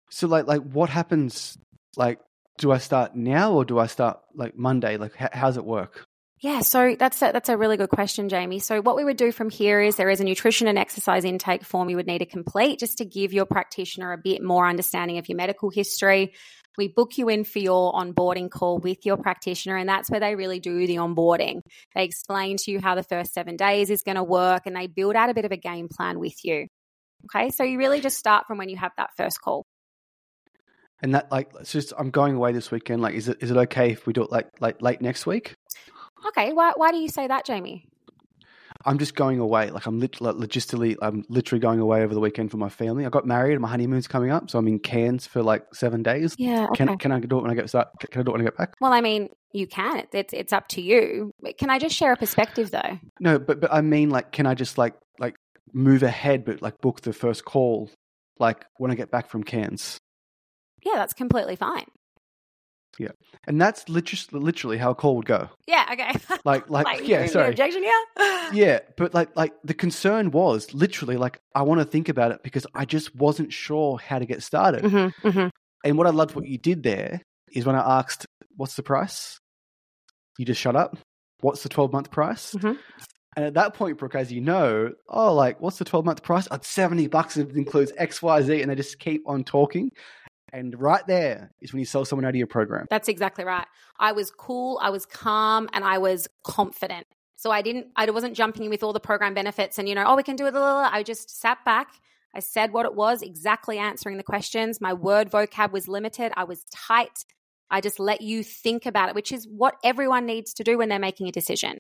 So 0.10 0.28
like 0.28 0.48
like 0.48 0.62
what 0.62 0.90
happens? 0.90 1.58
Like, 1.98 2.20
do 2.58 2.72
I 2.72 2.78
start 2.78 3.16
now 3.16 3.54
or 3.54 3.66
do 3.66 3.80
I 3.80 3.88
start 3.88 4.20
like 4.34 4.56
Monday? 4.56 4.98
Like, 4.98 5.14
h- 5.20 5.30
how's 5.34 5.58
it 5.58 5.66
work? 5.66 6.06
Yeah, 6.42 6.60
so 6.60 6.96
that's 7.00 7.22
a, 7.22 7.32
that's 7.32 7.50
a 7.50 7.58
really 7.58 7.78
good 7.78 7.90
question, 7.90 8.30
Jayme. 8.30 8.62
So 8.62 8.82
what 8.82 8.98
we 8.98 9.06
would 9.06 9.18
do 9.18 9.32
from 9.32 9.50
here 9.50 9.82
is 9.82 9.96
there 9.96 10.10
is 10.10 10.20
a 10.20 10.24
nutrition 10.24 10.68
and 10.68 10.78
exercise 10.78 11.24
intake 11.24 11.64
form 11.64 11.90
you 11.90 11.96
would 11.96 12.08
need 12.08 12.20
to 12.20 12.26
complete 12.26 12.80
just 12.80 12.98
to 13.00 13.06
give 13.06 13.34
your 13.34 13.46
practitioner 13.46 14.12
a 14.12 14.18
bit 14.18 14.44
more 14.44 14.68
understanding 14.68 15.18
of 15.18 15.30
your 15.30 15.38
medical 15.38 15.70
history. 15.70 16.34
We 16.78 16.88
book 16.88 17.18
you 17.18 17.30
in 17.30 17.44
for 17.44 17.60
your 17.60 17.94
onboarding 17.94 18.50
call 18.50 18.80
with 18.80 19.06
your 19.06 19.18
practitioner, 19.18 19.78
and 19.78 19.88
that's 19.88 20.10
where 20.10 20.20
they 20.20 20.36
really 20.36 20.60
do 20.60 20.88
the 20.88 20.98
onboarding. 20.98 21.62
They 21.94 22.04
explain 22.04 22.58
to 22.58 22.72
you 22.72 22.80
how 22.80 22.96
the 22.96 23.04
first 23.04 23.34
seven 23.34 23.56
days 23.56 23.90
is 23.90 24.02
going 24.02 24.16
to 24.16 24.24
work, 24.24 24.64
and 24.66 24.76
they 24.76 24.88
build 24.88 25.16
out 25.16 25.30
a 25.30 25.34
bit 25.34 25.46
of 25.46 25.52
a 25.52 25.58
game 25.58 25.88
plan 25.90 26.20
with 26.20 26.44
you. 26.44 26.68
Okay. 27.26 27.50
So 27.50 27.64
you 27.64 27.78
really 27.78 28.02
just 28.02 28.18
start 28.18 28.46
from 28.48 28.58
when 28.58 28.70
you 28.70 28.78
have 28.78 28.92
that 28.98 29.12
first 29.18 29.42
call. 29.42 29.64
And 31.02 31.14
that 31.14 31.32
like 31.32 31.52
it's 31.60 31.72
just 31.72 31.94
I'm 31.98 32.10
going 32.10 32.36
away 32.36 32.54
this 32.54 32.72
weekend. 32.72 33.02
Like, 33.02 33.16
is 33.16 33.28
it 33.28 33.38
is 33.42 33.52
it 33.52 33.58
okay 33.58 33.92
if 33.92 34.08
we 34.08 34.14
do 34.14 34.24
it 34.24 34.32
like 34.32 34.50
like 34.62 34.82
late 34.82 35.02
next 35.02 35.26
week? 35.26 35.54
Okay. 36.28 36.54
Why 36.54 36.74
why 36.76 36.92
do 36.92 36.98
you 36.98 37.10
say 37.10 37.28
that, 37.28 37.46
Jayme? 37.46 37.84
I'm 38.86 39.00
just 39.00 39.16
going 39.16 39.40
away. 39.40 39.72
Like 39.72 39.86
I'm 39.88 40.00
lit- 40.00 40.22
like, 40.22 40.36
logistically, 40.36 40.96
I'm 41.02 41.26
literally 41.28 41.60
going 41.60 41.80
away 41.80 42.04
over 42.04 42.14
the 42.14 42.20
weekend 42.20 42.52
for 42.52 42.58
my 42.58 42.70
family. 42.70 43.06
I 43.06 43.10
got 43.10 43.26
married 43.26 43.54
and 43.54 43.62
my 43.62 43.68
honeymoon's 43.68 44.08
coming 44.08 44.30
up, 44.32 44.50
so 44.50 44.60
I'm 44.60 44.68
in 44.68 44.80
Cairns 44.80 45.26
for 45.26 45.42
like 45.42 45.74
seven 45.74 46.04
days. 46.04 46.36
Yeah. 46.38 46.68
Okay. 46.72 46.86
Can 46.86 46.98
can 46.98 47.12
I 47.12 47.20
do 47.20 47.38
it 47.38 47.42
when 47.42 47.52
I 47.52 47.56
get 47.56 47.68
start? 47.70 47.88
Can 48.00 48.22
I 48.22 48.24
do 48.24 48.32
it 48.32 48.34
when 48.34 48.42
I 48.42 48.44
get 48.46 48.58
back? 48.58 48.76
well, 48.80 48.94
I 48.94 49.02
mean, 49.02 49.30
you 49.52 49.68
can. 49.68 50.06
It's 50.12 50.34
it's 50.34 50.54
up 50.54 50.68
to 50.70 50.82
you. 50.82 51.32
Can 51.58 51.70
I 51.70 51.80
just 51.80 51.96
share 51.96 52.14
a 52.14 52.18
perspective 52.18 52.72
though? 52.72 53.00
No, 53.20 53.40
but 53.40 53.60
but 53.60 53.74
I 53.74 53.82
mean, 53.82 54.10
like, 54.10 54.32
can 54.32 54.46
I 54.46 54.54
just 54.54 54.78
like 54.78 54.94
like 55.20 55.36
move 55.74 56.04
ahead, 56.04 56.46
but 56.46 56.62
like 56.62 56.80
book 56.82 57.02
the 57.02 57.14
first 57.14 57.44
call, 57.46 57.90
like 58.40 58.66
when 58.78 58.92
I 58.92 58.96
get 58.96 59.12
back 59.12 59.30
from 59.30 59.44
Cairns? 59.44 59.98
Yeah, 60.86 60.94
that's 60.96 61.14
completely 61.14 61.56
fine. 61.56 61.86
Yeah, 62.98 63.10
and 63.48 63.60
that's 63.60 63.90
literally 63.90 64.46
literally 64.46 64.78
how 64.78 64.92
a 64.92 64.96
call 64.96 65.18
would 65.18 65.26
go. 65.26 65.50
Yeah. 65.68 65.86
Okay. 65.92 66.14
Like 66.46 66.70
like, 66.70 66.86
Like, 66.86 67.08
yeah, 67.08 67.26
sorry. 67.26 67.50
objection 67.50 67.84
here. 67.84 68.04
Yeah, 68.54 68.80
but 68.98 69.14
like 69.14 69.36
like 69.36 69.54
the 69.64 69.74
concern 69.74 70.32
was 70.32 70.74
literally 70.74 71.18
like 71.18 71.40
I 71.54 71.64
want 71.64 71.80
to 71.82 71.86
think 71.86 72.08
about 72.10 72.32
it 72.32 72.42
because 72.44 72.66
I 72.74 72.86
just 72.86 73.14
wasn't 73.16 73.52
sure 73.52 73.98
how 73.98 74.20
to 74.20 74.26
get 74.26 74.44
started. 74.44 74.84
Mm-hmm, 74.84 75.28
mm-hmm. 75.28 75.48
And 75.84 75.98
what 75.98 76.08
I 76.08 76.12
loved 76.12 76.36
what 76.36 76.46
you 76.48 76.58
did 76.58 76.84
there 76.84 77.22
is 77.52 77.66
when 77.66 77.76
I 77.76 78.00
asked, 78.00 78.26
"What's 78.56 78.76
the 78.76 78.84
price?" 78.84 79.40
You 80.38 80.46
just 80.46 80.62
shut 80.62 80.76
up. 80.76 80.98
What's 81.42 81.64
the 81.64 81.70
twelve 81.70 81.92
month 81.92 82.12
price? 82.12 82.54
Mhm. 82.54 82.78
And 83.36 83.46
at 83.46 83.56
that 83.56 83.74
point, 83.74 83.98
Brooke, 83.98 84.16
as 84.16 84.32
you 84.32 84.40
know, 84.40 84.92
oh, 85.10 85.34
like 85.34 85.60
what's 85.60 85.78
the 85.78 85.86
twelve 85.86 86.06
month 86.06 86.24
price? 86.24 86.48
It's 86.52 86.68
seventy 86.70 87.08
bucks. 87.08 87.36
It 87.38 87.52
includes 87.56 87.92
X, 87.98 88.22
Y, 88.22 88.42
Z, 88.44 88.62
and 88.62 88.72
they 88.72 88.76
just 88.76 89.00
keep 89.00 89.24
on 89.28 89.44
talking. 89.44 89.92
And 90.56 90.80
right 90.80 91.06
there 91.06 91.52
is 91.60 91.74
when 91.74 91.80
you 91.80 91.86
sell 91.86 92.06
someone 92.06 92.24
out 92.24 92.30
of 92.30 92.36
your 92.36 92.48
program. 92.48 92.86
That's 92.90 93.10
exactly 93.10 93.44
right. 93.44 93.68
I 94.00 94.14
was 94.14 94.32
cool, 94.32 94.80
I 94.82 94.90
was 94.90 95.06
calm, 95.06 95.68
and 95.74 95.84
I 95.84 95.98
was 95.98 96.30
confident. 96.46 97.06
So 97.36 97.52
I 97.52 97.62
didn't, 97.62 97.88
I 97.98 98.10
wasn't 98.10 98.36
jumping 98.38 98.64
in 98.64 98.70
with 98.70 98.82
all 98.82 98.94
the 98.94 99.02
program 99.02 99.34
benefits 99.34 99.78
and, 99.78 99.90
you 99.90 99.96
know, 99.96 100.06
oh, 100.08 100.16
we 100.16 100.24
can 100.24 100.38
do 100.38 100.48
it. 100.48 100.52
Blah, 100.52 100.62
blah, 100.62 100.90
blah. 100.90 100.98
I 100.98 101.04
just 101.04 101.30
sat 101.30 101.58
back. 101.66 101.90
I 102.34 102.40
said 102.40 102.72
what 102.72 102.86
it 102.86 102.96
was, 102.96 103.22
exactly 103.22 103.78
answering 103.78 104.16
the 104.16 104.24
questions. 104.24 104.80
My 104.80 104.94
word 104.94 105.30
vocab 105.30 105.74
was 105.74 105.90
limited. 105.90 106.32
I 106.38 106.46
was 106.46 106.64
tight. 106.74 107.26
I 107.70 107.82
just 107.82 108.00
let 108.00 108.22
you 108.22 108.42
think 108.42 108.86
about 108.86 109.10
it, 109.10 109.16
which 109.16 109.34
is 109.34 109.46
what 109.50 109.76
everyone 109.84 110.26
needs 110.26 110.54
to 110.54 110.64
do 110.64 110.78
when 110.78 110.88
they're 110.88 111.00
making 111.00 111.28
a 111.28 111.32
decision. 111.34 111.78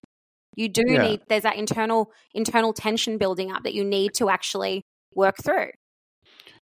You 0.57 0.67
do 0.67 0.83
Yeah. 0.85 1.01
need, 1.01 1.21
there's 1.29 1.43
that 1.43 1.55
internal, 1.55 2.11
internal 2.33 2.73
tension 2.73 3.17
building 3.17 3.51
up 3.51 3.63
that 3.63 3.73
you 3.73 3.85
need 3.85 4.13
to 4.15 4.29
actually 4.29 4.81
work 5.13 5.35
through. 5.41 5.69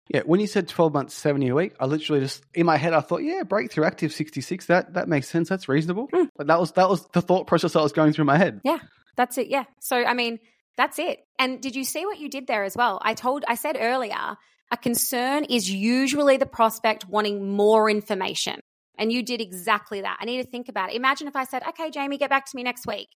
Yeah, 0.10 0.22
when 0.26 0.40
you 0.40 0.48
said 0.48 0.68
twelve 0.68 0.94
months, 0.94 1.14
seventy 1.14 1.48
a 1.48 1.56
week, 1.56 1.74
I 1.80 1.86
literally 1.86 2.22
just 2.22 2.44
in 2.54 2.66
my 2.66 2.78
head 2.78 2.94
I 2.94 3.00
thought, 3.02 3.24
yeah, 3.24 3.44
breakthrough 3.44 3.86
active 3.86 4.12
sixty 4.12 4.42
six. 4.42 4.66
That 4.66 4.96
that 4.96 5.08
makes 5.08 5.30
sense. 5.30 5.50
That's 5.50 5.70
reasonable. 5.70 6.10
Hmm. 6.14 6.26
But 6.36 6.48
that 6.48 6.60
was 6.60 6.74
that 6.74 6.90
was 6.90 7.06
the 7.14 7.22
thought 7.22 7.48
process 7.48 7.76
I 7.76 7.82
was 7.82 7.94
going 7.94 8.14
through 8.14 8.26
my 8.26 8.38
head. 8.38 8.60
Yeah, 8.64 8.80
that's 9.16 9.38
it. 9.38 9.48
Yeah. 9.48 9.64
So, 9.80 9.96
I 9.96 10.14
mean, 10.14 10.40
that's 10.76 11.00
it. 11.00 11.20
And 11.40 11.62
did 11.62 11.76
you 11.76 11.84
see 11.84 12.06
what 12.06 12.20
you 12.20 12.30
did 12.30 12.48
there 12.48 12.64
as 12.64 12.76
well? 12.76 13.00
I 13.02 13.14
told, 13.14 13.46
I 13.48 13.56
said 13.56 13.78
earlier, 13.80 14.38
a 14.72 14.78
concern 14.78 15.46
is 15.46 15.70
usually 15.70 16.38
the 16.38 16.46
prospect 16.46 17.08
wanting 17.08 17.56
more 17.56 17.90
information. 17.90 18.60
And 18.98 19.12
you 19.12 19.24
did 19.24 19.42
exactly 19.42 20.02
that. 20.02 20.18
I 20.20 20.26
need 20.26 20.44
to 20.44 20.50
think 20.50 20.70
about 20.70 20.90
it. 20.90 20.96
Imagine 20.96 21.28
if 21.28 21.36
I 21.36 21.46
said, 21.46 21.64
okay, 21.70 21.90
Jayme, 21.90 22.18
get 22.20 22.30
back 22.30 22.46
to 22.46 22.56
me 22.56 22.64
next 22.64 22.86
week. 22.86 23.08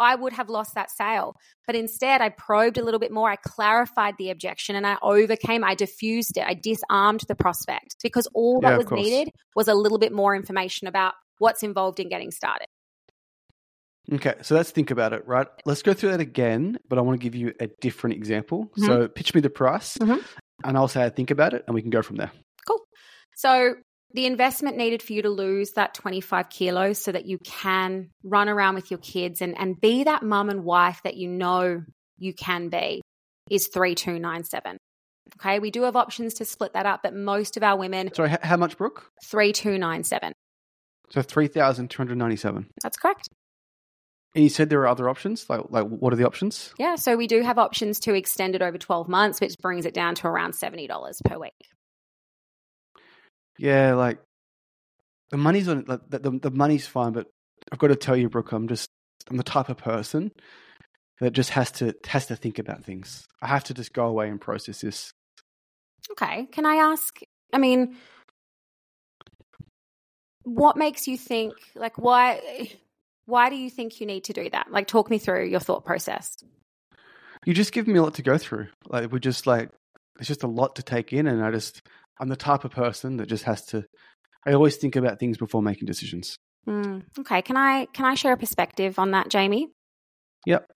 I 0.00 0.16
would 0.16 0.32
have 0.32 0.48
lost 0.48 0.74
that 0.74 0.90
sale. 0.90 1.36
But 1.66 1.76
instead, 1.76 2.20
I 2.20 2.30
probed 2.30 2.78
a 2.78 2.82
little 2.82 2.98
bit 2.98 3.12
more. 3.12 3.30
I 3.30 3.36
clarified 3.36 4.14
the 4.18 4.30
objection 4.30 4.74
and 4.74 4.86
I 4.86 4.96
overcame, 5.02 5.62
I 5.62 5.74
diffused 5.76 6.36
it. 6.36 6.44
I 6.44 6.54
disarmed 6.54 7.20
the 7.28 7.36
prospect 7.36 7.96
because 8.02 8.26
all 8.34 8.60
that 8.62 8.72
of 8.72 8.78
was 8.78 8.86
course. 8.86 9.00
needed 9.00 9.30
was 9.54 9.68
a 9.68 9.74
little 9.74 9.98
bit 9.98 10.12
more 10.12 10.34
information 10.34 10.88
about 10.88 11.14
what's 11.38 11.62
involved 11.62 12.00
in 12.00 12.08
getting 12.08 12.30
started. 12.32 12.66
Okay, 14.12 14.34
so 14.42 14.54
let's 14.56 14.70
think 14.72 14.90
about 14.90 15.12
it, 15.12 15.24
right? 15.26 15.46
Let's 15.64 15.82
go 15.82 15.94
through 15.94 16.10
that 16.10 16.20
again, 16.20 16.78
but 16.88 16.98
I 16.98 17.02
want 17.02 17.20
to 17.20 17.22
give 17.22 17.34
you 17.36 17.52
a 17.60 17.68
different 17.80 18.16
example. 18.16 18.72
Mhm. 18.76 18.86
So 18.86 19.08
pitch 19.08 19.34
me 19.34 19.40
the 19.40 19.50
price, 19.50 19.96
Mhm. 19.98 20.24
and 20.64 20.76
I'll 20.76 20.88
say 20.88 21.04
I 21.04 21.10
think 21.10 21.30
about 21.30 21.54
it, 21.54 21.62
and 21.66 21.74
we 21.74 21.82
can 21.82 21.90
go 21.90 22.02
from 22.02 22.16
there. 22.16 22.32
Cool. 22.66 22.80
So 23.36 23.74
the 24.14 24.26
investment 24.26 24.76
needed 24.76 25.02
for 25.02 25.12
you 25.12 25.22
to 25.22 25.30
lose 25.30 25.72
that 25.72 25.94
25 25.94 26.48
kilos 26.48 27.02
so 27.02 27.12
that 27.12 27.26
you 27.26 27.38
can 27.38 28.10
run 28.24 28.48
around 28.48 28.74
with 28.74 28.90
your 28.90 28.98
kids 28.98 29.40
and, 29.40 29.56
and 29.58 29.80
be 29.80 30.04
that 30.04 30.22
mum 30.22 30.50
and 30.50 30.64
wife 30.64 31.00
that 31.04 31.16
you 31.16 31.28
know 31.28 31.82
you 32.18 32.34
can 32.34 32.68
be 32.68 33.02
is 33.50 33.68
3297. 33.68 34.78
Okay, 35.38 35.58
we 35.60 35.70
do 35.70 35.82
have 35.82 35.96
options 35.96 36.34
to 36.34 36.44
split 36.44 36.72
that 36.72 36.86
up, 36.86 37.00
but 37.02 37.14
most 37.14 37.56
of 37.56 37.62
our 37.62 37.78
women, 37.78 38.12
Sorry, 38.12 38.36
how 38.42 38.56
much, 38.56 38.76
Brooke? 38.76 39.10
3297. 39.24 40.32
So 41.10 41.22
three 41.22 41.48
thousand 41.48 41.90
two 41.90 41.98
hundred 41.98 42.18
ninety-seven. 42.18 42.68
That's 42.82 42.96
correct. 42.96 43.28
And 44.34 44.44
you 44.44 44.50
said 44.50 44.70
there 44.70 44.80
are 44.80 44.88
other 44.88 45.08
options. 45.08 45.48
Like, 45.50 45.62
like 45.70 45.86
what 45.86 46.12
are 46.12 46.16
the 46.16 46.26
options? 46.26 46.72
Yeah, 46.78 46.94
so 46.94 47.16
we 47.16 47.26
do 47.26 47.42
have 47.42 47.58
options 47.58 47.98
to 48.00 48.14
extend 48.14 48.54
it 48.54 48.62
over 48.62 48.78
12 48.78 49.08
months, 49.08 49.40
which 49.40 49.56
brings 49.58 49.86
it 49.86 49.94
down 49.94 50.14
to 50.16 50.28
around 50.28 50.52
$70 50.52 50.88
per 51.24 51.36
week. 51.36 51.52
Yeah, 53.60 53.92
like 53.92 54.18
the 55.28 55.36
money's 55.36 55.68
on 55.68 55.84
like, 55.86 56.00
the, 56.08 56.18
the 56.18 56.30
the 56.30 56.50
money's 56.50 56.86
fine, 56.86 57.12
but 57.12 57.26
I've 57.70 57.78
got 57.78 57.88
to 57.88 57.96
tell 57.96 58.16
you, 58.16 58.30
Brooke, 58.30 58.52
I'm 58.52 58.68
just 58.68 58.88
I'm 59.28 59.36
the 59.36 59.42
type 59.42 59.68
of 59.68 59.76
person 59.76 60.32
that 61.20 61.34
just 61.34 61.50
has 61.50 61.70
to 61.72 61.94
has 62.06 62.24
to 62.28 62.36
think 62.36 62.58
about 62.58 62.84
things. 62.84 63.26
I 63.42 63.48
have 63.48 63.64
to 63.64 63.74
just 63.74 63.92
go 63.92 64.06
away 64.06 64.30
and 64.30 64.40
process 64.40 64.80
this. 64.80 65.12
Okay. 66.12 66.46
Can 66.50 66.64
I 66.64 66.76
ask? 66.76 67.20
I 67.52 67.58
mean, 67.58 67.96
what 70.44 70.78
makes 70.78 71.06
you 71.06 71.18
think 71.18 71.52
like 71.74 71.98
why? 71.98 72.70
Why 73.26 73.50
do 73.50 73.56
you 73.56 73.68
think 73.68 74.00
you 74.00 74.06
need 74.06 74.24
to 74.24 74.32
do 74.32 74.48
that? 74.50 74.72
Like, 74.72 74.86
talk 74.86 75.10
me 75.10 75.18
through 75.18 75.48
your 75.48 75.60
thought 75.60 75.84
process. 75.84 76.34
You 77.44 77.52
just 77.52 77.72
give 77.72 77.86
me 77.86 77.98
a 77.98 78.02
lot 78.02 78.14
to 78.14 78.22
go 78.22 78.38
through. 78.38 78.68
Like 78.88 79.12
we're 79.12 79.18
just 79.18 79.46
like 79.46 79.68
it's 80.18 80.28
just 80.28 80.44
a 80.44 80.48
lot 80.48 80.76
to 80.76 80.82
take 80.82 81.12
in, 81.12 81.26
and 81.26 81.44
I 81.44 81.50
just 81.50 81.82
I'm 82.20 82.28
the 82.28 82.36
type 82.36 82.64
of 82.64 82.70
person 82.70 83.16
that 83.16 83.28
just 83.28 83.44
has 83.44 83.64
to. 83.66 83.84
I 84.46 84.52
always 84.52 84.76
think 84.76 84.94
about 84.94 85.18
things 85.18 85.38
before 85.38 85.62
making 85.62 85.86
decisions. 85.86 86.36
Mm, 86.68 87.02
okay. 87.18 87.40
Can 87.40 87.56
I 87.56 87.86
can 87.86 88.04
I 88.04 88.14
share 88.14 88.34
a 88.34 88.36
perspective 88.36 88.98
on 88.98 89.12
that, 89.12 89.30
Jayme? 89.30 89.64
Yep. 90.46 90.66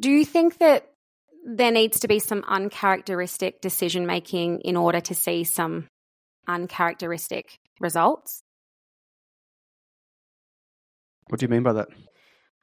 Do 0.00 0.10
you 0.10 0.24
think 0.24 0.58
that 0.58 0.86
there 1.44 1.72
needs 1.72 2.00
to 2.00 2.08
be 2.08 2.18
some 2.20 2.44
uncharacteristic 2.46 3.60
decision 3.60 4.06
making 4.06 4.60
in 4.60 4.76
order 4.76 5.00
to 5.00 5.14
see 5.14 5.44
some 5.44 5.88
uncharacteristic 6.48 7.58
results? 7.80 8.42
What 11.28 11.40
do 11.40 11.44
you 11.44 11.50
mean 11.50 11.62
by 11.64 11.72
that? 11.74 11.88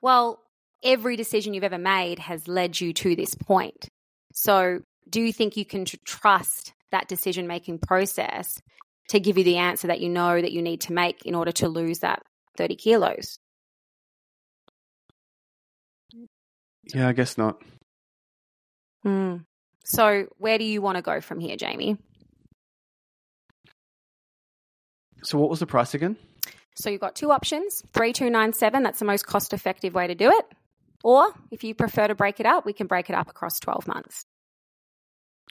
Well, 0.02 0.40
every 0.84 1.18
decision 1.18 1.54
you've 1.54 1.64
ever 1.64 1.78
made 1.78 2.20
has 2.20 2.48
led 2.48 2.80
you 2.80 2.94
to 2.94 3.16
this 3.16 3.36
point. 3.36 3.90
So, 4.34 4.80
do 5.10 5.22
you 5.22 5.34
think 5.34 5.58
you 5.58 5.66
can 5.66 5.86
tr- 5.86 5.98
trust 6.06 6.74
that 6.94 7.08
decision 7.08 7.46
making 7.48 7.80
process 7.80 8.62
to 9.10 9.20
give 9.20 9.38
you 9.38 9.44
the 9.44 9.58
answer 9.58 9.88
that 9.88 10.00
you 10.00 10.10
know 10.10 10.42
that 10.42 10.52
you 10.52 10.62
need 10.62 10.82
to 10.82 10.94
make 10.94 11.26
in 11.26 11.36
order 11.36 11.52
to 11.52 11.68
lose 11.68 12.00
that 12.00 12.24
30 12.58 12.76
kilos? 12.78 13.38
Yeah, 16.94 17.08
I 17.08 17.14
guess 17.14 17.38
not. 17.38 17.62
Hmm. 19.04 19.38
So, 19.86 20.28
where 20.38 20.58
do 20.58 20.64
you 20.64 20.82
want 20.82 20.96
to 20.96 21.02
go 21.02 21.20
from 21.20 21.40
here, 21.40 21.58
Jayme? 21.58 21.98
So 25.24 25.38
what 25.38 25.50
was 25.50 25.60
the 25.60 25.66
price 25.66 25.94
again? 25.94 26.18
So, 26.76 26.90
you've 26.90 27.02
got 27.02 27.16
two 27.16 27.32
options 27.32 27.84
3297, 27.94 28.84
that's 28.84 29.00
the 29.00 29.06
most 29.06 29.26
cost 29.26 29.54
effective 29.54 29.94
way 29.94 30.08
to 30.08 30.16
do 30.16 30.30
it. 30.30 30.46
Or 31.04 31.34
if 31.52 31.64
you 31.64 31.76
prefer 31.76 32.08
to 32.08 32.16
break 32.16 32.40
it 32.40 32.46
up, 32.46 32.66
we 32.66 32.74
can 32.74 32.88
break 32.88 33.10
it 33.10 33.16
up 33.16 33.30
across 33.30 33.60
12 33.60 33.88
months. 33.88 34.26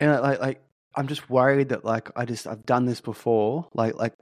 And 0.01 0.11
like 0.21 0.41
like 0.41 0.63
I'm 0.95 1.07
just 1.07 1.29
worried 1.31 1.71
that 1.71 1.85
like 1.85 2.11
I 2.17 2.25
just 2.25 2.47
I've 2.47 2.67
done 2.67 2.87
this 2.87 3.01
before. 3.01 3.69
Like 3.75 3.95
like 3.95 4.15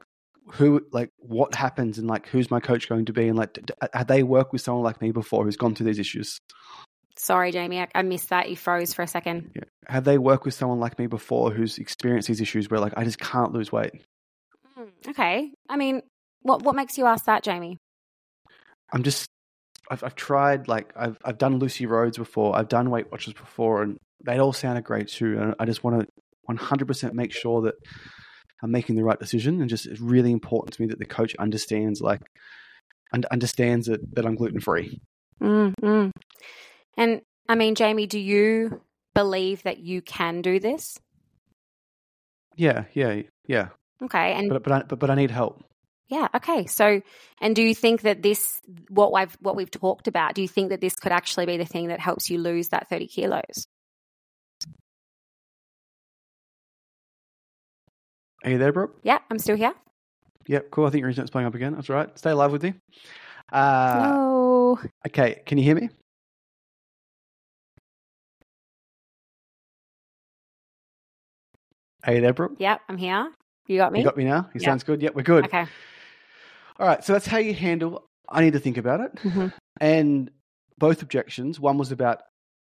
who 0.52 0.85
like 0.92 1.11
what 1.18 1.54
happens 1.54 1.98
and 1.98 2.09
like 2.09 2.26
who's 2.28 2.50
my 2.50 2.61
coach 2.61 2.88
going 2.88 3.04
to 3.06 3.12
be 3.12 3.28
and 3.28 3.38
like 3.38 3.52
d- 3.52 3.74
they 4.06 4.22
worked 4.22 4.52
with 4.52 4.62
someone 4.62 4.83
like 4.85 5.00
me 5.00 5.12
before 5.12 5.44
who's 5.44 5.56
gone 5.56 5.74
through 5.74 5.87
these 5.87 5.98
issues? 5.98 6.38
Sorry, 7.16 7.52
Jayme, 7.52 7.80
I, 7.80 7.88
I 7.98 8.02
missed 8.02 8.30
that. 8.30 8.48
You 8.48 8.56
froze 8.56 8.94
for 8.94 9.02
a 9.02 9.06
second. 9.06 9.50
Yeah. 9.54 9.64
Have 9.88 10.04
they 10.04 10.16
worked 10.18 10.44
with 10.44 10.54
someone 10.54 10.81
like 10.81 10.98
me 10.98 11.06
before 11.06 11.50
who's 11.50 11.79
experienced 11.79 12.29
these 12.29 12.40
issues 12.40 12.71
where 12.71 12.81
like 12.81 12.94
I 12.96 13.04
just 13.04 13.18
can't 13.18 13.52
lose 13.52 13.71
weight? 13.71 14.02
Hmm, 14.75 14.85
Okay. 15.08 15.52
I 15.68 15.77
mean, 15.77 16.02
what 16.42 16.62
what 16.62 16.75
makes 16.75 16.96
you 16.96 17.06
ask 17.06 17.27
that, 17.27 17.44
Jayme? 17.44 17.77
I'm 18.92 19.02
just 19.02 19.27
I've 19.90 20.02
I've 20.04 20.14
tried 20.14 20.68
like 20.68 20.92
I've 20.96 21.18
I've 21.25 21.38
done 21.38 21.58
Lucy 21.58 21.87
Rhodes 21.87 22.16
before. 22.18 22.56
I've 22.56 22.68
done 22.68 22.90
Weight 22.90 23.10
Watchers 23.10 23.35
before, 23.35 23.83
and 23.83 23.98
they 24.25 24.38
all 24.38 24.52
sounded 24.52 24.85
great 24.85 25.08
too. 25.08 25.38
And 25.38 25.54
I 25.58 25.64
just 25.64 25.85
want 25.85 26.00
to 26.00 26.06
100% 26.57 27.13
make 27.13 27.33
sure 27.33 27.63
that 27.63 27.75
I'm 28.63 28.71
making 28.71 28.96
the 28.96 29.05
right 29.05 29.19
decision. 29.19 29.61
And 29.61 29.71
just 29.71 29.87
it's 29.87 30.01
really 30.01 30.33
important 30.33 30.75
to 30.75 30.83
me 30.83 30.88
that 30.88 30.98
the 30.98 31.07
coach 31.07 31.35
understands 31.38 32.01
like 32.01 32.21
and 33.13 33.25
understands 33.27 33.87
that 33.87 34.01
that 34.15 34.27
I'm 34.27 34.37
gluten 34.37 34.61
free. 34.61 35.01
Mm, 35.42 35.75
mm. 35.83 36.11
And 36.96 37.23
I 37.48 37.55
mean, 37.55 37.75
Jayme, 37.75 38.09
do 38.09 38.19
you 38.19 38.81
believe 39.15 39.63
that 39.63 39.79
you 39.79 40.03
can 40.03 40.42
do 40.42 40.61
this? 40.61 40.98
Yeah, 42.57 42.85
yeah, 42.92 43.23
yeah. 43.46 43.69
Okay, 44.03 44.33
and 44.35 44.48
But 44.51 44.63
but 44.63 44.73
I, 44.73 44.83
but, 44.83 44.98
but 44.98 45.11
I 45.11 45.15
need 45.15 45.31
help. 45.31 45.65
yeah, 46.09 46.29
okay. 46.35 46.67
So, 46.67 47.01
and 47.40 47.57
do 47.57 47.63
you 47.63 47.75
think 47.75 48.03
that 48.03 48.23
this 48.23 48.61
what 48.88 49.13
I've 49.13 49.37
what 49.40 49.57
we've 49.57 49.71
talked 49.71 50.09
about? 50.09 50.35
Do 50.35 50.42
you 50.42 50.48
think 50.48 50.71
that 50.71 50.81
this 50.81 50.94
could 50.94 51.13
actually 51.13 51.46
be 51.46 51.57
the 51.57 51.65
thing 51.65 51.88
that 51.88 52.01
helps 52.01 52.29
you 52.31 52.38
lose 52.38 52.69
that 52.69 52.88
thirty 52.88 53.07
kilos? 53.07 53.67
Are 58.44 58.50
you 58.50 58.58
there, 58.58 58.72
Brooke? 58.72 58.98
Yeah, 59.02 59.18
I'm 59.30 59.38
still 59.38 59.56
here. 59.56 59.74
Yep, 60.46 60.70
cool. 60.70 60.86
I 60.86 60.90
think 60.90 61.00
your 61.00 61.08
internet's 61.10 61.30
playing 61.30 61.46
up 61.46 61.54
again. 61.54 61.74
That's 61.74 61.90
all 61.90 61.96
right. 61.96 62.18
Stay 62.18 62.32
live 62.32 62.52
with 62.52 62.62
me. 62.62 62.74
Uh, 63.52 63.98
no. 64.02 64.80
Okay, 65.06 65.42
can 65.46 65.58
you 65.58 65.64
hear 65.64 65.74
me? 65.74 65.90
Are 72.04 72.14
you 72.14 72.20
there, 72.20 72.32
Brooke? 72.32 72.56
Yeah, 72.58 72.78
I'm 72.88 72.96
here. 72.96 73.30
You 73.66 73.76
got 73.76 73.92
me. 73.92 73.98
You 74.00 74.04
got 74.04 74.16
me 74.16 74.24
now? 74.24 74.48
You 74.54 74.60
Yeah. 74.60 74.66
sounds 74.66 74.82
good. 74.84 75.02
Yep, 75.02 75.14
we're 75.14 75.22
good. 75.22 75.44
Okay. 75.44 75.66
All 76.78 76.86
right, 76.86 77.04
so 77.04 77.12
that's 77.12 77.26
how 77.26 77.38
you 77.38 77.52
handle. 77.54 78.08
I 78.28 78.40
need 78.42 78.54
to 78.54 78.58
think 78.58 78.78
about 78.78 79.00
it. 79.00 79.14
Mhm. 79.16 79.52
And 79.80 80.30
both 80.78 81.02
objections. 81.02 81.60
One 81.60 81.76
was 81.76 81.92
about 81.92 82.22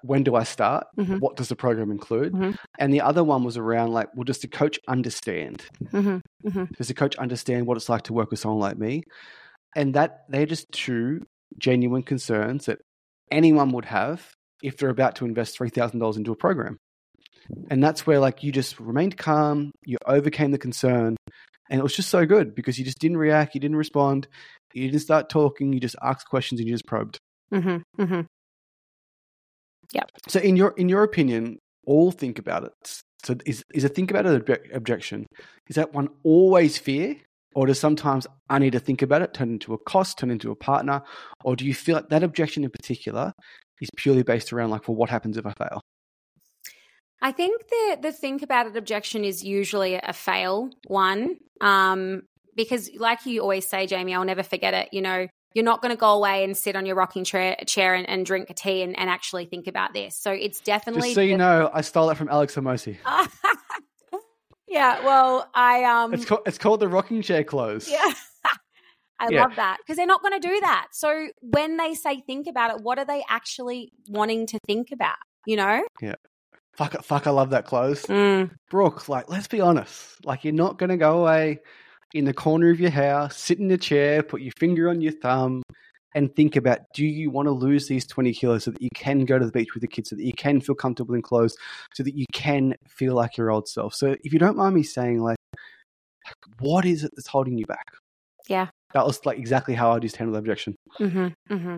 when 0.02 0.22
do 0.22 0.34
I 0.34 0.44
start? 0.44 0.86
Mhm. 0.98 1.20
What 1.20 1.36
does 1.36 1.48
the 1.48 1.56
program 1.56 1.90
include? 1.90 2.32
Mhm. 2.32 2.56
And 2.78 2.92
the 2.92 3.00
other 3.00 3.22
one 3.24 3.44
was 3.44 3.56
around 3.56 3.92
like, 3.92 4.08
well, 4.14 4.24
does 4.24 4.38
the 4.38 4.48
coach 4.48 4.78
understand? 4.88 5.64
hmm 5.90 6.18
hmm 6.48 6.64
Does 6.78 6.88
the 6.88 6.94
coach 6.94 7.16
understand 7.16 7.66
what 7.66 7.76
it's 7.76 7.88
like 7.88 8.02
to 8.02 8.12
work 8.12 8.30
with 8.30 8.40
someone 8.40 8.60
like 8.60 8.78
me? 8.78 9.02
And 9.76 9.94
that 9.94 10.24
they're 10.28 10.46
just 10.46 10.70
two 10.72 11.20
genuine 11.58 12.02
concerns 12.02 12.66
that 12.66 12.78
anyone 13.30 13.70
would 13.72 13.84
have 13.86 14.32
if 14.62 14.76
they're 14.76 14.90
about 14.90 15.16
to 15.16 15.24
invest 15.24 15.56
three 15.56 15.70
thousand 15.70 15.98
dollars 16.00 16.16
into 16.16 16.32
a 16.32 16.36
program. 16.36 16.76
And 17.70 17.82
that's 17.82 18.06
where 18.06 18.18
like 18.20 18.42
you 18.42 18.52
just 18.52 18.78
remained 18.80 19.16
calm, 19.16 19.72
you 19.84 19.96
overcame 20.06 20.50
the 20.52 20.58
concern, 20.58 21.16
and 21.70 21.80
it 21.80 21.82
was 21.82 21.94
just 21.94 22.10
so 22.10 22.26
good 22.26 22.54
because 22.54 22.78
you 22.78 22.84
just 22.84 22.98
didn't 22.98 23.16
react, 23.16 23.54
you 23.54 23.60
didn't 23.60 23.76
respond, 23.76 24.28
you 24.74 24.88
didn't 24.88 25.02
start 25.02 25.28
talking, 25.28 25.72
you 25.72 25.80
just 25.80 25.96
asked 26.02 26.28
questions 26.28 26.60
and 26.60 26.68
you 26.68 26.74
just 26.74 26.86
probed. 26.86 27.18
hmm 27.52 27.78
hmm 29.94 30.00
So 30.28 30.40
in 30.40 30.56
your 30.56 30.74
in 30.76 30.88
your 30.88 31.02
opinion, 31.02 31.58
all 31.86 32.10
think 32.12 32.38
about 32.38 32.64
it. 32.64 33.02
So 33.24 33.36
is 33.46 33.62
is 33.74 33.84
a 33.84 33.88
think 33.88 34.10
about 34.10 34.26
it 34.26 34.44
obje- 34.44 34.74
objection? 34.74 35.26
Is 35.68 35.76
that 35.76 35.92
one 35.92 36.08
always 36.24 36.78
fear, 36.78 37.16
or 37.54 37.66
does 37.66 37.78
sometimes 37.78 38.26
I 38.48 38.58
need 38.58 38.72
to 38.72 38.80
think 38.80 39.02
about 39.02 39.22
it 39.22 39.34
turn 39.34 39.50
into 39.50 39.74
a 39.74 39.78
cost, 39.78 40.18
turn 40.18 40.30
into 40.30 40.50
a 40.50 40.56
partner, 40.56 41.02
or 41.44 41.56
do 41.56 41.66
you 41.66 41.74
feel 41.74 41.96
like 41.96 42.08
that 42.08 42.22
objection 42.22 42.64
in 42.64 42.70
particular 42.70 43.32
is 43.80 43.88
purely 43.96 44.22
based 44.22 44.52
around 44.52 44.70
like, 44.70 44.88
well, 44.88 44.96
what 44.96 45.10
happens 45.10 45.36
if 45.36 45.46
I 45.46 45.52
fail? 45.52 45.80
I 47.22 47.32
think 47.32 47.68
the 47.68 47.98
the 48.00 48.12
think 48.12 48.42
about 48.42 48.66
it 48.66 48.76
objection 48.76 49.24
is 49.24 49.44
usually 49.44 49.94
a 49.94 50.12
fail 50.12 50.70
one, 50.86 51.36
um, 51.60 52.22
because 52.56 52.90
like 52.96 53.26
you 53.26 53.42
always 53.42 53.68
say, 53.68 53.86
Jayme, 53.86 54.14
I'll 54.14 54.24
never 54.24 54.42
forget 54.42 54.74
it. 54.74 54.88
You 54.92 55.02
know, 55.02 55.26
you're 55.54 55.64
not 55.64 55.82
going 55.82 55.90
to 55.94 55.98
go 55.98 56.12
away 56.12 56.44
and 56.44 56.56
sit 56.56 56.76
on 56.76 56.86
your 56.86 56.96
rocking 56.96 57.24
chair, 57.24 57.56
chair 57.66 57.94
and, 57.94 58.08
and 58.08 58.24
drink 58.24 58.50
a 58.50 58.54
tea 58.54 58.82
and, 58.82 58.98
and 58.98 59.10
actually 59.10 59.46
think 59.46 59.66
about 59.66 59.92
this. 59.92 60.16
So 60.16 60.30
it's 60.30 60.60
definitely 60.60 61.08
Just 61.08 61.14
so 61.16 61.20
you 61.20 61.36
know, 61.36 61.70
I 61.72 61.80
stole 61.80 62.06
that 62.08 62.16
from 62.16 62.28
Alex 62.28 62.54
Hormozi. 62.54 62.96
yeah. 64.68 65.04
Well, 65.04 65.48
I 65.54 65.84
um, 65.84 66.14
It's 66.14 66.24
called 66.24 66.42
it's 66.46 66.58
called 66.58 66.80
the 66.80 66.88
rocking 66.88 67.22
chair 67.22 67.44
close. 67.44 67.90
yeah. 67.90 68.12
I 69.22 69.28
Yeah. 69.28 69.42
love 69.42 69.56
that 69.56 69.78
because 69.78 69.96
they're 69.96 70.06
not 70.06 70.22
going 70.22 70.40
to 70.40 70.48
do 70.48 70.60
that. 70.60 70.88
So 70.92 71.28
when 71.40 71.76
they 71.76 71.94
say 71.94 72.22
think 72.26 72.46
about 72.46 72.74
it, 72.74 72.82
what 72.82 72.98
are 72.98 73.04
they 73.04 73.22
actually 73.28 73.92
wanting 74.08 74.46
to 74.46 74.58
think 74.66 74.92
about? 74.92 75.16
You 75.46 75.56
know? 75.56 75.82
Yeah. 76.00 76.14
Fuck, 76.72 76.94
it, 76.94 77.04
fuck, 77.04 77.26
I 77.26 77.30
love 77.30 77.50
that 77.50 77.66
close. 77.66 78.06
Mm. 78.06 78.50
Brooke, 78.70 79.08
like, 79.08 79.28
let's 79.28 79.48
be 79.48 79.60
honest. 79.60 80.24
Like, 80.24 80.44
you're 80.44 80.54
not 80.54 80.78
going 80.78 80.88
to 80.88 80.96
go 80.96 81.20
away 81.20 81.58
in 82.14 82.24
the 82.24 82.34
corner 82.34 82.70
of 82.70 82.80
your 82.80 82.90
house, 82.90 83.36
sit 83.36 83.58
in 83.58 83.70
a 83.70 83.78
chair, 83.78 84.22
put 84.22 84.42
your 84.42 84.52
finger 84.58 84.88
on 84.88 85.00
your 85.00 85.12
thumb, 85.12 85.62
and 86.14 86.34
think 86.34 86.56
about 86.56 86.80
do 86.94 87.04
you 87.04 87.30
want 87.30 87.46
to 87.46 87.52
lose 87.52 87.86
these 87.86 88.06
20 88.06 88.32
kilos 88.32 88.64
so 88.64 88.72
that 88.72 88.82
you 88.82 88.88
can 88.94 89.24
go 89.24 89.38
to 89.38 89.46
the 89.46 89.52
beach 89.52 89.74
with 89.74 89.80
the 89.80 89.88
kids, 89.88 90.10
so 90.10 90.16
that 90.16 90.24
you 90.24 90.32
can 90.32 90.60
feel 90.60 90.74
comfortable 90.74 91.14
in 91.14 91.22
clothes, 91.22 91.56
so 91.94 92.02
that 92.02 92.16
you 92.16 92.26
can 92.32 92.74
feel 92.88 93.14
like 93.14 93.36
your 93.36 93.50
old 93.50 93.68
self. 93.68 93.94
So, 93.94 94.16
if 94.22 94.32
you 94.32 94.38
don't 94.38 94.56
mind 94.56 94.74
me 94.74 94.82
saying, 94.82 95.20
like, 95.20 95.38
what 96.58 96.84
is 96.84 97.04
it 97.04 97.12
that's 97.14 97.28
holding 97.28 97.58
you 97.58 97.66
back? 97.66 97.84
Yeah. 98.48 98.68
That 98.92 99.06
was 99.06 99.24
like 99.24 99.38
exactly 99.38 99.74
how 99.74 99.92
I 99.92 100.00
just 100.00 100.16
handled 100.16 100.34
the 100.34 100.40
objection. 100.40 100.74
hmm 100.98 101.28
hmm 101.48 101.76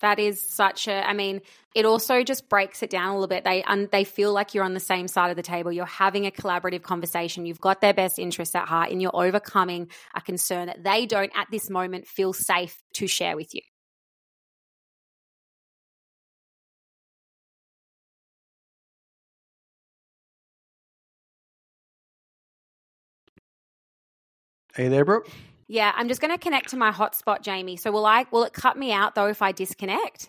That 0.00 0.18
is 0.18 0.40
such 0.40 0.86
a. 0.88 1.06
I 1.06 1.12
mean, 1.12 1.40
it 1.74 1.84
also 1.84 2.22
just 2.22 2.48
breaks 2.48 2.82
it 2.82 2.90
down 2.90 3.08
a 3.08 3.14
little 3.14 3.26
bit. 3.28 3.44
They 3.44 3.62
um, 3.64 3.88
they 3.90 4.04
feel 4.04 4.32
like 4.32 4.54
you're 4.54 4.64
on 4.64 4.74
the 4.74 4.80
same 4.80 5.08
side 5.08 5.30
of 5.30 5.36
the 5.36 5.42
table. 5.42 5.72
You're 5.72 5.86
having 5.86 6.26
a 6.26 6.30
collaborative 6.30 6.82
conversation. 6.82 7.46
You've 7.46 7.60
got 7.60 7.80
their 7.80 7.94
best 7.94 8.18
interests 8.18 8.54
at 8.54 8.68
heart, 8.68 8.90
and 8.90 9.02
you're 9.02 9.14
overcoming 9.14 9.88
a 10.14 10.20
concern 10.20 10.66
that 10.66 10.84
they 10.84 11.06
don't 11.06 11.32
at 11.34 11.48
this 11.50 11.68
moment 11.68 12.06
feel 12.06 12.32
safe 12.32 12.80
to 12.94 13.06
share 13.06 13.36
with 13.36 13.54
you. 13.54 13.62
You 24.76 24.90
there, 24.90 25.04
Brooke? 25.04 25.28
Yeah, 25.68 25.92
I'm 25.94 26.08
just 26.08 26.20
going 26.20 26.32
to 26.32 26.38
connect 26.38 26.70
to 26.70 26.76
my 26.76 26.90
hotspot, 26.90 27.42
Jayme. 27.42 27.78
So 27.78 27.92
will 27.92 28.06
I? 28.06 28.24
Will 28.30 28.44
it 28.44 28.52
cut 28.54 28.76
me 28.78 28.90
out 28.92 29.14
though 29.14 29.26
if 29.26 29.42
I 29.42 29.52
disconnect? 29.52 30.28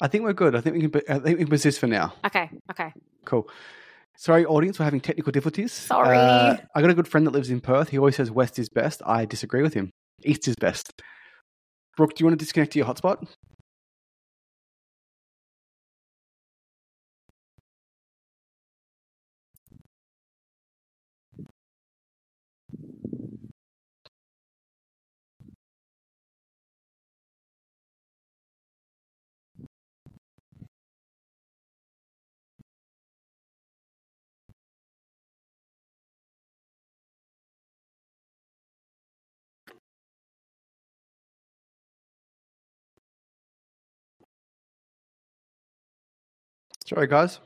I 0.00 0.08
think 0.08 0.24
we're 0.24 0.34
good. 0.34 0.54
I 0.54 0.60
think 0.60 0.76
we 0.76 0.88
can. 0.88 1.02
I 1.08 1.18
think 1.18 1.38
we 1.38 1.44
can 1.44 1.48
persist 1.48 1.80
for 1.80 1.86
now. 1.86 2.12
Okay. 2.26 2.50
Okay. 2.70 2.92
Cool. 3.24 3.48
Sorry, 4.16 4.44
audience, 4.46 4.78
we're 4.78 4.84
having 4.84 5.00
technical 5.00 5.32
difficulties. 5.32 5.72
Sorry. 5.72 6.16
Uh, 6.16 6.56
I 6.74 6.80
got 6.80 6.90
a 6.90 6.94
good 6.94 7.08
friend 7.08 7.26
that 7.26 7.32
lives 7.32 7.50
in 7.50 7.60
Perth. 7.60 7.88
He 7.88 7.98
always 7.98 8.14
says 8.14 8.30
West 8.30 8.60
is 8.60 8.68
best. 8.68 9.02
I 9.04 9.24
disagree 9.24 9.62
with 9.62 9.74
him. 9.74 9.90
East 10.22 10.46
is 10.46 10.54
best. 10.54 10.92
Brooke, 11.96 12.14
do 12.14 12.22
you 12.22 12.26
want 12.26 12.38
to 12.38 12.44
disconnect 12.44 12.72
to 12.72 12.78
your 12.78 12.86
hotspot? 12.86 13.26
Sorry, 46.86 47.06
guys. 47.06 47.40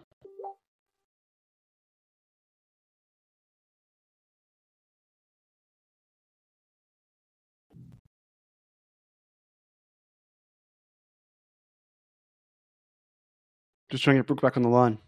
Just 13.91 14.05
trying 14.05 14.17
to 14.17 14.23
get 14.23 14.27
Brooke 14.27 14.43
back 14.43 14.57
on 14.57 14.63
the 14.63 14.69
line. 14.69 14.99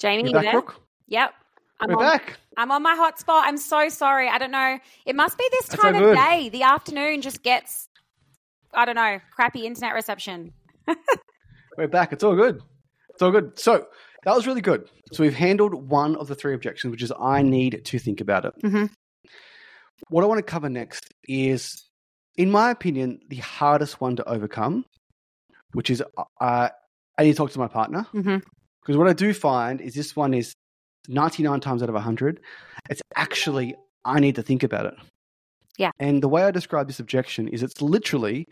Jayme, 0.00 0.26
you 0.26 0.32
back, 0.32 0.44
there? 0.44 0.52
Brooke? 0.52 0.80
Yep. 1.08 1.34
I'm 1.80 1.90
We're 1.90 1.96
on, 1.96 2.02
back. 2.02 2.38
I'm 2.56 2.70
on 2.70 2.82
my 2.82 2.94
hotspot. 2.94 3.42
I'm 3.44 3.58
so 3.58 3.88
sorry. 3.88 4.28
I 4.28 4.38
don't 4.38 4.50
know. 4.50 4.78
It 5.04 5.14
must 5.14 5.36
be 5.36 5.46
this 5.50 5.68
That's 5.68 5.82
time 5.82 5.94
so 5.94 6.08
of 6.10 6.16
day. 6.16 6.48
The 6.48 6.62
afternoon 6.62 7.20
just 7.20 7.42
gets, 7.42 7.88
I 8.74 8.84
don't 8.84 8.94
know, 8.94 9.18
crappy 9.30 9.66
internet 9.66 9.94
reception. 9.94 10.52
We're 11.76 11.88
back. 11.88 12.12
It's 12.12 12.24
all 12.24 12.34
good. 12.34 12.60
It's 13.10 13.20
all 13.22 13.30
good. 13.30 13.58
So 13.58 13.86
that 14.24 14.34
was 14.34 14.46
really 14.46 14.62
good. 14.62 14.88
So 15.12 15.22
we've 15.22 15.34
handled 15.34 15.74
one 15.90 16.16
of 16.16 16.28
the 16.28 16.34
three 16.34 16.54
objections, 16.54 16.90
which 16.90 17.02
is 17.02 17.12
I 17.20 17.42
need 17.42 17.84
to 17.84 17.98
think 17.98 18.20
about 18.20 18.46
it. 18.46 18.54
Mhm. 18.64 18.90
What 20.08 20.24
I 20.24 20.26
want 20.26 20.38
to 20.38 20.42
cover 20.42 20.68
next 20.68 21.12
is, 21.24 21.88
in 22.36 22.50
my 22.50 22.70
opinion, 22.70 23.20
the 23.28 23.36
hardest 23.36 24.00
one 24.00 24.16
to 24.16 24.28
overcome, 24.28 24.84
which 25.72 25.90
is 25.90 26.02
uh, 26.40 26.68
I 27.18 27.22
need 27.22 27.32
to 27.32 27.36
talk 27.36 27.50
to 27.52 27.58
my 27.58 27.68
partner. 27.68 28.06
Because 28.12 28.96
what 28.96 29.08
I 29.08 29.12
do 29.12 29.32
find 29.34 29.80
is 29.80 29.94
this 29.94 30.14
one 30.16 30.32
is 30.34 30.54
99 31.08 31.60
times 31.60 31.82
out 31.82 31.88
of 31.88 31.94
100, 31.94 32.40
it's 32.90 33.02
actually, 33.14 33.74
I 34.04 34.20
need 34.20 34.36
to 34.36 34.42
think 34.42 34.62
about 34.62 34.86
it. 34.86 34.94
Yeah. 35.78 35.90
And 35.98 36.22
the 36.22 36.28
way 36.28 36.44
I 36.44 36.50
describe 36.50 36.86
this 36.86 37.00
objection 37.00 37.48
is 37.48 37.62
it's 37.62 37.82
literally 37.82 38.46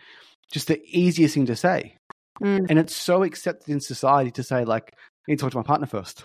just 0.50 0.68
the 0.68 0.80
easiest 0.86 1.34
thing 1.34 1.46
to 1.46 1.56
say. 1.56 1.96
Mm. 2.42 2.66
And 2.68 2.78
it's 2.78 2.94
so 2.94 3.22
accepted 3.22 3.70
in 3.70 3.80
society 3.80 4.30
to 4.32 4.42
say, 4.42 4.64
like, 4.64 4.92
I 4.92 5.32
need 5.32 5.38
to 5.38 5.42
talk 5.42 5.52
to 5.52 5.56
my 5.56 5.62
partner 5.62 5.86
first. 5.86 6.24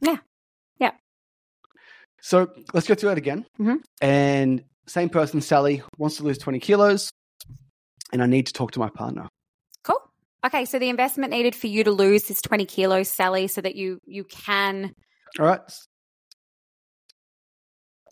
Yeah. 0.00 0.18
Yeah. 0.78 0.90
So 2.20 2.50
let's 2.72 2.86
go 2.86 2.94
through 2.94 3.10
that 3.10 3.18
again. 3.18 3.46
Mhm. 3.58 3.82
And 4.00 4.64
same 4.86 5.08
person, 5.08 5.40
Sally, 5.40 5.82
wants 5.98 6.16
to 6.16 6.24
lose 6.24 6.38
20 6.38 6.58
kilos, 6.58 7.10
and 8.12 8.22
I 8.22 8.26
need 8.26 8.46
to 8.48 8.52
talk 8.52 8.72
to 8.72 8.78
my 8.78 8.90
partner. 8.90 9.28
Cool. 9.82 10.00
Okay, 10.44 10.64
so 10.66 10.78
the 10.78 10.90
investment 10.90 11.30
needed 11.30 11.54
for 11.54 11.68
you 11.68 11.84
to 11.84 11.90
lose 11.90 12.24
this 12.24 12.42
20 12.42 12.66
kilos, 12.66 13.08
Sally, 13.08 13.46
so 13.46 13.60
that 13.60 13.76
you 13.76 13.98
you 14.04 14.24
can 14.24 14.92
All 15.38 15.46
right. 15.46 15.60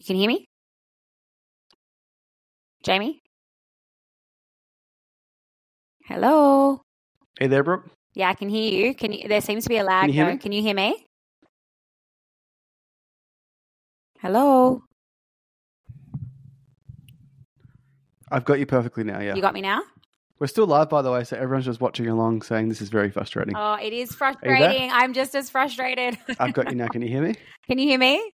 you 0.01 0.07
can 0.07 0.17
hear 0.17 0.27
me? 0.29 0.47
Jayme? 2.85 3.15
Hello? 6.07 6.81
Hey 7.39 7.47
there, 7.47 7.63
Brooke. 7.63 7.89
Yeah, 8.15 8.29
I 8.29 8.35
can 8.35 8.49
hear 8.49 8.73
you. 8.73 8.95
Can 8.95 9.13
you 9.13 9.29
there 9.29 9.41
seems 9.41 9.63
to 9.65 9.69
be 9.69 9.77
a 9.79 9.85
lag 9.85 10.03
Can 10.03 10.09
you 10.11 10.15
hear 10.15 10.27
though. 10.27 10.33
me? 10.33 10.39
Can 10.39 10.53
you 10.53 10.63
hear 10.63 10.75
me? 10.75 11.07
Hello? 14.21 14.83
I've 18.31 18.45
got 18.45 18.59
you 18.59 18.67
perfectly 18.67 19.05
now, 19.05 19.21
yeah. 19.21 19.35
You 19.35 19.43
got 19.43 19.55
me 19.55 19.61
now? 19.61 19.83
We're 20.43 20.49
still 20.49 20.67
live, 20.67 20.89
by 20.89 21.03
the 21.03 21.13
way, 21.13 21.23
so 21.23 21.37
everyone's 21.37 21.67
just 21.67 21.81
watching 21.81 22.09
along 22.09 22.43
saying 22.43 22.69
this 22.69 22.81
is 22.81 22.89
very 22.89 23.13
frustrating. 23.13 23.55
Oh, 23.57 23.75
it 23.75 23.93
is 23.93 24.13
frustrating. 24.13 24.91
I'm 24.91 25.13
just 25.13 25.37
as 25.37 25.49
frustrated. 25.49 26.19
I've 26.41 26.53
got 26.53 26.69
you 26.69 26.75
now. 26.75 26.89
Can 26.89 27.01
you 27.01 27.07
hear 27.07 27.23
me? 27.23 27.37
Can 27.69 27.79
you 27.79 27.87
hear 27.87 27.99
me? 28.01 28.33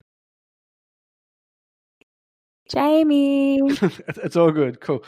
Jayme. 2.72 3.58
it's 4.24 4.36
all 4.36 4.50
good. 4.50 4.80
Cool. 4.80 5.04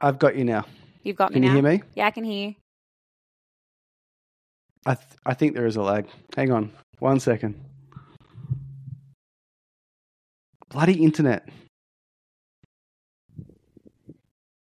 I've 0.00 0.18
got 0.18 0.34
you 0.34 0.46
now. 0.46 0.64
You've 1.02 1.16
got 1.16 1.30
me 1.30 1.34
Can 1.34 1.42
you 1.42 1.50
hear 1.50 1.62
me? 1.62 1.82
Yeah, 1.94 2.06
I 2.06 2.10
can 2.10 2.24
hear 2.24 2.48
you. 2.48 2.54
I 4.86 4.94
th- 4.94 5.06
I 5.26 5.34
think 5.34 5.52
there 5.52 5.66
is 5.66 5.76
a 5.76 5.82
lag. 5.82 6.06
Hang 6.34 6.52
on, 6.52 6.72
one 7.00 7.20
second. 7.20 7.62
Bloody 10.70 11.04
internet. 11.04 11.46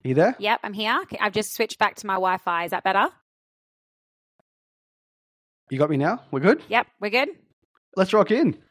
You 0.10 0.16
there? 0.16 0.36
Yep, 0.40 0.60
I'm 0.64 0.74
here. 0.74 0.98
I've 1.20 1.34
just 1.34 1.54
switched 1.54 1.80
back 1.80 1.96
to 1.98 2.08
my 2.08 2.14
Wi 2.16 2.38
Fi. 2.38 2.66
Is 2.66 2.72
that 2.72 2.84
better? 2.84 3.08
You 5.70 5.80
got 5.80 5.90
me 5.90 5.98
now? 5.98 6.22
We're 6.32 6.40
good? 6.42 6.62
Yep, 6.70 6.88
we're 7.02 7.10
good. 7.10 7.30
Let's 7.96 8.14
rock 8.14 8.32
in. 8.32 8.58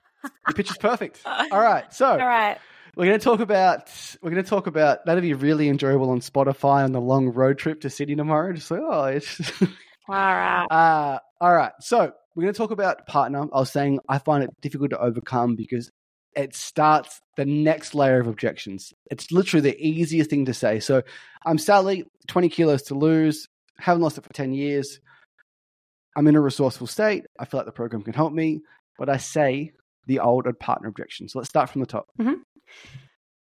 The 0.47 0.55
pitch 0.55 0.71
is 0.71 0.79
perfect. 0.79 1.21
All 1.27 1.61
right. 1.61 1.93
So 1.93 2.07
All 2.07 2.17
right. 2.17 2.57
we're 2.97 3.05
going 3.05 3.19
to 3.19 3.23
talk 3.23 3.41
about 3.41 3.91
we're 4.23 4.31
going 4.31 4.43
to 4.43 4.49
talk 4.49 4.67
about 4.67 5.05
that'll 5.05 5.21
be 5.21 5.35
really 5.35 5.69
enjoyable 5.69 6.09
on 6.09 6.21
Spotify 6.21 6.83
on 6.83 6.93
the 6.93 7.01
long 7.01 7.29
road 7.29 7.59
trip 7.59 7.83
to 7.83 7.91
Sydney 7.91 8.17
tomorrow. 8.17 8.55
Just 8.55 8.71
like 8.71 8.81
oh, 8.83 9.05
it's 9.05 9.39
All 10.09 10.15
right. 10.15 10.65
uh, 10.71 11.19
all 11.43 11.53
right. 11.55 11.73
So 11.81 12.13
we're 12.35 12.43
going 12.43 12.55
to 12.55 12.57
talk 12.57 12.71
about 12.71 13.07
partner. 13.07 13.43
I 13.53 13.59
was 13.59 13.71
saying 13.71 13.99
I 14.09 14.17
find 14.17 14.45
it 14.45 14.51
difficult 14.63 14.91
to 14.93 14.99
overcome 14.99 15.57
because 15.57 15.91
it 16.37 16.55
starts 16.55 17.21
the 17.37 17.45
next 17.45 17.95
layer 17.95 18.21
of 18.21 18.27
objections. 18.27 18.93
It's 19.11 19.31
literally 19.33 19.71
the 19.71 19.81
easiest 19.81 20.31
thing 20.31 20.47
to 20.47 20.55
say. 20.55 20.81
So 20.81 21.03
I'm 21.45 21.59
Sally, 21.59 22.05
20 22.29 22.49
kilos 22.49 22.83
to 22.85 22.95
lose, 22.95 23.49
haven't 23.79 24.03
lost 24.03 24.19
it 24.19 24.25
for 24.25 24.33
10 24.33 24.53
years. 24.53 25.01
I'm 26.17 26.27
in 26.27 26.37
a 26.37 26.41
resourceful 26.41 26.87
state. 26.87 27.25
I 27.39 27.45
feel 27.45 27.59
like 27.59 27.67
the 27.67 27.73
program 27.73 28.03
can 28.03 28.15
help 28.15 28.33
me, 28.33 28.61
but 28.99 29.09
I 29.09 29.17
say 29.17 29.73
the 30.07 30.21
old 30.21 30.47
partner 30.61 30.89
objection. 30.89 31.29
So 31.29 31.39
let's 31.39 31.49
start 31.49 31.71
from 31.71 31.81
the 31.81 31.87
top. 31.87 32.07
Mm-hmm. 32.21 32.35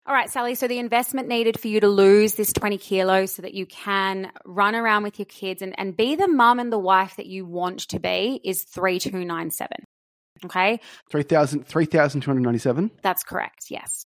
All 0.06 0.14
right, 0.14 0.30
Sally. 0.30 0.54
So 0.54 0.66
the 0.66 0.78
investment 0.78 1.28
needed 1.28 1.60
for 1.60 1.68
you 1.68 1.80
to 1.80 1.88
lose 1.88 2.34
this 2.34 2.52
20 2.52 2.78
kilos 2.78 3.32
so 3.32 3.42
that 3.42 3.54
you 3.54 3.66
can 3.66 4.32
run 4.44 4.74
around 4.74 5.02
with 5.02 5.18
your 5.18 5.26
kids 5.26 5.62
and, 5.62 5.78
and 5.78 5.96
be 5.96 6.16
the 6.16 6.26
mum 6.26 6.58
and 6.58 6.72
the 6.72 6.78
wife 6.78 7.16
that 7.16 7.26
you 7.26 7.44
want 7.44 7.80
to 7.88 8.00
be 8.00 8.40
is 8.42 8.64
3297. 8.64 9.68
Okay. 10.44 10.80
3,000 11.10 11.66
3,297. 11.66 12.90
That's 13.02 13.22
correct. 13.22 13.66
Yes. 13.70 14.04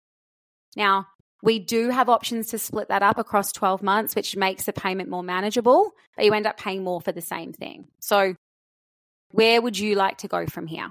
Now, 0.76 1.06
we 1.42 1.58
do 1.58 1.90
have 1.90 2.08
options 2.08 2.48
to 2.48 2.58
split 2.58 2.88
that 2.88 3.02
up 3.02 3.18
across 3.18 3.52
12 3.52 3.82
months, 3.82 4.16
which 4.16 4.36
makes 4.36 4.64
the 4.64 4.72
payment 4.72 5.08
more 5.08 5.22
manageable, 5.22 5.92
but 6.16 6.24
you 6.24 6.32
end 6.32 6.46
up 6.46 6.58
paying 6.58 6.82
more 6.82 7.00
for 7.00 7.12
the 7.12 7.20
same 7.20 7.52
thing. 7.52 7.86
So, 8.00 8.34
where 9.30 9.62
would 9.62 9.78
you 9.78 9.94
like 9.94 10.18
to 10.18 10.28
go 10.28 10.46
from 10.46 10.66
here? 10.66 10.90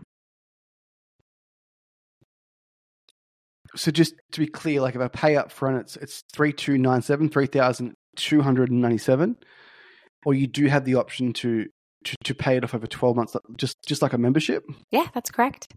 So 3.76 3.92
just 3.92 4.16
to 4.32 4.40
be 4.40 4.48
clear, 4.48 4.82
like 4.82 4.96
if 4.96 5.02
I 5.02 5.10
pay 5.10 5.36
up 5.36 5.52
front, 5.52 5.82
it's 5.82 5.98
it's 5.98 6.24
3,297, 6.34 7.30
3,297. 7.30 9.36
Or 10.26 10.34
you 10.34 10.48
do 10.48 10.68
have 10.68 10.86
the 10.86 10.96
option 10.96 11.34
to, 11.34 11.68
to, 12.12 12.16
to 12.24 12.36
pay 12.36 12.58
it 12.58 12.64
off 12.64 12.74
over 12.74 12.88
12 12.88 13.16
months, 13.16 13.36
just, 13.56 13.78
just 13.86 14.02
like 14.02 14.14
a 14.14 14.18
membership. 14.18 14.66
Yeah, 14.92 15.08
that's 15.14 15.32
correct. 15.32 15.74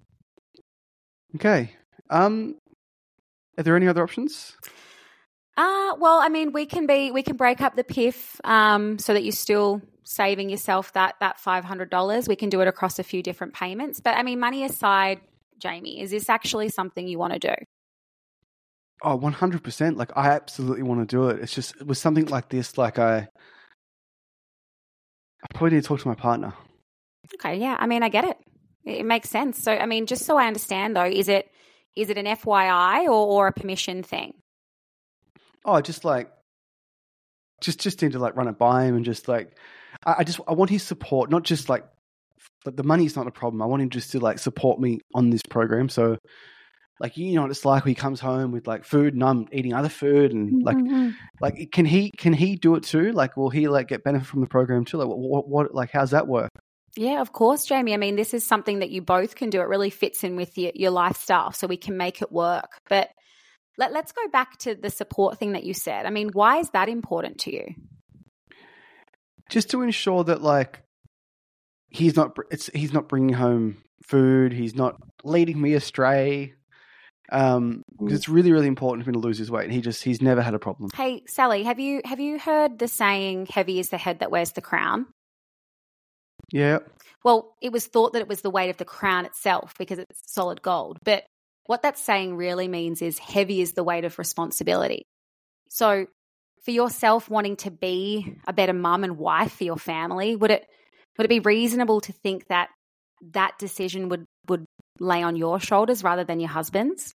Okay. 1.36 1.72
Um, 2.08 2.56
are 3.58 3.62
there 3.62 3.76
any 3.76 3.88
other 3.88 4.02
options? 4.02 4.56
Uh, 5.56 5.94
well, 5.98 6.20
I 6.20 6.28
mean, 6.28 6.52
we 6.52 6.64
can 6.64 6.86
be 6.86 7.10
we 7.10 7.22
can 7.22 7.36
break 7.36 7.60
up 7.60 7.76
the 7.76 7.84
PIF 7.84 8.40
um, 8.44 8.98
so 8.98 9.12
that 9.12 9.22
you're 9.22 9.32
still 9.32 9.82
saving 10.04 10.48
yourself 10.48 10.92
that 10.94 11.16
that 11.20 11.38
five 11.38 11.64
hundred 11.64 11.90
dollars. 11.90 12.26
We 12.26 12.36
can 12.36 12.48
do 12.48 12.60
it 12.62 12.68
across 12.68 12.98
a 12.98 13.02
few 13.02 13.22
different 13.22 13.52
payments. 13.52 14.00
But 14.00 14.16
I 14.16 14.22
mean, 14.22 14.40
money 14.40 14.64
aside, 14.64 15.20
Jayme, 15.62 16.00
is 16.00 16.10
this 16.10 16.30
actually 16.30 16.70
something 16.70 17.06
you 17.06 17.18
want 17.18 17.34
to 17.34 17.38
do? 17.38 17.54
Oh, 19.02 19.18
100%. 19.18 19.96
Like, 19.96 20.16
I 20.16 20.28
absolutely 20.28 20.82
want 20.82 21.00
to 21.00 21.16
do 21.16 21.28
it. 21.28 21.40
It's 21.40 21.54
just, 21.54 21.82
with 21.82 21.96
something 21.96 22.26
like 22.26 22.50
this, 22.50 22.76
like, 22.76 22.98
I, 22.98 23.28
I 25.42 25.46
probably 25.54 25.76
need 25.76 25.82
to 25.82 25.88
talk 25.88 26.00
to 26.00 26.08
my 26.08 26.14
partner. 26.14 26.54
Okay, 27.34 27.56
yeah. 27.56 27.76
I 27.78 27.86
mean, 27.86 28.02
I 28.02 28.08
get 28.08 28.24
it. 28.24 28.36
It 28.84 29.04
makes 29.04 29.30
sense. 29.30 29.62
So, 29.62 29.72
I 29.72 29.86
mean, 29.86 30.06
just 30.06 30.24
so 30.24 30.36
I 30.36 30.46
understand 30.46 30.96
though, 30.96 31.04
is 31.04 31.28
it 31.28 31.50
is 31.96 32.08
it 32.10 32.18
an 32.18 32.26
FYI 32.26 33.04
or, 33.04 33.10
or 33.10 33.46
a 33.48 33.52
permission 33.52 34.02
thing? 34.02 34.34
Oh, 35.64 35.80
just 35.80 36.04
like, 36.04 36.30
just, 37.60 37.80
just 37.80 38.00
need 38.00 38.12
to 38.12 38.18
like 38.18 38.36
run 38.36 38.48
it 38.48 38.58
by 38.58 38.84
him 38.84 38.96
and 38.96 39.04
just 39.04 39.28
like, 39.28 39.56
I, 40.06 40.16
I 40.18 40.24
just, 40.24 40.40
I 40.48 40.52
want 40.52 40.70
his 40.70 40.82
support, 40.82 41.30
not 41.30 41.42
just 41.42 41.68
like, 41.68 41.84
but 42.64 42.76
the 42.76 42.84
money's 42.84 43.16
not 43.16 43.26
a 43.26 43.30
problem. 43.30 43.60
I 43.60 43.66
want 43.66 43.82
him 43.82 43.90
just 43.90 44.12
to 44.12 44.20
like 44.20 44.38
support 44.38 44.80
me 44.80 45.00
on 45.14 45.30
this 45.30 45.42
program. 45.48 45.88
So, 45.88 46.16
like, 47.00 47.16
you 47.16 47.34
know 47.34 47.42
what 47.42 47.50
it's 47.50 47.64
like 47.64 47.84
when 47.84 47.90
he 47.90 47.94
comes 47.96 48.20
home 48.20 48.52
with 48.52 48.66
like 48.68 48.84
food 48.84 49.14
and 49.14 49.24
I'm 49.24 49.48
eating 49.50 49.72
other 49.74 49.88
food 49.88 50.32
and 50.32 50.62
like, 50.62 50.76
Mhm. 50.76 51.14
like 51.40 51.70
can 51.72 51.86
he 51.86 52.10
can 52.10 52.32
he 52.32 52.54
do 52.56 52.76
it 52.76 52.84
too 52.84 53.10
like 53.12 53.36
will 53.36 53.50
he 53.50 53.66
like 53.68 53.88
get 53.88 54.04
benefit 54.04 54.28
from 54.28 54.42
the 54.42 54.46
program 54.46 54.84
too 54.84 54.98
like 54.98 55.08
what, 55.08 55.18
what, 55.18 55.48
what 55.48 55.74
like 55.74 55.90
how's 55.90 56.10
that 56.12 56.28
work 56.28 56.50
Yeah, 56.96 57.20
of 57.20 57.32
course, 57.32 57.66
Jayme. 57.66 57.94
I 57.94 57.96
mean, 57.96 58.16
this 58.16 58.34
is 58.34 58.44
something 58.44 58.80
that 58.80 58.90
you 58.90 59.00
both 59.00 59.34
can 59.36 59.48
do. 59.48 59.60
It 59.60 59.68
really 59.68 59.90
fits 59.90 60.24
in 60.24 60.36
with 60.36 60.58
your, 60.58 60.72
your 60.74 60.90
lifestyle, 60.90 61.52
so 61.52 61.66
we 61.66 61.76
can 61.76 61.96
make 61.96 62.20
it 62.20 62.30
work. 62.32 62.80
But 62.88 63.10
let, 63.78 63.92
let's 63.92 64.10
go 64.12 64.26
back 64.28 64.58
to 64.58 64.74
the 64.74 64.90
support 64.90 65.38
thing 65.38 65.52
that 65.52 65.62
you 65.64 65.72
said. 65.72 66.04
I 66.04 66.10
mean, 66.10 66.30
why 66.32 66.58
is 66.58 66.68
that 66.70 66.88
important 66.88 67.38
to 67.42 67.52
you? 67.54 67.64
just 69.48 69.70
to 69.70 69.82
ensure 69.82 70.24
that 70.24 70.42
like 70.42 70.82
he's 71.88 72.14
not 72.16 72.36
it's 72.50 72.66
he's 72.74 72.92
not 72.92 73.08
bringing 73.08 73.34
home 73.34 73.78
food 74.06 74.52
he's 74.52 74.76
not 74.76 74.96
leading 75.24 75.60
me 75.60 75.74
astray 75.74 76.54
um 77.32 77.82
because 77.98 78.14
it's 78.14 78.28
really 78.28 78.52
really 78.52 78.66
important 78.66 79.04
for 79.04 79.10
him 79.10 79.14
to 79.14 79.20
lose 79.20 79.38
his 79.38 79.50
weight 79.50 79.64
and 79.64 79.72
he 79.72 79.80
just 79.80 80.02
he's 80.02 80.20
never 80.20 80.42
had 80.42 80.54
a 80.54 80.58
problem 80.58 80.90
Hey, 80.94 81.22
Sally, 81.26 81.62
have 81.64 81.78
you 81.78 82.00
have 82.04 82.20
you 82.20 82.38
heard 82.38 82.78
the 82.78 82.88
saying 82.88 83.46
"heavy 83.46 83.78
is 83.78 83.90
the 83.90 83.98
head 83.98 84.20
that 84.20 84.30
wears 84.30 84.52
the 84.52 84.60
crown"? 84.60 85.06
yeah 86.52 86.78
Well, 87.24 87.54
it 87.60 87.72
was 87.72 87.86
thought 87.86 88.12
that 88.14 88.22
it 88.22 88.28
was 88.28 88.40
the 88.40 88.50
weight 88.50 88.70
of 88.70 88.76
the 88.76 88.84
crown 88.84 89.24
itself 89.26 89.74
because 89.78 89.98
it's 89.98 90.20
solid 90.26 90.62
gold. 90.62 90.98
But 91.04 91.24
what 91.66 91.82
that 91.82 91.98
saying 91.98 92.36
really 92.36 92.66
means 92.66 93.02
is 93.02 93.18
heavy 93.18 93.60
is 93.60 93.72
the 93.72 93.84
weight 93.84 94.04
of 94.04 94.18
responsibility. 94.18 95.04
So, 95.68 96.06
for 96.64 96.72
yourself 96.72 97.30
wanting 97.30 97.56
to 97.56 97.70
be 97.70 98.36
a 98.46 98.52
better 98.52 98.72
mum 98.72 99.04
and 99.04 99.16
wife 99.16 99.52
for 99.52 99.64
your 99.64 99.76
family, 99.76 100.34
would 100.36 100.50
it 100.50 100.66
would 101.16 101.26
it 101.26 101.28
be 101.28 101.40
reasonable 101.40 102.00
to 102.02 102.12
think 102.12 102.46
that 102.48 102.70
that 103.32 103.58
decision 103.58 104.08
would 104.08 104.24
would 104.48 104.64
lay 104.98 105.22
on 105.22 105.36
your 105.36 105.60
shoulders 105.60 106.02
rather 106.02 106.24
than 106.24 106.40
your 106.40 106.48
husband's? 106.50 107.14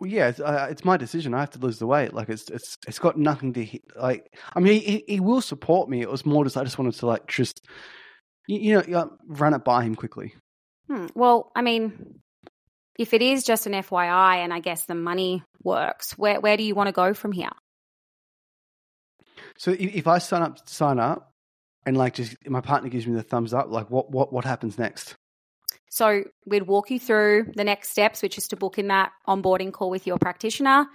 Well, 0.00 0.10
yeah 0.10 0.28
it's, 0.28 0.40
uh, 0.40 0.66
it's 0.70 0.84
my 0.84 0.96
decision 0.96 1.34
i 1.34 1.40
have 1.40 1.50
to 1.50 1.58
lose 1.58 1.78
the 1.78 1.86
weight 1.86 2.12
like 2.12 2.28
it's 2.28 2.48
it's 2.50 2.76
it's 2.86 2.98
got 2.98 3.18
nothing 3.18 3.52
to 3.52 3.64
he- 3.64 3.82
like 3.96 4.32
i 4.54 4.60
mean 4.60 4.80
he, 4.80 5.04
he 5.06 5.20
will 5.20 5.40
support 5.40 5.88
me 5.88 6.00
it 6.00 6.10
was 6.10 6.26
more 6.26 6.44
just 6.44 6.56
i 6.56 6.64
just 6.64 6.78
wanted 6.78 6.94
to 6.94 7.06
like 7.06 7.26
just 7.26 7.66
you, 8.46 8.58
you 8.58 8.92
know 8.92 9.10
run 9.26 9.54
it 9.54 9.64
by 9.64 9.82
him 9.82 9.94
quickly 9.94 10.34
Hmm. 10.88 11.06
Well, 11.14 11.50
I 11.54 11.62
mean, 11.62 12.20
if 12.98 13.12
it 13.12 13.22
is 13.22 13.44
just 13.44 13.66
an 13.66 13.72
FYI, 13.72 14.36
and 14.36 14.52
I 14.52 14.60
guess 14.60 14.86
the 14.86 14.94
money 14.94 15.42
works, 15.62 16.12
where 16.12 16.40
where 16.40 16.56
do 16.56 16.62
you 16.62 16.74
want 16.74 16.88
to 16.88 16.92
go 16.92 17.12
from 17.14 17.32
here? 17.32 17.50
So 19.58 19.72
if, 19.72 19.94
if 19.94 20.06
I 20.06 20.18
sign 20.18 20.42
up, 20.42 20.68
sign 20.68 20.98
up, 20.98 21.32
and 21.84 21.96
like 21.96 22.14
just 22.14 22.36
my 22.48 22.60
partner 22.60 22.88
gives 22.88 23.06
me 23.06 23.14
the 23.14 23.22
thumbs 23.22 23.52
up, 23.52 23.70
like 23.70 23.90
what 23.90 24.10
what 24.10 24.32
what 24.32 24.44
happens 24.44 24.78
next? 24.78 25.16
So 25.90 26.24
we'd 26.46 26.66
walk 26.66 26.90
you 26.90 26.98
through 26.98 27.52
the 27.54 27.64
next 27.64 27.90
steps, 27.90 28.22
which 28.22 28.38
is 28.38 28.48
to 28.48 28.56
book 28.56 28.78
in 28.78 28.88
that 28.88 29.12
onboarding 29.26 29.72
call 29.72 29.90
with 29.90 30.06
your 30.06 30.18
practitioner. 30.18 30.86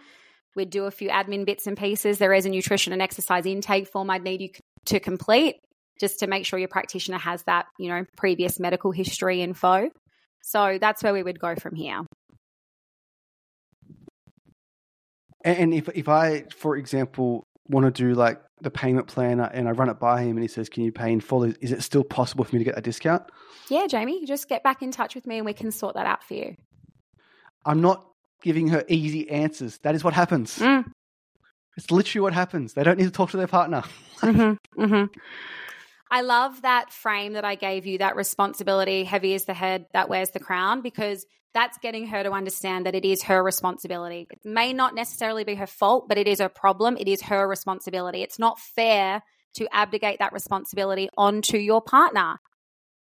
We'd 0.56 0.70
do 0.70 0.86
a 0.86 0.92
few 0.92 1.10
admin 1.10 1.46
bits 1.46 1.66
and 1.68 1.78
pieces. 1.78 2.18
There 2.18 2.34
is 2.34 2.46
a 2.46 2.50
nutrition 2.50 2.94
and 2.94 3.02
exercise 3.02 3.46
intake 3.46 3.88
form 3.88 4.10
I'd 4.10 4.24
need 4.24 4.42
you 4.42 4.50
to 4.86 5.00
complete 5.00 5.56
just 6.00 6.20
to 6.20 6.28
make 6.28 6.46
sure 6.46 6.60
your 6.60 6.68
practitioner 6.68 7.20
has 7.20 7.44
that, 7.44 7.68
you 7.80 7.88
know, 7.88 8.06
previous 8.18 8.60
medical 8.60 8.92
history 8.92 9.42
info. 9.42 9.90
So 10.42 10.78
that's 10.82 11.04
where 11.04 11.14
we 11.14 11.24
would 11.24 11.40
go 11.40 11.56
from 11.56 11.76
here. 11.76 12.02
And 15.44 15.74
if 15.74 15.90
if 15.96 16.10
I, 16.10 16.46
for 16.56 16.78
example, 16.78 17.44
want 17.72 17.86
to 17.86 17.92
do 17.92 18.14
like 18.14 18.42
the 18.62 18.70
payment 18.70 19.08
plan 19.08 19.40
uh, 19.40 19.50
and 19.54 19.68
I 19.68 19.72
run 19.72 19.90
it 19.90 20.00
by 20.00 20.22
him 20.22 20.32
and 20.32 20.42
he 20.42 20.48
says, 20.48 20.70
"Can 20.70 20.84
you 20.84 20.92
pay 20.92 21.12
in 21.12 21.20
full?" 21.20 21.44
Is, 21.44 21.56
is 21.56 21.72
it 21.72 21.82
still 21.82 22.04
possible 22.04 22.44
for 22.44 22.56
me 22.56 22.60
to 22.60 22.66
get 22.66 22.78
a 22.78 22.82
discount? 22.82 23.24
Yeah, 23.70 23.88
Jayme, 23.90 24.26
just 24.28 24.50
get 24.50 24.64
back 24.64 24.82
in 24.82 24.92
touch 24.92 25.16
with 25.16 25.26
me 25.26 25.38
and 25.38 25.46
we 25.46 25.54
can 25.54 25.72
sort 25.72 25.96
that 25.96 26.06
out 26.06 26.24
for 26.24 26.34
you. 26.34 26.56
I'm 27.66 27.82
not 27.82 28.06
giving 28.42 28.68
her 28.70 28.84
easy 28.88 29.30
answers. 29.30 29.78
That 29.80 29.96
is 29.96 30.04
what 30.04 30.14
happens. 30.14 30.58
Mm. 30.60 30.92
It's 31.78 31.90
literally 31.90 32.22
what 32.22 32.34
happens. 32.34 32.74
They 32.74 32.84
don't 32.84 32.98
need 32.98 33.06
to 33.06 33.12
talk 33.12 33.32
to 33.32 33.38
their 33.38 33.48
partner. 33.48 33.84
mm-hmm, 34.18 34.82
mm-hmm. 34.82 35.06
I 36.10 36.22
love 36.22 36.64
that 36.64 36.92
frame 36.92 37.34
that 37.34 37.46
I 37.46 37.56
gave 37.56 37.86
you, 37.86 38.00
that 38.00 38.18
responsibility, 38.18 39.06
heavy 39.06 39.34
is 39.34 39.46
the 39.46 39.54
head 39.54 39.86
that 39.94 40.10
wears 40.10 40.32
the 40.32 40.42
crown, 40.42 40.82
because 40.82 41.26
that's 41.54 41.78
getting 41.80 42.08
her 42.08 42.24
to 42.24 42.32
understand 42.32 42.86
that 42.86 42.96
it 42.96 43.06
is 43.06 43.24
her 43.24 43.44
responsibility. 43.44 44.28
It 44.30 44.40
may 44.46 44.74
not 44.74 44.96
necessarily 44.96 45.44
be 45.44 45.56
her 45.56 45.68
fault, 45.68 46.08
but 46.08 46.18
it 46.18 46.28
is 46.28 46.40
her 46.40 46.50
problem. 46.50 46.98
It 46.98 47.08
is 47.08 47.22
her 47.24 47.48
responsibility. 47.48 48.22
It's 48.22 48.40
not 48.40 48.60
fair 48.60 49.22
to 49.56 49.68
abdicate 49.74 50.20
that 50.20 50.34
responsibility 50.34 51.10
onto 51.18 51.58
your 51.58 51.82
partner. 51.82 52.40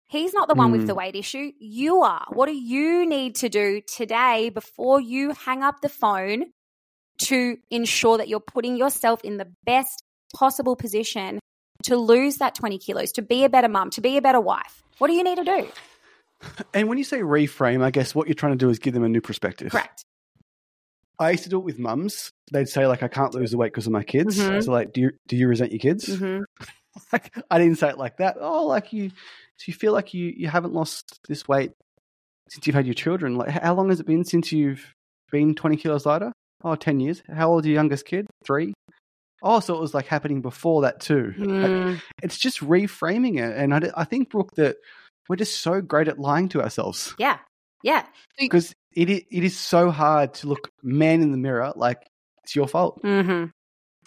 He's 0.08 0.32
not 0.32 0.48
the 0.48 0.54
one 0.54 0.70
mm. 0.70 0.78
with 0.78 0.86
the 0.86 0.94
weight 0.94 1.14
issue. 1.14 1.52
You 1.60 2.00
are. 2.00 2.24
What 2.30 2.46
do 2.46 2.54
you 2.54 3.06
need 3.06 3.36
to 3.36 3.48
do 3.48 3.80
today 3.86 4.50
before 4.50 5.00
you 5.00 5.32
hang 5.32 5.62
up 5.62 5.82
the 5.82 5.88
phone 5.88 6.46
to 7.22 7.58
ensure 7.70 8.18
that 8.18 8.28
you're 8.28 8.40
putting 8.40 8.76
yourself 8.76 9.20
in 9.22 9.36
the 9.36 9.52
best 9.64 10.02
possible 10.34 10.74
position 10.74 11.38
to 11.84 11.96
lose 11.96 12.38
that 12.38 12.54
20 12.54 12.78
kilos, 12.78 13.12
to 13.12 13.22
be 13.22 13.44
a 13.44 13.48
better 13.48 13.68
mum, 13.68 13.90
to 13.90 14.00
be 14.00 14.16
a 14.16 14.22
better 14.22 14.40
wife? 14.40 14.82
What 14.98 15.08
do 15.08 15.14
you 15.14 15.22
need 15.22 15.36
to 15.36 15.44
do? 15.44 15.68
And 16.72 16.88
when 16.88 16.98
you 16.98 17.04
say 17.04 17.20
reframe, 17.20 17.82
I 17.82 17.90
guess 17.90 18.14
what 18.14 18.26
you're 18.26 18.34
trying 18.34 18.52
to 18.52 18.58
do 18.58 18.70
is 18.70 18.78
give 18.78 18.94
them 18.94 19.04
a 19.04 19.08
new 19.08 19.20
perspective. 19.20 19.72
Correct. 19.72 20.04
I 21.18 21.32
used 21.32 21.44
to 21.44 21.50
do 21.50 21.58
it 21.58 21.64
with 21.64 21.78
mums. 21.78 22.30
They'd 22.50 22.68
say 22.68 22.86
like, 22.86 23.02
"I 23.02 23.08
can't 23.08 23.34
lose 23.34 23.50
the 23.50 23.58
weight 23.58 23.72
because 23.72 23.86
of 23.86 23.92
my 23.92 24.02
kids." 24.02 24.38
Mm-hmm. 24.38 24.60
So 24.62 24.72
like, 24.72 24.92
do 24.92 25.02
you 25.02 25.10
do 25.28 25.36
you 25.36 25.48
resent 25.48 25.70
your 25.70 25.78
kids? 25.78 26.06
Mm-hmm. 26.06 26.42
like, 27.12 27.34
I 27.50 27.58
didn't 27.58 27.76
say 27.76 27.90
it 27.90 27.98
like 27.98 28.16
that. 28.16 28.36
Oh, 28.40 28.66
like 28.66 28.92
you, 28.92 29.10
so 29.10 29.64
you 29.66 29.74
feel 29.74 29.92
like 29.92 30.14
you 30.14 30.32
you 30.34 30.48
haven't 30.48 30.72
lost 30.72 31.20
this 31.28 31.46
weight 31.46 31.72
since 32.48 32.66
you've 32.66 32.74
had 32.76 32.86
your 32.86 32.94
children. 32.94 33.36
Like, 33.36 33.50
how 33.50 33.74
long 33.74 33.90
has 33.90 34.00
it 34.00 34.06
been 34.06 34.24
since 34.24 34.50
you've 34.50 34.94
been 35.30 35.54
20 35.54 35.76
kilos 35.76 36.06
lighter? 36.06 36.32
Oh, 36.64 36.74
10 36.74 37.00
years. 37.00 37.22
How 37.32 37.50
old 37.50 37.64
is 37.64 37.68
your 37.68 37.74
youngest 37.74 38.06
kid? 38.06 38.26
Three. 38.44 38.74
Oh, 39.42 39.60
so 39.60 39.74
it 39.74 39.80
was 39.80 39.94
like 39.94 40.06
happening 40.06 40.42
before 40.42 40.82
that 40.82 41.00
too. 41.00 41.32
Mm. 41.38 41.92
Like, 41.92 42.02
it's 42.22 42.38
just 42.38 42.60
reframing 42.60 43.38
it, 43.38 43.56
and 43.56 43.74
I, 43.74 43.90
I 43.96 44.04
think 44.04 44.30
Brooke 44.30 44.54
that 44.56 44.76
we're 45.30 45.36
just 45.36 45.60
so 45.60 45.80
great 45.80 46.08
at 46.08 46.18
lying 46.18 46.48
to 46.48 46.60
ourselves. 46.60 47.14
Yeah. 47.16 47.38
Yeah. 47.84 48.04
Because 48.36 48.74
it, 48.90 49.08
it 49.08 49.44
is 49.44 49.56
so 49.56 49.88
hard 49.92 50.34
to 50.34 50.48
look 50.48 50.72
man 50.82 51.22
in 51.22 51.30
the 51.30 51.38
mirror 51.38 51.72
like 51.76 52.04
it's 52.42 52.56
your 52.56 52.66
fault. 52.66 53.00
Mm-hmm. 53.04 53.50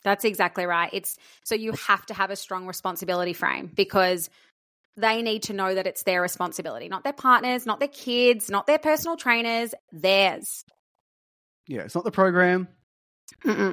That's 0.04 0.26
exactly 0.26 0.66
right. 0.66 0.90
It's 0.92 1.18
so 1.46 1.56
you 1.56 1.72
have 1.88 2.06
to 2.08 2.14
have 2.14 2.30
a 2.30 2.36
strong 2.36 2.68
responsibility 2.68 3.32
frame 3.32 3.72
because 3.74 4.30
they 4.98 5.22
need 5.22 5.44
to 5.44 5.54
know 5.54 5.74
that 5.74 5.88
it's 5.88 6.04
their 6.04 6.22
responsibility, 6.22 6.90
not 6.90 7.06
their 7.06 7.14
partners, 7.14 7.66
not 7.66 7.80
their 7.80 7.88
kids, 7.88 8.50
not 8.52 8.68
their 8.68 8.78
personal 8.78 9.16
trainers, 9.16 9.74
theirs. 9.94 10.66
Yeah, 11.68 11.84
it's 11.84 11.96
not 11.96 12.04
the 12.04 12.12
program. 12.12 12.68
Mm-mm. 13.46 13.72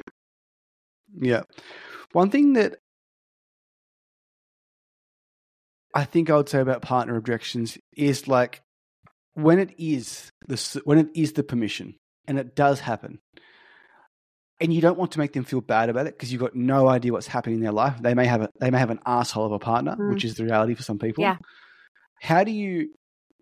Yeah. 1.19 1.41
One 2.13 2.29
thing 2.29 2.53
that 2.53 2.77
I 5.93 6.05
think 6.05 6.29
I 6.29 6.37
would 6.37 6.49
say 6.49 6.59
about 6.59 6.81
partner 6.81 7.15
objections 7.17 7.77
is 7.95 8.27
like 8.27 8.61
when 9.33 9.59
it 9.59 9.73
is 9.77 10.31
the 10.47 10.81
when 10.85 10.97
it 10.97 11.09
is 11.15 11.33
the 11.33 11.43
permission 11.43 11.95
and 12.27 12.37
it 12.37 12.55
does 12.55 12.79
happen, 12.79 13.19
and 14.59 14.73
you 14.73 14.81
don't 14.81 14.97
want 14.97 15.11
to 15.13 15.19
make 15.19 15.33
them 15.33 15.43
feel 15.43 15.61
bad 15.61 15.89
about 15.89 16.07
it 16.07 16.13
because 16.13 16.31
you've 16.31 16.41
got 16.41 16.55
no 16.55 16.87
idea 16.87 17.11
what's 17.11 17.27
happening 17.27 17.55
in 17.55 17.61
their 17.61 17.71
life. 17.71 17.95
They 18.01 18.13
may 18.13 18.25
have 18.25 18.41
a 18.41 18.49
they 18.59 18.69
may 18.69 18.79
have 18.79 18.91
an 18.91 18.99
asshole 19.05 19.45
of 19.45 19.51
a 19.51 19.59
partner, 19.59 19.95
mm. 19.95 20.13
which 20.13 20.23
is 20.23 20.35
the 20.35 20.45
reality 20.45 20.75
for 20.75 20.83
some 20.83 20.99
people. 20.99 21.23
Yeah. 21.23 21.37
How 22.21 22.43
do 22.43 22.51
you 22.51 22.93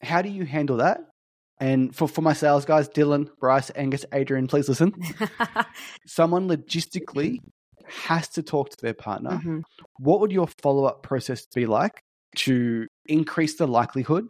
how 0.01 0.21
do 0.21 0.29
you 0.29 0.45
handle 0.45 0.77
that? 0.77 1.01
And 1.61 1.93
for, 1.93 2.07
for 2.07 2.21
my 2.21 2.31
sales 2.31 2.63
guys, 2.63 2.87
Dylan, 2.87 3.27
Bryce, 3.37 3.69
Angus, 3.75 4.05
Adrian, 4.13 4.47
please 4.47 4.69
listen. 4.69 4.93
Someone 6.07 6.47
logistically 6.47 7.39
has 7.85 8.29
to 8.29 8.43
talk 8.43 8.69
to 8.69 8.77
their 8.81 8.93
partner. 8.93 9.31
Mm-hmm. 9.31 9.59
What 9.97 10.21
would 10.21 10.31
your 10.31 10.47
follow 10.61 10.85
up 10.85 11.03
process 11.03 11.45
be 11.47 11.65
like 11.65 12.01
to 12.37 12.87
increase 13.05 13.55
the 13.57 13.67
likelihood 13.67 14.29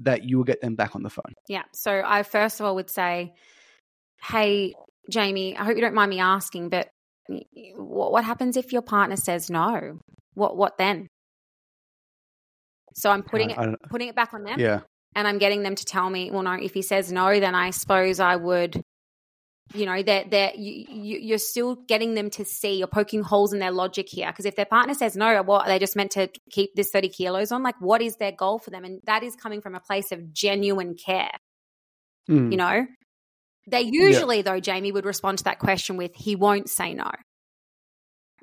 that 0.00 0.24
you 0.24 0.36
will 0.36 0.44
get 0.44 0.60
them 0.60 0.74
back 0.74 0.94
on 0.94 1.02
the 1.02 1.10
phone? 1.10 1.34
Yeah. 1.48 1.62
So 1.72 2.02
I 2.04 2.22
first 2.22 2.60
of 2.60 2.66
all 2.66 2.74
would 2.76 2.90
say, 2.90 3.32
hey, 4.22 4.74
Jayme, 5.10 5.58
I 5.58 5.64
hope 5.64 5.76
you 5.76 5.82
don't 5.82 5.94
mind 5.94 6.10
me 6.10 6.20
asking, 6.20 6.68
but 6.68 6.88
what, 7.76 8.12
what 8.12 8.24
happens 8.24 8.56
if 8.56 8.72
your 8.72 8.82
partner 8.82 9.16
says 9.16 9.50
no? 9.50 9.98
What 10.34 10.56
what 10.56 10.78
then? 10.78 11.08
So 12.94 13.10
I'm 13.10 13.22
putting 13.22 13.50
it 13.50 13.58
putting 13.90 14.08
it 14.08 14.14
back 14.14 14.34
on 14.34 14.44
them. 14.44 14.58
Yeah. 14.58 14.80
And 15.14 15.26
I'm 15.26 15.38
getting 15.38 15.62
them 15.62 15.74
to 15.74 15.84
tell 15.84 16.10
me, 16.10 16.30
well, 16.30 16.42
no, 16.42 16.52
if 16.52 16.74
he 16.74 16.82
says 16.82 17.10
no, 17.10 17.40
then 17.40 17.54
I 17.54 17.70
suppose 17.70 18.20
I 18.20 18.36
would 18.36 18.82
you 19.74 19.86
know 19.86 20.02
that 20.02 20.30
that 20.30 20.58
you, 20.58 20.86
you, 20.88 21.34
are 21.34 21.38
still 21.38 21.74
getting 21.74 22.14
them 22.14 22.30
to 22.30 22.44
see 22.44 22.78
you're 22.78 22.86
poking 22.86 23.22
holes 23.22 23.52
in 23.52 23.58
their 23.58 23.70
logic 23.70 24.08
here. 24.08 24.28
Because 24.28 24.46
if 24.46 24.56
their 24.56 24.66
partner 24.66 24.94
says 24.94 25.16
no 25.16 25.42
what 25.42 25.66
are 25.66 25.68
they 25.68 25.78
just 25.78 25.96
meant 25.96 26.12
to 26.12 26.28
keep 26.50 26.74
this 26.74 26.90
30 26.90 27.08
kilos 27.10 27.52
on? 27.52 27.62
Like 27.62 27.80
what 27.80 28.00
is 28.00 28.16
their 28.16 28.32
goal 28.32 28.58
for 28.58 28.70
them? 28.70 28.84
And 28.84 29.00
that 29.04 29.22
is 29.22 29.36
coming 29.36 29.60
from 29.60 29.74
a 29.74 29.80
place 29.80 30.12
of 30.12 30.32
genuine 30.32 30.94
care. 30.94 31.32
Mm. 32.30 32.50
you 32.50 32.56
know? 32.56 32.86
They 33.66 33.82
usually 33.82 34.36
yeah. 34.36 34.42
though 34.42 34.60
Jayme 34.60 34.92
would 34.92 35.04
respond 35.04 35.38
to 35.38 35.44
that 35.44 35.58
question 35.58 35.96
with 35.96 36.14
he 36.14 36.36
won't 36.36 36.70
say 36.70 36.94
no 36.94 37.10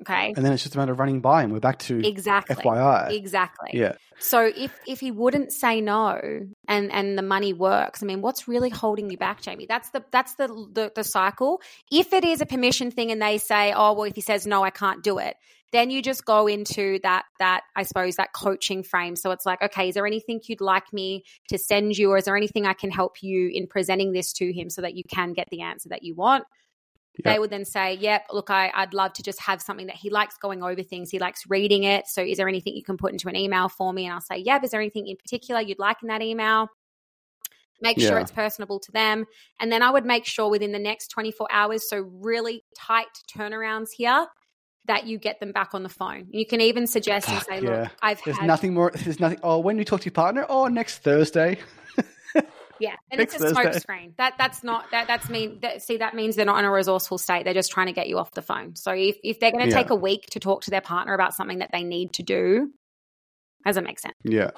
Okay. 0.02 0.34
And 0.36 0.44
then 0.44 0.52
it's 0.52 0.62
just 0.62 0.74
a 0.74 0.78
matter 0.78 0.92
of 0.92 0.98
running 0.98 1.20
by 1.20 1.42
and 1.42 1.52
We're 1.52 1.60
back 1.60 1.78
to 1.80 2.06
exactly 2.06 2.56
FYI. 2.56 3.12
Exactly. 3.12 3.70
Yeah. 3.72 3.94
So 4.18 4.50
if 4.54 4.78
if 4.86 5.00
he 5.00 5.10
wouldn't 5.10 5.52
say 5.52 5.80
no 5.80 6.20
and 6.68 6.92
and 6.92 7.18
the 7.18 7.22
money 7.22 7.52
works, 7.52 8.02
I 8.02 8.06
mean, 8.06 8.20
what's 8.20 8.46
really 8.46 8.70
holding 8.70 9.10
you 9.10 9.16
back, 9.16 9.42
Jayme? 9.42 9.66
That's 9.68 9.90
the 9.90 10.04
that's 10.10 10.34
the 10.34 10.48
the, 10.48 10.92
the 10.94 11.04
cycle. 11.04 11.60
If 11.90 12.12
it 12.12 12.24
is 12.24 12.40
a 12.40 12.46
permission 12.46 12.90
thing 12.90 13.10
and 13.10 13.20
they 13.20 13.38
say, 13.38 13.72
oh 13.74 13.94
well, 13.94 14.04
if 14.04 14.14
he 14.14 14.20
says 14.20 14.46
no, 14.46 14.62
I 14.62 14.70
can't 14.70 15.02
do 15.02 15.18
it, 15.18 15.36
then 15.72 15.90
you 15.90 16.02
just 16.02 16.24
go 16.24 16.46
into 16.46 16.98
that 17.02 17.24
that 17.38 17.62
I 17.74 17.82
suppose 17.82 18.16
that 18.16 18.32
coaching 18.34 18.82
frame. 18.82 19.16
So 19.16 19.30
it's 19.30 19.46
like, 19.46 19.62
okay, 19.62 19.88
is 19.88 19.94
there 19.94 20.06
anything 20.06 20.40
you'd 20.44 20.60
like 20.60 20.92
me 20.92 21.24
to 21.48 21.58
send 21.58 21.96
you, 21.96 22.10
or 22.10 22.18
is 22.18 22.24
there 22.24 22.36
anything 22.36 22.66
I 22.66 22.74
can 22.74 22.90
help 22.90 23.22
you 23.22 23.50
in 23.52 23.66
presenting 23.66 24.12
this 24.12 24.32
to 24.34 24.52
him 24.52 24.70
so 24.70 24.82
that 24.82 24.94
you 24.94 25.04
can 25.08 25.32
get 25.32 25.48
the 25.50 25.62
answer 25.62 25.88
that 25.90 26.02
you 26.02 26.14
want? 26.14 26.44
Yep. 27.24 27.34
They 27.34 27.38
would 27.38 27.50
then 27.50 27.64
say, 27.64 27.94
Yep, 27.94 28.26
look, 28.30 28.50
I, 28.50 28.70
I'd 28.74 28.92
love 28.92 29.12
to 29.14 29.22
just 29.22 29.40
have 29.40 29.62
something 29.62 29.86
that 29.86 29.96
he 29.96 30.10
likes 30.10 30.36
going 30.36 30.62
over 30.62 30.82
things. 30.82 31.10
He 31.10 31.18
likes 31.18 31.44
reading 31.48 31.84
it. 31.84 32.06
So 32.08 32.22
is 32.22 32.36
there 32.36 32.48
anything 32.48 32.74
you 32.74 32.82
can 32.82 32.96
put 32.96 33.12
into 33.12 33.28
an 33.28 33.36
email 33.36 33.68
for 33.68 33.92
me? 33.92 34.04
And 34.04 34.14
I'll 34.14 34.20
say, 34.20 34.38
Yep, 34.38 34.64
is 34.64 34.70
there 34.70 34.80
anything 34.80 35.06
in 35.06 35.16
particular 35.16 35.60
you'd 35.60 35.78
like 35.78 35.98
in 36.02 36.08
that 36.08 36.22
email? 36.22 36.68
Make 37.80 37.98
yeah. 37.98 38.08
sure 38.08 38.18
it's 38.18 38.32
personable 38.32 38.80
to 38.80 38.92
them. 38.92 39.26
And 39.60 39.70
then 39.70 39.82
I 39.82 39.90
would 39.90 40.06
make 40.06 40.24
sure 40.24 40.50
within 40.50 40.72
the 40.72 40.78
next 40.78 41.08
24 41.08 41.48
hours, 41.50 41.88
so 41.88 42.00
really 42.00 42.64
tight 42.76 43.06
turnarounds 43.34 43.88
here, 43.94 44.26
that 44.86 45.06
you 45.06 45.18
get 45.18 45.40
them 45.40 45.52
back 45.52 45.74
on 45.74 45.82
the 45.82 45.88
phone. 45.88 46.26
You 46.30 46.46
can 46.46 46.60
even 46.60 46.86
suggest 46.86 47.28
and 47.28 47.42
say, 47.42 47.60
Look, 47.60 47.90
I've 48.02 48.20
There's 48.24 48.38
had- 48.38 48.46
nothing 48.46 48.74
more. 48.74 48.92
There's 48.94 49.20
nothing. 49.20 49.38
Oh, 49.42 49.58
when 49.58 49.78
you 49.78 49.84
talk 49.84 50.00
to 50.00 50.04
your 50.06 50.12
partner? 50.12 50.46
Oh, 50.48 50.66
next 50.68 50.98
Thursday. 50.98 51.58
Yeah, 52.80 52.94
and 53.10 53.20
it's 53.20 53.34
a 53.34 53.38
smokescreen. 53.38 54.16
That 54.16 54.34
that's 54.38 54.62
not 54.62 54.90
that 54.90 55.06
that's 55.06 55.28
mean. 55.28 55.58
That, 55.62 55.82
see, 55.82 55.98
that 55.98 56.14
means 56.14 56.36
they're 56.36 56.44
not 56.44 56.58
in 56.58 56.64
a 56.64 56.70
resourceful 56.70 57.18
state. 57.18 57.44
They're 57.44 57.54
just 57.54 57.72
trying 57.72 57.86
to 57.86 57.92
get 57.92 58.08
you 58.08 58.18
off 58.18 58.32
the 58.32 58.42
phone. 58.42 58.76
So 58.76 58.92
if 58.92 59.16
if 59.22 59.40
they're 59.40 59.52
going 59.52 59.64
to 59.64 59.70
yeah. 59.70 59.76
take 59.76 59.90
a 59.90 59.94
week 59.94 60.26
to 60.32 60.40
talk 60.40 60.62
to 60.62 60.70
their 60.70 60.80
partner 60.80 61.14
about 61.14 61.34
something 61.34 61.58
that 61.58 61.70
they 61.72 61.82
need 61.82 62.12
to 62.14 62.22
do, 62.22 62.70
doesn't 63.64 63.84
make 63.84 63.98
sense. 63.98 64.14
Yeah, 64.24 64.50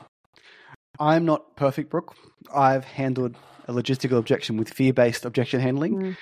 I'm 0.99 1.25
not 1.25 1.57
perfect, 1.57 1.91
Brooke. 1.91 2.15
I've 2.55 2.85
handled 2.85 3.37
a 3.67 3.73
logistical 3.73 4.19
objection 4.19 4.57
with 4.57 4.71
fear 4.71 4.93
based 4.93 5.25
objection 5.25 5.61
handling, 5.61 5.95
mm. 5.97 6.17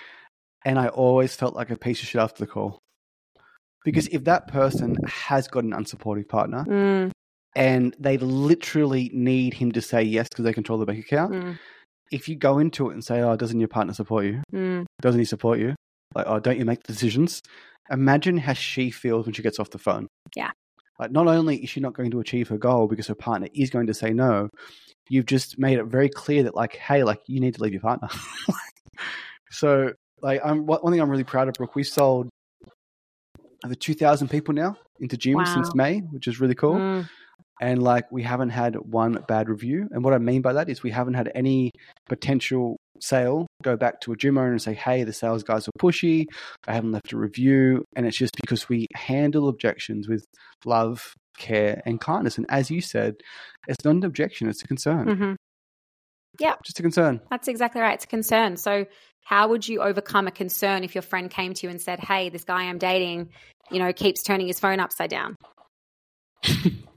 and 0.64 0.78
I 0.78 0.88
always 0.88 1.34
felt 1.34 1.55
like 1.55 1.70
a 1.70 1.76
piece 1.76 2.03
of 2.03 2.09
shit 2.09 2.20
after 2.20 2.44
the 2.44 2.51
call. 2.51 2.78
Because 3.84 4.09
if 4.09 4.24
that 4.24 4.49
person 4.49 4.97
has 5.07 5.47
got 5.47 5.62
an 5.62 5.70
unsupportive 5.70 6.28
partner, 6.28 6.64
mm. 6.68 7.12
and 7.55 7.94
they 8.01 8.18
literally 8.18 9.11
need 9.14 9.55
him 9.55 9.70
to 9.72 9.80
say 9.80 10.03
yes 10.03 10.28
because 10.28 10.44
they 10.44 10.53
control 10.53 10.78
the 10.78 10.86
bank 10.86 10.99
account, 10.99 11.32
mm 11.32 11.59
if 12.11 12.28
you 12.28 12.36
go 12.36 12.59
into 12.59 12.90
it 12.90 12.94
and 12.94 13.04
say, 13.04 13.20
"Oh, 13.20 13.36
doesn't 13.36 13.59
your 13.59 13.68
partner 13.68 13.94
support 13.94 14.24
you? 14.24 14.42
Mm. 14.52 14.86
Doesn't 15.00 15.18
he 15.18 15.24
support 15.24 15.59
you? 15.59 15.74
Like, 16.14 16.26
oh, 16.28 16.38
don't 16.38 16.59
you 16.59 16.64
make 16.64 16.82
the 16.82 16.92
decisions?" 16.92 17.42
Imagine 17.90 18.38
how 18.38 18.52
she 18.52 18.90
feels 18.90 19.26
when 19.26 19.32
she 19.32 19.42
gets 19.42 19.61
off 19.61 19.70
the 19.70 19.78
phone. 19.78 20.09
Yeah. 20.34 20.50
Like, 20.98 21.12
not 21.12 21.28
only 21.28 21.59
is 21.59 21.70
she 21.70 21.80
not 21.80 21.92
going 21.92 22.11
to 22.11 22.20
achieve 22.20 22.48
her 22.48 22.59
goal 22.59 22.88
because 22.88 23.07
her 23.07 23.14
partner 23.14 23.48
is 23.54 23.70
going 23.70 23.86
to 23.86 23.94
say 23.94 24.12
no, 24.12 24.48
you've 25.09 25.26
just 25.26 25.59
made 25.59 25.78
it 25.78 25.84
very 25.84 26.09
clear 26.09 26.42
that, 26.44 26.57
like, 26.57 26.74
hey, 26.76 27.04
like, 27.04 27.20
you 27.28 27.38
need 27.38 27.54
to 27.54 27.62
leave 27.62 27.72
your 27.72 27.82
partner. 27.82 28.09
so, 29.50 29.92
like, 30.20 30.40
I'm 30.44 30.66
one 30.66 30.90
thing 30.90 31.00
I'm 31.00 31.11
really 31.11 31.22
proud 31.22 31.48
of, 31.48 31.54
Brooke. 31.54 31.76
We've 31.76 31.86
sold 31.86 32.28
over 33.64 33.74
2,000 33.74 34.28
people 34.28 34.54
now 34.54 34.76
into 34.98 35.16
gym 35.16 35.34
wow. 35.34 35.44
since 35.44 35.74
May, 35.74 35.98
which 35.98 36.26
is 36.26 36.40
really 36.40 36.54
cool. 36.54 36.74
Mm 36.74 37.09
and 37.61 37.82
like 37.82 38.11
we 38.12 38.22
haven't 38.22 38.50
had 38.50 38.76
one 38.76 39.24
bad 39.28 39.48
review. 39.48 39.88
And 39.90 40.04
what 40.04 40.14
I 40.14 40.18
mean 40.18 40.42
by 40.42 40.52
that 40.54 40.68
is 40.68 40.82
we 40.82 40.90
haven't 40.90 41.14
had 41.14 41.30
any 41.34 41.72
potential 42.09 42.76
sale, 43.00 43.46
go 43.62 43.76
back 43.76 44.00
to 44.02 44.12
a 44.12 44.16
gym 44.16 44.38
owner 44.38 44.52
and 44.52 44.62
say, 44.62 44.74
hey, 44.74 45.04
the 45.04 45.12
sales 45.12 45.42
guys 45.42 45.68
are 45.68 45.72
pushy. 45.78 46.26
I 46.66 46.74
haven't 46.74 46.92
left 46.92 47.12
a 47.12 47.16
review. 47.16 47.84
And 47.94 48.07
it's 48.07 48.16
just 48.16 48.36
because 48.40 48.68
we 48.68 48.86
handle 48.94 49.48
objections 49.48 50.09
with 50.09 50.24
love, 50.64 51.14
care, 51.38 51.82
and 51.86 52.00
kindness. 52.00 52.36
And 52.38 52.46
as 52.48 52.70
you 52.70 52.80
said, 52.80 53.16
it's 53.68 53.84
not 53.84 53.96
an 53.96 54.04
objection, 54.04 54.48
it's 54.48 54.62
a 54.62 54.68
concern. 54.68 55.07
Mm-hmm. 55.07 55.34
Yeah. 56.38 56.54
Just 56.64 56.78
a 56.78 56.82
concern. 56.82 57.20
That's 57.30 57.48
exactly 57.48 57.80
right. 57.80 57.94
It's 57.94 58.04
a 58.04 58.09
concern. 58.09 58.57
So, 58.57 58.86
how 59.24 59.48
would 59.48 59.66
you 59.66 59.80
overcome 59.80 60.28
a 60.28 60.30
concern 60.30 60.84
if 60.84 60.94
your 60.94 61.02
friend 61.02 61.30
came 61.30 61.52
to 61.54 61.66
you 61.66 61.70
and 61.70 61.80
said, 61.80 61.98
Hey, 61.98 62.28
this 62.28 62.44
guy 62.44 62.64
I'm 62.64 62.78
dating, 62.78 63.30
you 63.70 63.78
know, 63.78 63.92
keeps 63.92 64.22
turning 64.22 64.46
his 64.46 64.61
phone 64.61 64.78
upside 64.78 65.11
down? 65.11 65.34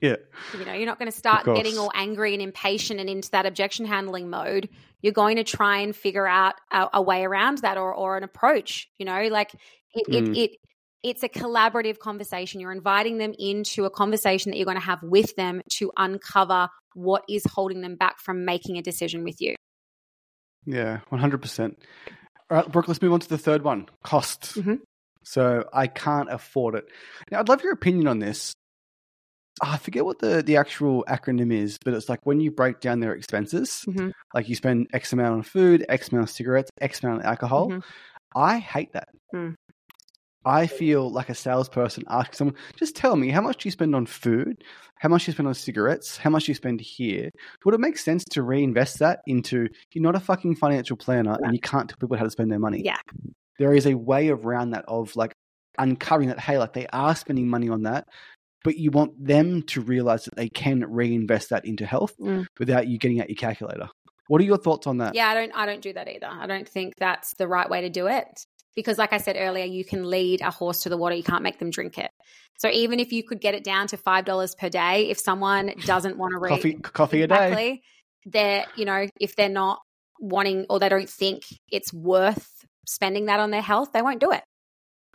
yeah. 0.00 0.16
You 0.58 0.64
know, 0.64 0.72
you're 0.72 0.86
not 0.86 0.98
going 0.98 1.10
to 1.10 1.16
start 1.16 1.44
getting 1.44 1.78
all 1.78 1.90
angry 1.94 2.32
and 2.32 2.42
impatient 2.42 3.00
and 3.00 3.08
into 3.08 3.30
that 3.32 3.44
objection 3.44 3.84
handling 3.84 4.30
mode. 4.30 4.68
You're 5.02 5.12
going 5.12 5.36
to 5.36 5.44
try 5.44 5.78
and 5.78 5.94
figure 5.94 6.26
out 6.26 6.54
a, 6.72 6.88
a 6.94 7.02
way 7.02 7.24
around 7.24 7.58
that 7.58 7.76
or, 7.76 7.94
or 7.94 8.16
an 8.16 8.24
approach, 8.24 8.88
you 8.98 9.04
know, 9.04 9.28
like 9.28 9.52
it, 9.94 10.06
mm. 10.08 10.36
it, 10.36 10.38
it, 10.38 10.50
it's 11.02 11.22
a 11.22 11.28
collaborative 11.28 11.98
conversation. 11.98 12.60
You're 12.60 12.72
inviting 12.72 13.18
them 13.18 13.34
into 13.38 13.84
a 13.84 13.90
conversation 13.90 14.50
that 14.50 14.56
you're 14.56 14.66
going 14.66 14.78
to 14.78 14.84
have 14.84 15.02
with 15.02 15.36
them 15.36 15.62
to 15.76 15.92
uncover 15.96 16.68
what 16.94 17.24
is 17.28 17.44
holding 17.44 17.80
them 17.82 17.96
back 17.96 18.20
from 18.20 18.44
making 18.44 18.78
a 18.78 18.82
decision 18.82 19.24
with 19.24 19.40
you. 19.40 19.54
Yeah, 20.66 21.00
100%. 21.10 21.76
All 22.50 22.56
right, 22.56 22.70
Brooke, 22.70 22.88
let's 22.88 23.00
move 23.00 23.12
on 23.12 23.20
to 23.20 23.28
the 23.28 23.38
third 23.38 23.62
one 23.62 23.86
costs. 24.02 24.56
Mm-hmm. 24.56 24.74
So 25.22 25.64
I 25.72 25.86
can't 25.86 26.30
afford 26.30 26.74
it. 26.74 26.86
Now, 27.30 27.40
I'd 27.40 27.48
love 27.48 27.62
your 27.62 27.72
opinion 27.72 28.08
on 28.08 28.18
this. 28.18 28.54
I 29.62 29.76
forget 29.76 30.04
what 30.04 30.18
the, 30.20 30.42
the 30.42 30.56
actual 30.56 31.04
acronym 31.08 31.52
is, 31.52 31.78
but 31.84 31.92
it's 31.92 32.08
like 32.08 32.24
when 32.24 32.40
you 32.40 32.50
break 32.50 32.80
down 32.80 33.00
their 33.00 33.14
expenses, 33.14 33.84
mm-hmm. 33.86 34.10
like 34.34 34.48
you 34.48 34.54
spend 34.54 34.88
X 34.92 35.12
amount 35.12 35.34
on 35.34 35.42
food, 35.42 35.84
X 35.88 36.08
amount 36.08 36.22
on 36.22 36.28
cigarettes, 36.28 36.70
X 36.80 37.02
amount 37.02 37.20
on 37.20 37.26
alcohol. 37.26 37.68
Mm-hmm. 37.68 37.80
I 38.34 38.58
hate 38.58 38.92
that. 38.94 39.08
Mm. 39.34 39.56
I 40.44 40.66
feel 40.66 41.10
like 41.10 41.28
a 41.28 41.34
salesperson 41.34 42.04
asking 42.08 42.34
someone, 42.34 42.56
just 42.76 42.96
tell 42.96 43.14
me 43.16 43.28
how 43.28 43.42
much 43.42 43.62
do 43.62 43.66
you 43.66 43.72
spend 43.72 43.94
on 43.94 44.06
food, 44.06 44.64
how 44.96 45.10
much 45.10 45.24
do 45.24 45.30
you 45.30 45.34
spend 45.34 45.48
on 45.48 45.54
cigarettes, 45.54 46.16
how 46.16 46.30
much 46.30 46.44
do 46.46 46.52
you 46.52 46.54
spend 46.54 46.80
here. 46.80 47.30
Would 47.64 47.74
it 47.74 47.80
make 47.80 47.98
sense 47.98 48.24
to 48.30 48.42
reinvest 48.42 49.00
that 49.00 49.20
into 49.26 49.68
you're 49.92 50.02
not 50.02 50.16
a 50.16 50.20
fucking 50.20 50.56
financial 50.56 50.96
planner 50.96 51.36
and 51.42 51.52
you 51.52 51.60
can't 51.60 51.90
tell 51.90 51.98
people 51.98 52.16
how 52.16 52.24
to 52.24 52.30
spend 52.30 52.50
their 52.50 52.58
money? 52.58 52.80
Yeah. 52.82 52.96
There 53.58 53.74
is 53.74 53.86
a 53.86 53.94
way 53.94 54.30
around 54.30 54.70
that 54.70 54.86
of 54.88 55.14
like 55.16 55.34
uncovering 55.76 56.28
that, 56.28 56.40
hey, 56.40 56.56
like 56.56 56.72
they 56.72 56.86
are 56.86 57.14
spending 57.14 57.48
money 57.48 57.68
on 57.68 57.82
that, 57.82 58.08
but 58.64 58.76
you 58.76 58.90
want 58.90 59.12
them 59.24 59.62
to 59.62 59.80
realize 59.80 60.24
that 60.24 60.36
they 60.36 60.48
can 60.48 60.84
reinvest 60.88 61.50
that 61.50 61.64
into 61.64 61.86
health 61.86 62.14
mm. 62.18 62.46
without 62.58 62.88
you 62.88 62.98
getting 62.98 63.20
out 63.20 63.28
your 63.28 63.36
calculator. 63.36 63.88
What 64.28 64.40
are 64.40 64.44
your 64.44 64.58
thoughts 64.58 64.86
on 64.86 64.98
that? 64.98 65.14
Yeah, 65.14 65.28
I 65.28 65.34
don't 65.34 65.52
I 65.54 65.66
don't 65.66 65.80
do 65.80 65.92
that 65.92 66.08
either. 66.08 66.28
I 66.30 66.46
don't 66.46 66.68
think 66.68 66.94
that's 66.98 67.34
the 67.34 67.48
right 67.48 67.68
way 67.68 67.80
to 67.80 67.90
do 67.90 68.06
it 68.06 68.46
because 68.76 68.98
like 68.98 69.12
I 69.12 69.18
said 69.18 69.36
earlier, 69.38 69.64
you 69.64 69.84
can 69.84 70.08
lead 70.08 70.40
a 70.40 70.50
horse 70.50 70.82
to 70.82 70.88
the 70.88 70.96
water, 70.96 71.14
you 71.14 71.22
can't 71.22 71.42
make 71.42 71.58
them 71.58 71.70
drink 71.70 71.98
it. 71.98 72.10
So 72.58 72.68
even 72.68 73.00
if 73.00 73.12
you 73.12 73.24
could 73.24 73.40
get 73.40 73.54
it 73.54 73.64
down 73.64 73.86
to 73.88 73.96
$5 73.96 74.58
per 74.58 74.68
day, 74.68 75.08
if 75.10 75.18
someone 75.18 75.72
doesn't 75.84 76.16
want 76.16 76.32
to 76.32 76.38
read 76.38 76.50
coffee 76.50 76.74
coffee 76.74 77.22
exactly, 77.22 77.68
a 77.68 77.74
day. 77.74 77.82
They're, 78.26 78.66
you 78.76 78.84
know, 78.84 79.06
if 79.18 79.34
they're 79.34 79.48
not 79.48 79.80
wanting 80.20 80.66
or 80.68 80.78
they 80.78 80.90
don't 80.90 81.08
think 81.08 81.42
it's 81.72 81.92
worth 81.92 82.46
spending 82.86 83.26
that 83.26 83.40
on 83.40 83.50
their 83.50 83.62
health, 83.62 83.92
they 83.92 84.02
won't 84.02 84.20
do 84.20 84.30
it. 84.30 84.42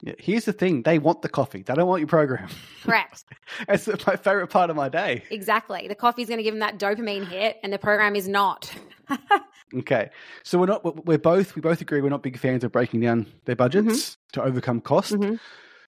Yeah, 0.02 0.14
here's 0.20 0.46
the 0.46 0.54
thing: 0.54 0.84
they 0.84 1.00
want 1.00 1.22
the 1.22 1.30
coffee. 1.30 1.62
They 1.62 1.74
don't 1.74 1.88
want 1.88 2.02
your 2.02 2.08
program. 2.08 2.50
Correct. 2.84 3.24
it's 3.70 3.88
my 4.06 4.16
favorite 4.16 4.48
part 4.48 4.70
of 4.70 4.76
my 4.76 4.90
day. 4.90 5.24
Exactly. 5.30 5.88
The 5.88 5.96
coffee 5.96 6.22
is 6.22 6.28
going 6.28 6.38
to 6.38 6.44
give 6.44 6.54
them 6.54 6.60
that 6.60 6.78
dopamine 6.78 7.28
hit, 7.28 7.58
and 7.64 7.72
the 7.72 7.80
program 7.80 8.16
is 8.16 8.28
not. 8.28 8.74
okay, 9.76 10.10
so 10.44 10.60
we're 10.60 10.66
not. 10.66 11.06
We're 11.06 11.18
both. 11.18 11.56
We 11.56 11.62
both 11.62 11.82
agree 11.82 12.02
we're 12.02 12.10
not 12.10 12.24
big 12.24 12.38
fans 12.38 12.64
of 12.64 12.72
breaking 12.72 13.02
down 13.02 13.28
their 13.46 13.56
budgets 13.56 13.86
mm-hmm. 13.86 14.40
to 14.42 14.44
overcome 14.44 14.82
cost. 14.82 15.14
Mm-hmm. 15.14 15.36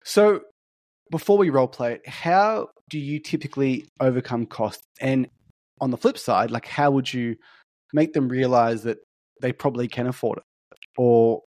So, 0.03 0.41
before 1.11 1.37
we 1.37 1.49
role 1.49 1.67
play 1.67 1.93
it, 1.93 2.07
how 2.07 2.69
do 2.89 2.99
you 2.99 3.19
typically 3.19 3.87
overcome 3.99 4.45
cost? 4.45 4.81
And 5.01 5.29
on 5.81 5.91
the 5.91 5.97
flip 5.97 6.17
side, 6.17 6.49
like 6.49 6.65
how 6.65 6.91
would 6.91 7.13
you 7.13 7.35
make 7.93 8.13
them 8.13 8.29
realize 8.29 8.83
that 8.83 8.99
they 9.41 9.51
probably 9.51 9.87
can 9.87 10.07
afford 10.07 10.39
it, 10.39 10.43
or 10.97 11.43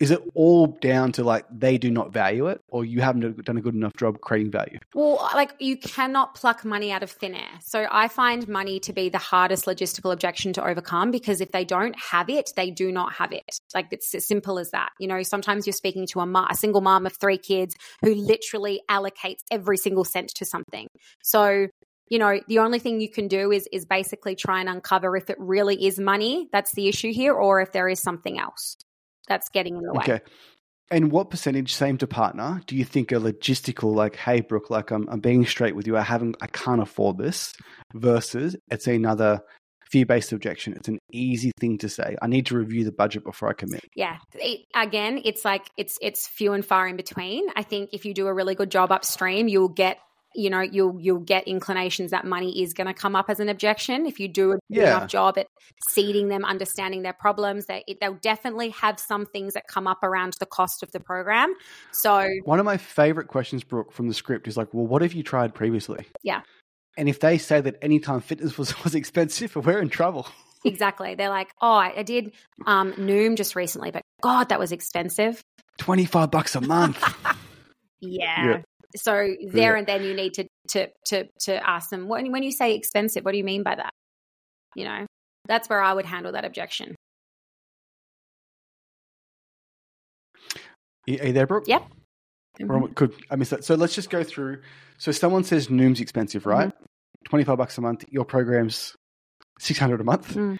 is 0.00 0.10
it 0.10 0.20
all 0.34 0.66
down 0.66 1.12
to 1.12 1.24
like 1.24 1.44
they 1.50 1.78
do 1.78 1.90
not 1.90 2.12
value 2.12 2.46
it 2.46 2.60
or 2.68 2.84
you 2.84 3.00
haven't 3.00 3.44
done 3.44 3.56
a 3.56 3.60
good 3.60 3.74
enough 3.74 3.94
job 3.96 4.20
creating 4.20 4.50
value? 4.50 4.78
Well 4.94 5.28
like 5.34 5.54
you 5.58 5.76
cannot 5.76 6.34
pluck 6.34 6.64
money 6.64 6.90
out 6.90 7.02
of 7.02 7.10
thin 7.10 7.34
air. 7.34 7.50
So 7.60 7.86
i 7.90 8.08
find 8.08 8.48
money 8.48 8.80
to 8.80 8.92
be 8.92 9.08
the 9.08 9.18
hardest 9.18 9.66
logistical 9.66 10.12
objection 10.12 10.52
to 10.54 10.66
overcome 10.66 11.10
because 11.10 11.40
if 11.40 11.52
they 11.52 11.64
don't 11.64 11.96
have 11.98 12.30
it 12.30 12.50
they 12.56 12.70
do 12.70 12.90
not 12.90 13.12
have 13.14 13.32
it. 13.32 13.60
Like 13.74 13.88
it's 13.90 14.14
as 14.14 14.26
simple 14.26 14.58
as 14.58 14.70
that. 14.70 14.90
You 14.98 15.08
know 15.08 15.22
sometimes 15.22 15.66
you're 15.66 15.74
speaking 15.74 16.06
to 16.08 16.20
a, 16.20 16.46
a 16.50 16.54
single 16.54 16.80
mom 16.80 17.06
of 17.06 17.16
three 17.16 17.38
kids 17.38 17.74
who 18.02 18.14
literally 18.14 18.80
allocates 18.90 19.40
every 19.50 19.76
single 19.76 20.04
cent 20.04 20.30
to 20.36 20.44
something. 20.44 20.88
So 21.22 21.68
you 22.08 22.18
know 22.18 22.40
the 22.48 22.58
only 22.58 22.78
thing 22.78 23.00
you 23.00 23.08
can 23.08 23.28
do 23.28 23.52
is 23.52 23.68
is 23.72 23.86
basically 23.86 24.34
try 24.34 24.60
and 24.60 24.68
uncover 24.68 25.16
if 25.16 25.30
it 25.30 25.36
really 25.38 25.86
is 25.86 25.98
money 25.98 26.48
that's 26.52 26.72
the 26.72 26.88
issue 26.88 27.12
here 27.12 27.32
or 27.32 27.60
if 27.60 27.72
there 27.72 27.88
is 27.88 28.02
something 28.02 28.38
else 28.38 28.76
that's 29.30 29.48
getting 29.48 29.76
in 29.76 29.82
the 29.82 29.94
way. 29.94 30.00
Okay. 30.00 30.20
And 30.90 31.12
what 31.12 31.30
percentage, 31.30 31.72
same 31.72 31.96
to 31.98 32.06
partner, 32.08 32.60
do 32.66 32.74
you 32.74 32.84
think 32.84 33.12
are 33.12 33.20
logistical, 33.20 33.94
like, 33.94 34.16
hey, 34.16 34.40
Brooke, 34.40 34.70
like 34.70 34.90
I'm, 34.90 35.08
I'm 35.08 35.20
being 35.20 35.46
straight 35.46 35.76
with 35.76 35.86
you, 35.86 35.96
I 35.96 36.02
haven't, 36.02 36.36
I 36.42 36.48
can't 36.48 36.82
afford 36.82 37.16
this, 37.16 37.54
versus 37.94 38.56
it's 38.72 38.88
another 38.88 39.40
fear 39.88 40.04
based 40.04 40.32
objection. 40.32 40.72
It's 40.74 40.88
an 40.88 40.98
easy 41.12 41.52
thing 41.60 41.78
to 41.78 41.88
say. 41.88 42.16
I 42.20 42.26
need 42.26 42.46
to 42.46 42.56
review 42.56 42.84
the 42.84 42.92
budget 42.92 43.24
before 43.24 43.48
I 43.48 43.52
commit. 43.52 43.84
Yeah. 43.94 44.16
It, 44.34 44.66
again, 44.74 45.20
it's 45.24 45.44
like 45.44 45.70
it's 45.76 45.96
it's 46.02 46.26
few 46.26 46.52
and 46.52 46.64
far 46.64 46.88
in 46.88 46.96
between. 46.96 47.46
I 47.54 47.62
think 47.62 47.90
if 47.92 48.04
you 48.04 48.12
do 48.12 48.26
a 48.26 48.34
really 48.34 48.56
good 48.56 48.70
job 48.70 48.90
upstream, 48.90 49.46
you'll 49.46 49.68
get 49.68 49.98
you 50.34 50.50
know 50.50 50.60
you'll 50.60 51.00
you'll 51.00 51.20
get 51.20 51.46
inclinations 51.48 52.10
that 52.12 52.24
money 52.24 52.62
is 52.62 52.72
going 52.72 52.86
to 52.86 52.94
come 52.94 53.16
up 53.16 53.28
as 53.28 53.40
an 53.40 53.48
objection. 53.48 54.06
If 54.06 54.20
you 54.20 54.28
do 54.28 54.52
a 54.52 54.54
good 54.54 54.60
yeah. 54.68 54.96
enough 54.96 55.08
job 55.08 55.38
at 55.38 55.46
seeding 55.88 56.28
them 56.28 56.44
understanding 56.44 57.02
their 57.02 57.12
problems 57.12 57.66
they 57.66 57.84
they'll 58.00 58.14
definitely 58.14 58.70
have 58.70 59.00
some 59.00 59.26
things 59.26 59.54
that 59.54 59.66
come 59.66 59.86
up 59.86 60.02
around 60.02 60.34
the 60.38 60.46
cost 60.46 60.82
of 60.82 60.92
the 60.92 61.00
program. 61.00 61.54
So 61.92 62.28
one 62.44 62.58
of 62.58 62.64
my 62.64 62.76
favorite 62.76 63.28
questions 63.28 63.64
brooke 63.64 63.92
from 63.92 64.08
the 64.08 64.14
script 64.14 64.46
is 64.46 64.56
like 64.56 64.72
well 64.72 64.86
what 64.86 65.02
have 65.02 65.12
you 65.12 65.22
tried 65.22 65.54
previously? 65.54 66.06
Yeah. 66.22 66.42
And 66.96 67.08
if 67.08 67.20
they 67.20 67.38
say 67.38 67.60
that 67.60 67.76
anytime 67.82 68.20
fitness 68.20 68.58
was, 68.58 68.84
was 68.84 68.94
expensive 68.94 69.54
we're 69.56 69.80
in 69.80 69.88
trouble. 69.88 70.26
Exactly. 70.62 71.14
They're 71.14 71.30
like 71.30 71.54
oh 71.62 71.72
i 71.72 72.02
did 72.02 72.32
um 72.66 72.92
noom 72.92 73.34
just 73.34 73.56
recently 73.56 73.90
but 73.90 74.02
god 74.20 74.50
that 74.50 74.58
was 74.58 74.72
expensive. 74.72 75.42
25 75.78 76.30
bucks 76.30 76.54
a 76.54 76.60
month. 76.60 77.02
Yeah. 78.00 78.46
yeah. 78.46 78.62
So 78.96 79.34
there 79.52 79.72
yeah. 79.72 79.78
and 79.78 79.86
then 79.86 80.02
you 80.02 80.14
need 80.14 80.34
to 80.34 80.46
to 80.68 80.88
to 81.06 81.28
to 81.42 81.68
ask 81.68 81.90
them 81.90 82.08
when 82.08 82.32
when 82.32 82.42
you 82.42 82.52
say 82.52 82.74
expensive, 82.74 83.24
what 83.24 83.32
do 83.32 83.38
you 83.38 83.44
mean 83.44 83.62
by 83.62 83.76
that? 83.76 83.90
You 84.74 84.84
know, 84.84 85.06
that's 85.46 85.68
where 85.68 85.80
I 85.80 85.92
would 85.92 86.06
handle 86.06 86.32
that 86.32 86.44
objection. 86.44 86.94
Are 91.08 91.26
you 91.26 91.32
there, 91.32 91.46
Brooke? 91.46 91.64
Yep. 91.66 91.86
Mm-hmm. 92.60 92.92
Good. 92.92 93.14
I 93.30 93.36
missed 93.36 93.50
that. 93.52 93.64
So 93.64 93.74
let's 93.74 93.94
just 93.94 94.10
go 94.10 94.22
through. 94.22 94.62
So 94.98 95.12
someone 95.12 95.44
says 95.44 95.70
Noom's 95.70 96.00
expensive, 96.00 96.46
right? 96.46 96.68
Mm-hmm. 96.68 96.84
Twenty 97.28 97.44
five 97.44 97.58
bucks 97.58 97.78
a 97.78 97.80
month. 97.80 98.04
Your 98.08 98.24
program's 98.24 98.94
six 99.58 99.78
hundred 99.78 100.00
a 100.00 100.04
month. 100.04 100.34
Mm. 100.34 100.58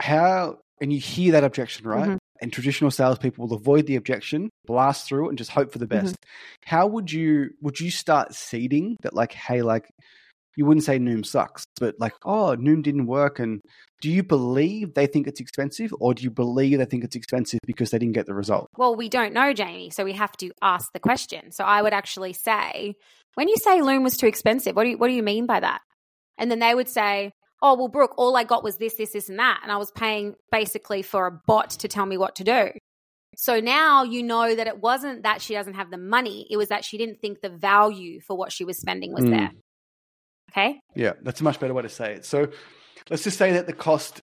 How? 0.00 0.58
And 0.80 0.92
you 0.92 1.00
hear 1.00 1.32
that 1.32 1.44
objection, 1.44 1.86
right? 1.86 2.08
Mm-hmm 2.08 2.25
and 2.40 2.52
traditional 2.52 2.90
salespeople 2.90 3.46
will 3.46 3.56
avoid 3.56 3.86
the 3.86 3.96
objection, 3.96 4.50
blast 4.66 5.08
through 5.08 5.26
it, 5.26 5.28
and 5.30 5.38
just 5.38 5.50
hope 5.50 5.72
for 5.72 5.78
the 5.78 5.86
best. 5.86 6.14
Mm-hmm. 6.14 6.70
How 6.70 6.86
would 6.86 7.12
you 7.12 7.50
would 7.60 7.80
you 7.80 7.90
start 7.90 8.34
seeding 8.34 8.96
that? 9.02 9.14
Like, 9.14 9.32
hey, 9.32 9.62
like 9.62 9.88
you 10.56 10.64
wouldn't 10.64 10.84
say 10.84 10.98
Noom 10.98 11.24
sucks, 11.24 11.66
but 11.78 11.94
like, 11.98 12.14
oh, 12.24 12.56
Noom 12.58 12.82
didn't 12.82 13.06
work, 13.06 13.38
and 13.38 13.60
do 14.00 14.10
you 14.10 14.22
believe 14.22 14.94
they 14.94 15.06
think 15.06 15.26
it's 15.26 15.40
expensive, 15.40 15.92
or 16.00 16.14
do 16.14 16.22
you 16.22 16.30
believe 16.30 16.78
they 16.78 16.84
think 16.84 17.04
it's 17.04 17.16
expensive 17.16 17.60
because 17.66 17.90
they 17.90 17.98
didn't 17.98 18.14
get 18.14 18.26
the 18.26 18.34
result? 18.34 18.68
Well, 18.76 18.96
we 18.96 19.08
don't 19.08 19.34
know, 19.34 19.52
Jayme, 19.52 19.92
so 19.92 20.04
we 20.04 20.14
have 20.14 20.32
to 20.38 20.50
ask 20.62 20.92
the 20.92 21.00
question. 21.00 21.52
So 21.52 21.64
I 21.64 21.82
would 21.82 21.92
actually 21.92 22.32
say, 22.32 22.94
when 23.34 23.48
you 23.48 23.56
say 23.56 23.80
Noom 23.80 24.02
was 24.02 24.16
too 24.16 24.26
expensive, 24.26 24.74
what 24.74 24.84
do 24.84 24.90
you, 24.90 24.98
what 24.98 25.08
do 25.08 25.14
you 25.14 25.22
mean 25.22 25.46
by 25.46 25.60
that? 25.60 25.80
And 26.38 26.50
then 26.50 26.58
they 26.58 26.74
would 26.74 26.88
say, 26.88 27.32
oh, 27.62 27.74
well, 27.76 27.88
Brooke, 27.88 28.14
all 28.16 28.36
I 28.36 28.44
got 28.44 28.62
was 28.62 28.76
this, 28.76 28.94
this, 28.94 29.12
this, 29.12 29.28
and 29.28 29.38
that. 29.38 29.60
And 29.62 29.72
I 29.72 29.76
was 29.76 29.90
paying 29.90 30.34
basically 30.52 31.02
for 31.02 31.26
a 31.26 31.32
bot 31.46 31.70
to 31.70 31.88
tell 31.88 32.06
me 32.06 32.16
what 32.16 32.36
to 32.36 32.44
do. 32.44 32.70
So 33.36 33.60
now 33.60 34.02
you 34.02 34.22
know 34.22 34.54
that 34.54 34.66
it 34.66 34.80
wasn't 34.80 35.24
that 35.24 35.42
she 35.42 35.54
doesn't 35.54 35.74
have 35.74 35.90
the 35.90 35.98
money, 35.98 36.46
it 36.50 36.56
was 36.56 36.68
that 36.68 36.84
she 36.84 36.96
didn't 36.96 37.20
think 37.20 37.40
the 37.40 37.50
value 37.50 38.20
for 38.20 38.36
what 38.36 38.50
she 38.50 38.64
was 38.64 38.78
spending 38.78 39.12
was 39.12 39.24
mm. 39.24 39.30
there. 39.30 39.50
Okay? 40.50 40.80
Yeah, 40.94 41.12
that's 41.22 41.40
a 41.40 41.44
much 41.44 41.60
better 41.60 41.74
way 41.74 41.82
to 41.82 41.88
say 41.88 42.14
it. 42.14 42.24
So 42.24 42.48
let's 43.10 43.24
just 43.24 43.36
say 43.36 43.52
that 43.52 43.66
the 43.66 43.74
cost, 43.74 44.22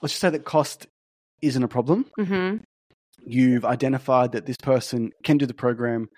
let's 0.00 0.14
just 0.14 0.20
say 0.20 0.30
that 0.30 0.44
cost 0.44 0.86
isn't 1.42 1.62
a 1.62 1.68
problem. 1.68 2.06
Mm-hmm. 2.18 2.58
You've 3.26 3.64
identified 3.66 4.32
that 4.32 4.46
this 4.46 4.56
person 4.56 5.10
can 5.24 5.36
do 5.36 5.44
the 5.44 5.54
program, 5.54 6.08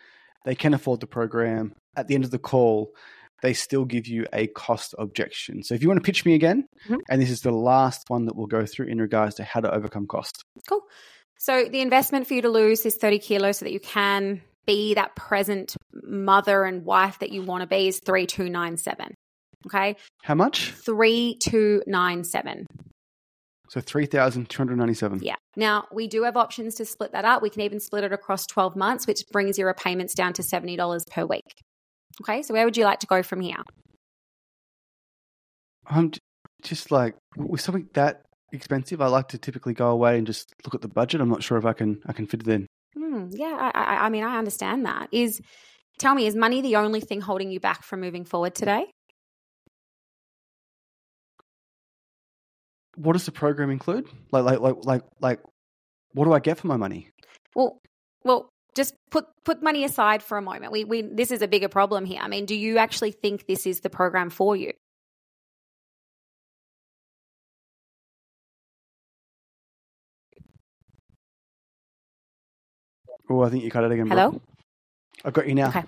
they 0.45 0.55
can 0.55 0.73
afford 0.73 1.01
the 1.01 1.07
program. 1.07 1.75
At 1.97 2.07
the 2.07 2.15
end 2.15 2.25
of 2.25 2.31
the 2.31 2.39
call, 2.39 2.93
they 3.43 3.53
still 3.55 3.85
give 3.85 4.07
you 4.07 4.27
a 4.33 4.47
cost 4.49 4.95
objection. 4.99 5.63
So 5.63 5.75
if 5.75 5.83
you 5.83 5.89
want 5.89 5.99
to 5.99 6.05
pitch 6.05 6.25
me 6.25 6.35
again, 6.35 6.67
Mhm. 6.89 6.99
and 7.09 7.21
this 7.21 7.31
is 7.31 7.41
the 7.41 7.53
last 7.53 8.05
one 8.09 8.27
that 8.27 8.37
we'll 8.37 8.47
go 8.47 8.67
through 8.67 8.87
in 8.87 9.01
regards 9.01 9.37
to 9.37 9.45
how 9.45 9.61
to 9.61 9.73
overcome 9.73 10.07
cost. 10.07 10.43
Cool. 10.69 10.83
So 11.39 11.65
the 11.65 11.81
investment 11.81 12.27
for 12.27 12.35
you 12.35 12.43
to 12.43 12.51
lose 12.51 12.85
is 12.85 12.97
30 12.97 13.19
kilos 13.19 13.59
so 13.59 13.65
that 13.65 13.73
you 13.73 13.81
can 13.81 14.43
be 14.67 14.95
that 14.95 15.17
present 15.17 15.75
mother 15.93 16.65
and 16.65 16.85
wife 16.85 17.19
that 17.21 17.31
you 17.31 17.43
want 17.43 17.63
to 17.63 17.67
be 17.67 17.89
is 17.89 17.99
3297. 18.05 19.15
Okay? 19.67 19.97
How 20.23 20.35
much? 20.35 20.73
3297. 20.73 22.67
So 23.69 23.81
3,297. 23.81 25.21
Yeah. 25.23 25.37
Now, 25.57 25.87
we 25.93 26.09
do 26.09 26.25
have 26.25 26.37
options 26.37 26.75
to 26.77 26.85
split 26.85 27.13
that 27.13 27.25
up. 27.25 27.41
We 27.41 27.51
can 27.51 27.63
even 27.63 27.79
split 27.79 28.03
it 28.05 28.13
across 28.13 28.45
12 28.47 28.75
months, 28.75 29.07
which 29.07 29.23
brings 29.31 29.59
your 29.59 29.69
repayments 29.69 30.15
down 30.15 30.33
to 30.35 30.43
$70 30.43 31.05
per 31.09 31.25
week. 31.25 31.45
Okay? 32.21 32.43
So 32.43 32.55
where 32.55 32.65
would 32.65 32.77
you 32.77 32.85
like 32.85 33.01
to 33.01 33.07
go 33.07 33.23
from 33.23 33.41
here? 33.41 33.63
I'm 35.87 36.13
just 36.63 36.91
like, 36.91 37.17
with 37.37 37.61
something 37.61 37.89
that 37.95 38.23
expensive, 38.53 39.01
I 39.01 39.07
like 39.07 39.29
to 39.29 39.39
typically 39.39 39.75
go 39.75 39.89
away 39.91 40.19
and 40.19 40.27
just 40.27 40.53
look 40.65 40.75
at 40.75 40.83
the 40.83 40.89
budget. 40.89 41.21
I'm 41.21 41.29
not 41.29 41.43
sure 41.43 41.59
if 41.59 41.65
I 41.65 41.73
can 41.73 42.01
I 42.07 42.13
can 42.13 42.27
fit 42.27 42.43
it 42.43 42.49
in. 42.49 42.67
Hmm, 42.97 43.29
yeah, 43.31 43.71
I, 43.75 43.79
I, 43.79 44.07
I 44.07 44.09
mean, 44.09 44.25
I 44.25 44.39
understand 44.39 44.87
that. 44.87 45.09
Is 45.13 45.41
tell 45.99 46.15
me, 46.15 46.27
is 46.27 46.37
money 46.37 46.61
the 46.61 46.77
only 46.77 47.01
thing 47.01 47.21
holding 47.21 47.51
you 47.51 47.61
back 47.61 47.83
from 47.83 48.01
moving 48.01 48.25
forward 48.25 48.55
today? 48.55 48.87
What 52.97 53.15
does 53.15 53.25
the 53.25 53.33
program 53.33 53.71
include? 53.71 54.09
Like, 54.31 54.45
like, 54.45 54.61
like, 54.61 54.77
like, 54.85 55.03
like, 55.21 55.41
what 56.13 56.25
do 56.25 56.33
I 56.33 56.41
get 56.41 56.59
for 56.59 56.67
my 56.67 56.77
money? 56.77 57.09
Well, 57.55 57.81
well, 58.25 58.51
just 58.75 58.95
put 59.11 59.27
put 59.45 59.63
money 59.63 59.85
aside 59.85 60.23
for 60.23 60.39
a 60.39 60.43
moment. 60.43 60.73
We 60.73 60.85
we 60.85 61.03
this 61.03 61.31
is 61.31 61.43
a 61.43 61.49
bigger 61.49 61.69
problem 61.69 62.05
here. 62.05 62.21
I 62.23 62.29
mean, 62.29 62.47
do 62.47 62.55
you 62.55 62.79
actually 62.79 63.13
think 63.13 63.47
this 63.47 63.67
is 63.67 63.81
the 63.81 63.91
program 63.91 64.31
for 64.31 64.57
you? 64.57 64.73
Oh, 73.29 73.43
I 73.43 73.49
think 73.49 73.63
you 73.63 73.71
cut 73.71 73.85
it 73.85 73.93
again. 73.93 74.09
Hello? 74.09 74.41
I've 75.25 75.33
got 75.33 75.47
you 75.47 75.55
now. 75.55 75.69
Okay. 75.69 75.85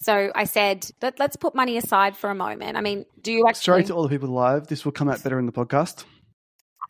So 0.00 0.30
I 0.32 0.44
said, 0.44 0.88
Let, 1.02 1.18
let's 1.18 1.34
put 1.34 1.54
money 1.54 1.76
aside 1.76 2.16
for 2.16 2.30
a 2.30 2.34
moment. 2.34 2.76
I 2.76 2.80
mean, 2.80 3.04
do 3.20 3.32
you 3.32 3.46
actually? 3.48 3.62
Sorry 3.62 3.84
to 3.84 3.94
all 3.94 4.04
the 4.04 4.08
people 4.08 4.28
live. 4.28 4.68
This 4.68 4.84
will 4.84 4.92
come 4.92 5.08
out 5.08 5.22
better 5.24 5.40
in 5.40 5.46
the 5.46 5.52
podcast. 5.52 6.04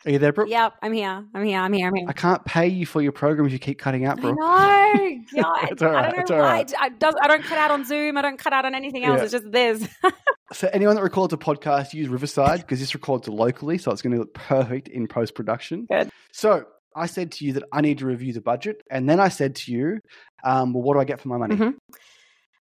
Are 0.06 0.10
you 0.12 0.18
there, 0.18 0.32
Brooke? 0.32 0.48
Yep, 0.48 0.74
I'm 0.80 0.92
here. 0.92 1.24
I'm 1.34 1.44
here. 1.44 1.58
I'm 1.60 1.72
here. 1.72 1.88
I'm 1.88 1.94
here. 1.94 2.06
I 2.08 2.12
can't 2.12 2.44
pay 2.44 2.68
you 2.68 2.86
for 2.86 3.02
your 3.02 3.10
program 3.12 3.46
if 3.46 3.52
you 3.52 3.58
keep 3.58 3.78
cutting 3.78 4.04
out, 4.04 4.18
I 4.18 4.20
bro. 4.22 4.30
know. 4.32 4.36
God, 5.42 5.72
It's 5.72 5.82
all 5.82 5.96
I 5.96 6.02
don't 6.02 6.16
know 6.16 6.22
it's 6.22 6.30
all 6.30 6.38
why. 6.38 6.64
I, 6.78 6.88
does, 6.90 7.14
I 7.20 7.26
don't 7.26 7.42
cut 7.44 7.58
out 7.58 7.70
on 7.72 7.84
Zoom. 7.84 8.16
I 8.16 8.22
don't 8.22 8.38
cut 8.38 8.52
out 8.52 8.64
on 8.64 8.74
anything 8.74 9.04
else. 9.04 9.18
Yeah. 9.18 9.22
It's 9.24 9.32
just 9.32 9.50
this. 9.52 9.88
So 10.50 10.66
anyone 10.72 10.94
that 10.94 11.02
records 11.02 11.34
a 11.34 11.36
podcast, 11.36 11.92
use 11.92 12.08
Riverside 12.08 12.60
because 12.60 12.80
this 12.80 12.94
records 12.94 13.28
locally, 13.28 13.76
so 13.76 13.90
it's 13.90 14.00
going 14.00 14.14
to 14.14 14.20
look 14.20 14.32
perfect 14.32 14.88
in 14.88 15.06
post 15.06 15.34
production. 15.34 15.86
Good. 15.90 16.08
So 16.32 16.64
I 16.96 17.04
said 17.04 17.32
to 17.32 17.44
you 17.44 17.52
that 17.52 17.64
I 17.70 17.82
need 17.82 17.98
to 17.98 18.06
review 18.06 18.32
the 18.32 18.40
budget, 18.40 18.80
and 18.90 19.06
then 19.06 19.20
I 19.20 19.28
said 19.28 19.56
to 19.56 19.72
you, 19.72 19.98
um, 20.44 20.72
"Well, 20.72 20.82
what 20.82 20.94
do 20.94 21.00
I 21.00 21.04
get 21.04 21.20
for 21.20 21.28
my 21.28 21.36
money?" 21.36 21.54
Mhm. 21.54 21.74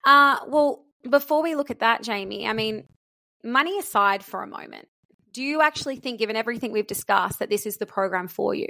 Uh, 0.06 0.38
well, 0.50 0.86
before 1.10 1.42
we 1.42 1.56
look 1.56 1.72
at 1.72 1.80
that, 1.80 2.04
Jayme, 2.04 2.46
I 2.48 2.54
mean, 2.54 2.84
money 3.44 3.80
aside 3.80 4.24
for 4.24 4.44
a 4.44 4.48
moment, 4.48 4.88
do 5.34 5.44
you 5.44 5.62
actually 5.62 5.98
think, 5.98 6.20
given 6.20 6.36
everything 6.36 6.72
we've 6.72 6.88
discussed, 6.88 7.40
that 7.40 7.50
this 7.50 7.66
is 7.66 7.78
the 7.78 7.86
program 7.86 8.28
for 8.28 8.54
you? 8.56 8.68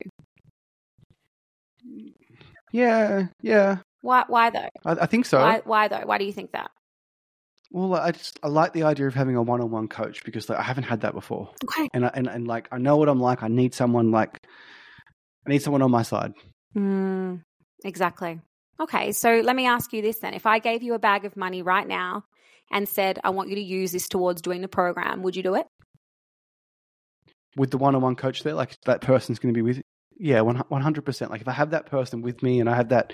Yeah, 2.71 3.27
yeah, 3.41 3.77
Why? 4.01 4.23
Why 4.27 4.49
though? 4.49 4.69
I, 4.85 4.91
I 5.01 5.05
think 5.05 5.25
so. 5.25 5.39
Why? 5.39 5.61
Why 5.63 5.87
though? 5.87 6.01
Why 6.05 6.17
do 6.17 6.25
you 6.25 6.33
think 6.33 6.51
that? 6.53 6.71
well, 7.71 7.95
I 7.95 8.11
just 8.11 8.39
I 8.43 8.47
like 8.47 8.73
the 8.73 8.83
idea 8.83 9.07
of 9.07 9.15
having 9.15 9.35
a 9.35 9.41
one-on-one 9.41 9.87
coach 9.87 10.23
because 10.23 10.47
like, 10.47 10.59
I 10.59 10.61
haven't 10.63 10.83
had 10.83 11.01
that 11.01 11.13
before, 11.13 11.49
Okay. 11.63 11.89
and 11.93 12.05
I, 12.05 12.11
and 12.13 12.27
and 12.27 12.47
like 12.47 12.67
I 12.71 12.77
know 12.77 12.97
what 12.97 13.09
I'm 13.09 13.19
like. 13.19 13.43
I 13.43 13.47
need 13.47 13.73
someone 13.73 14.11
like 14.11 14.37
I 15.45 15.49
need 15.49 15.61
someone 15.61 15.81
on 15.81 15.91
my 15.91 16.03
side. 16.03 16.33
Mm, 16.75 17.41
exactly. 17.83 18.39
Okay, 18.79 19.11
so 19.11 19.41
let 19.41 19.55
me 19.55 19.67
ask 19.67 19.93
you 19.93 20.01
this 20.01 20.19
then: 20.19 20.33
If 20.33 20.45
I 20.45 20.59
gave 20.59 20.81
you 20.83 20.93
a 20.93 20.99
bag 20.99 21.25
of 21.25 21.35
money 21.37 21.61
right 21.61 21.87
now 21.87 22.23
and 22.71 22.87
said, 22.89 23.19
"I 23.23 23.29
want 23.31 23.49
you 23.49 23.55
to 23.55 23.61
use 23.63 23.91
this 23.91 24.07
towards 24.07 24.41
doing 24.41 24.61
the 24.61 24.67
program," 24.67 25.21
would 25.23 25.35
you 25.35 25.43
do 25.43 25.55
it? 25.55 25.67
With 27.55 27.71
the 27.71 27.77
one-on-one 27.77 28.15
coach 28.15 28.43
there, 28.43 28.53
like 28.53 28.79
that 28.85 29.01
person's 29.01 29.39
going 29.39 29.53
to 29.53 29.57
be 29.57 29.61
with, 29.61 29.81
yeah, 30.17 30.41
one 30.41 30.81
hundred 30.81 31.05
percent. 31.05 31.31
Like 31.31 31.41
if 31.41 31.47
I 31.47 31.51
have 31.53 31.71
that 31.71 31.85
person 31.87 32.21
with 32.21 32.41
me 32.43 32.59
and 32.59 32.69
I 32.69 32.75
have 32.75 32.89
that 32.89 33.13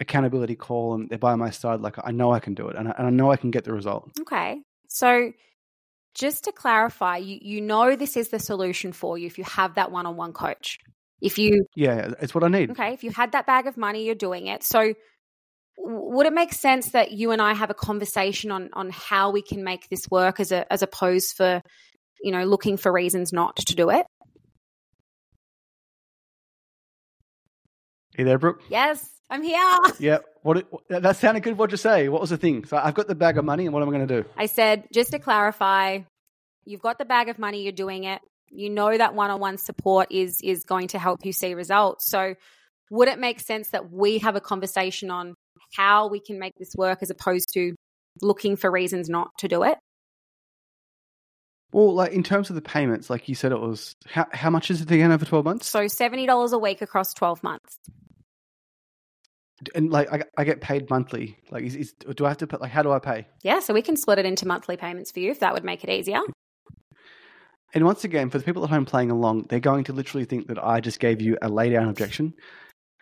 accountability 0.00 0.56
call 0.56 0.94
and 0.94 1.08
they're 1.10 1.18
by 1.18 1.34
my 1.34 1.50
side, 1.50 1.80
like 1.80 1.96
I 2.02 2.10
know 2.10 2.32
I 2.32 2.40
can 2.40 2.54
do 2.54 2.68
it 2.68 2.76
and 2.76 2.88
I, 2.88 2.94
and 2.96 3.06
I 3.06 3.10
know 3.10 3.30
I 3.30 3.36
can 3.36 3.50
get 3.50 3.64
the 3.64 3.72
result. 3.72 4.10
Okay. 4.20 4.60
So 4.88 5.32
just 6.14 6.44
to 6.44 6.52
clarify, 6.52 7.18
you, 7.18 7.38
you 7.40 7.60
know 7.60 7.96
this 7.96 8.16
is 8.16 8.28
the 8.30 8.38
solution 8.38 8.92
for 8.92 9.16
you 9.18 9.26
if 9.26 9.38
you 9.38 9.44
have 9.44 9.74
that 9.74 9.92
one 9.92 10.06
on 10.06 10.16
one 10.16 10.32
coach. 10.32 10.78
If 11.20 11.38
you, 11.38 11.66
Yeah, 11.76 12.12
it's 12.20 12.34
what 12.34 12.44
I 12.44 12.48
need. 12.48 12.70
okay, 12.70 12.94
if 12.94 13.04
you 13.04 13.10
had 13.10 13.32
that 13.32 13.46
bag 13.46 13.66
of 13.66 13.76
money, 13.76 14.06
you're 14.06 14.14
doing 14.14 14.46
it. 14.46 14.62
So 14.64 14.94
would 15.76 16.26
it 16.26 16.32
make 16.32 16.52
sense 16.52 16.90
that 16.90 17.12
you 17.12 17.30
and 17.30 17.40
I 17.40 17.54
have 17.54 17.70
a 17.70 17.74
conversation 17.74 18.50
on 18.50 18.70
on 18.72 18.90
how 18.90 19.30
we 19.30 19.42
can 19.42 19.64
make 19.64 19.88
this 19.88 20.02
work 20.10 20.40
as 20.40 20.52
a 20.52 20.70
as 20.72 20.82
opposed 20.82 21.36
for 21.36 21.62
you 22.22 22.32
know 22.32 22.44
looking 22.44 22.76
for 22.76 22.92
reasons 22.92 23.32
not 23.32 23.56
to 23.56 23.74
do 23.74 23.90
it? 23.90 24.06
you 28.20 28.24
there, 28.24 28.38
Brooke? 28.38 28.62
Yes, 28.68 29.08
I'm 29.28 29.42
here. 29.42 29.58
Yeah. 29.98 30.18
What? 30.42 30.58
It, 30.58 30.66
that 30.88 31.16
sounded 31.16 31.42
good. 31.42 31.58
What'd 31.58 31.72
you 31.72 31.76
say? 31.76 32.08
What 32.08 32.20
was 32.20 32.30
the 32.30 32.38
thing? 32.38 32.64
So 32.64 32.76
I've 32.76 32.94
got 32.94 33.08
the 33.08 33.14
bag 33.14 33.36
of 33.36 33.44
money, 33.44 33.66
and 33.66 33.74
what 33.74 33.82
am 33.82 33.88
I 33.88 33.92
going 33.92 34.06
to 34.06 34.22
do? 34.22 34.28
I 34.36 34.46
said, 34.46 34.84
just 34.92 35.10
to 35.10 35.18
clarify, 35.18 36.00
you've 36.64 36.80
got 36.80 36.98
the 36.98 37.04
bag 37.04 37.28
of 37.28 37.38
money, 37.38 37.62
you're 37.62 37.72
doing 37.72 38.04
it. 38.04 38.20
You 38.48 38.70
know 38.70 38.96
that 38.96 39.14
one-on-one 39.14 39.58
support 39.58 40.08
is 40.10 40.40
is 40.42 40.64
going 40.64 40.88
to 40.88 40.98
help 40.98 41.24
you 41.24 41.32
see 41.32 41.54
results. 41.54 42.08
So 42.08 42.34
would 42.90 43.08
it 43.08 43.18
make 43.18 43.40
sense 43.40 43.68
that 43.68 43.92
we 43.92 44.18
have 44.18 44.36
a 44.36 44.40
conversation 44.40 45.10
on 45.10 45.34
how 45.76 46.08
we 46.08 46.20
can 46.20 46.38
make 46.38 46.54
this 46.58 46.74
work 46.76 46.98
as 47.02 47.10
opposed 47.10 47.52
to 47.54 47.74
looking 48.22 48.56
for 48.56 48.70
reasons 48.70 49.08
not 49.08 49.30
to 49.38 49.48
do 49.48 49.62
it? 49.62 49.78
Well, 51.72 51.94
like 51.94 52.12
in 52.12 52.22
terms 52.22 52.50
of 52.50 52.56
the 52.56 52.62
payments, 52.62 53.08
like 53.10 53.28
you 53.28 53.34
said, 53.34 53.52
it 53.52 53.60
was 53.60 53.94
how 54.06 54.26
how 54.32 54.50
much 54.50 54.70
is 54.70 54.80
it 54.80 54.90
again 54.90 55.12
over 55.12 55.24
twelve 55.24 55.44
months? 55.44 55.68
So 55.68 55.80
$70 55.86 56.52
a 56.52 56.58
week 56.58 56.82
across 56.82 57.14
12 57.14 57.42
months. 57.42 57.78
and 59.74 59.90
like 59.90 60.12
I, 60.12 60.22
I 60.36 60.44
get 60.44 60.60
paid 60.60 60.88
monthly. 60.90 61.36
Like, 61.50 61.64
is, 61.64 61.76
is 61.76 61.92
do 61.92 62.24
I 62.24 62.28
have 62.28 62.38
to 62.38 62.46
put 62.46 62.60
like 62.60 62.70
how 62.70 62.82
do 62.82 62.90
I 62.92 62.98
pay? 62.98 63.26
Yeah, 63.42 63.60
so 63.60 63.74
we 63.74 63.82
can 63.82 63.96
split 63.96 64.18
it 64.18 64.26
into 64.26 64.46
monthly 64.48 64.76
payments 64.76 65.10
for 65.12 65.20
you 65.20 65.30
if 65.30 65.40
that 65.40 65.54
would 65.54 65.64
make 65.64 65.84
it 65.84 65.90
easier. 65.90 66.20
And 67.72 67.84
once 67.84 68.02
again, 68.02 68.30
for 68.30 68.38
the 68.38 68.44
people 68.44 68.64
at 68.64 68.70
home 68.70 68.84
playing 68.84 69.12
along, 69.12 69.46
they're 69.48 69.60
going 69.60 69.84
to 69.84 69.92
literally 69.92 70.24
think 70.24 70.48
that 70.48 70.58
I 70.62 70.80
just 70.80 70.98
gave 70.98 71.20
you 71.20 71.38
a 71.40 71.48
lay 71.48 71.70
down 71.70 71.88
objection. 71.88 72.34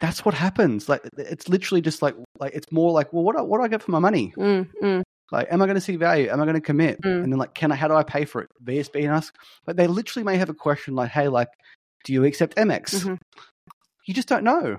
That's 0.01 0.25
what 0.25 0.35
happens. 0.35 0.89
Like 0.89 1.01
it's 1.16 1.49
literally 1.49 1.81
just 1.81 2.03
like 2.03 2.14
like 2.39 2.53
it's 2.55 2.71
more 2.71 2.93
like, 2.93 3.12
well, 3.12 3.25
what 3.25 3.37
do, 3.37 3.45
what 3.45 3.59
do 3.59 3.64
I 3.64 3.69
get 3.69 3.83
for 3.83 3.93
my 3.93 3.99
money? 3.99 4.35
Mm, 4.37 4.69
mm. 4.83 5.03
Like, 5.31 5.49
am 5.51 5.61
I 5.61 5.66
going 5.66 5.74
to 5.74 5.81
see 5.81 5.97
value? 5.97 6.29
Am 6.29 6.41
I 6.41 6.45
going 6.45 6.55
to 6.55 6.61
commit? 6.61 7.03
Mm. 7.03 7.24
And 7.24 7.33
then 7.33 7.39
like, 7.39 7.55
can 7.55 7.70
I? 7.70 7.74
How 7.74 7.89
do 7.89 7.95
I 7.95 8.03
pay 8.03 8.24
for 8.24 8.43
it? 8.43 8.51
VSB 8.64 9.01
and 9.05 9.12
ask. 9.12 9.35
But 9.66 9.76
they 9.76 9.87
literally 9.87 10.24
may 10.24 10.37
have 10.37 10.49
a 10.49 10.55
question 10.55 10.95
like, 10.95 11.11
hey, 11.11 11.29
like, 11.29 11.49
do 12.05 12.12
you 12.12 12.24
accept 12.24 12.57
Amex? 12.57 12.95
Mhm. 13.05 13.18
You 14.07 14.14
just 14.14 14.29
don't 14.29 14.45
know. 14.45 14.79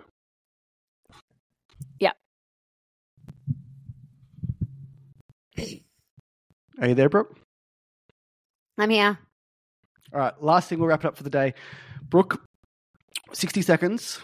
Yeah. 2.00 2.14
Are 6.80 6.88
you 6.88 6.95
there, 6.95 7.10
Brooke? 7.10 7.38
I'm 8.78 8.89
here. 8.89 9.20
All 10.14 10.20
right, 10.20 10.41
last 10.41 10.70
thing 10.70 10.80
we'll 10.80 10.88
wrap 10.88 11.04
it 11.04 11.08
up 11.08 11.18
for 11.18 11.24
the 11.24 11.30
day. 11.30 11.54
Brooke, 12.02 12.41
60 13.34 13.62
seconds. 13.62 14.20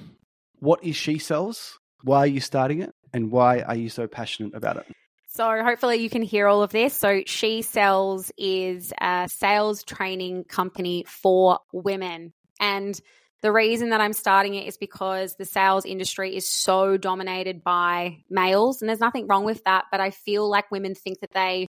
What 0.59 0.83
is 0.83 0.95
She 0.95 1.19
Sells? 1.19 1.77
Why 2.01 2.19
are 2.19 2.27
you 2.27 2.39
starting 2.39 2.81
it? 2.81 2.91
And 3.13 3.29
why 3.29 3.59
are 3.61 3.75
you 3.75 3.89
so 3.89 4.07
passionate 4.07 4.55
about 4.55 4.77
it? 4.77 4.87
So 5.35 5.61
hopefully 5.61 5.97
you 5.97 6.09
can 6.09 6.21
hear 6.21 6.47
all 6.47 6.63
of 6.63 6.71
this. 6.71 6.93
So 6.93 7.23
She 7.25 7.61
Sells 7.61 8.31
is 8.37 8.93
a 9.01 9.27
sales 9.29 9.83
training 9.83 10.45
company 10.45 11.03
for 11.05 11.59
women. 11.73 12.31
And 12.61 12.97
the 13.41 13.51
reason 13.51 13.89
that 13.89 13.99
I'm 13.99 14.13
starting 14.13 14.55
it 14.55 14.65
is 14.65 14.77
because 14.77 15.35
the 15.35 15.43
sales 15.43 15.83
industry 15.83 16.37
is 16.37 16.47
so 16.47 16.95
dominated 16.95 17.65
by 17.65 18.19
males. 18.29 18.81
And 18.81 18.87
there's 18.87 19.01
nothing 19.01 19.27
wrong 19.27 19.43
with 19.43 19.61
that. 19.65 19.83
But 19.91 19.99
I 19.99 20.11
feel 20.11 20.49
like 20.49 20.71
women 20.71 20.95
think 20.95 21.19
that 21.19 21.33
they 21.33 21.67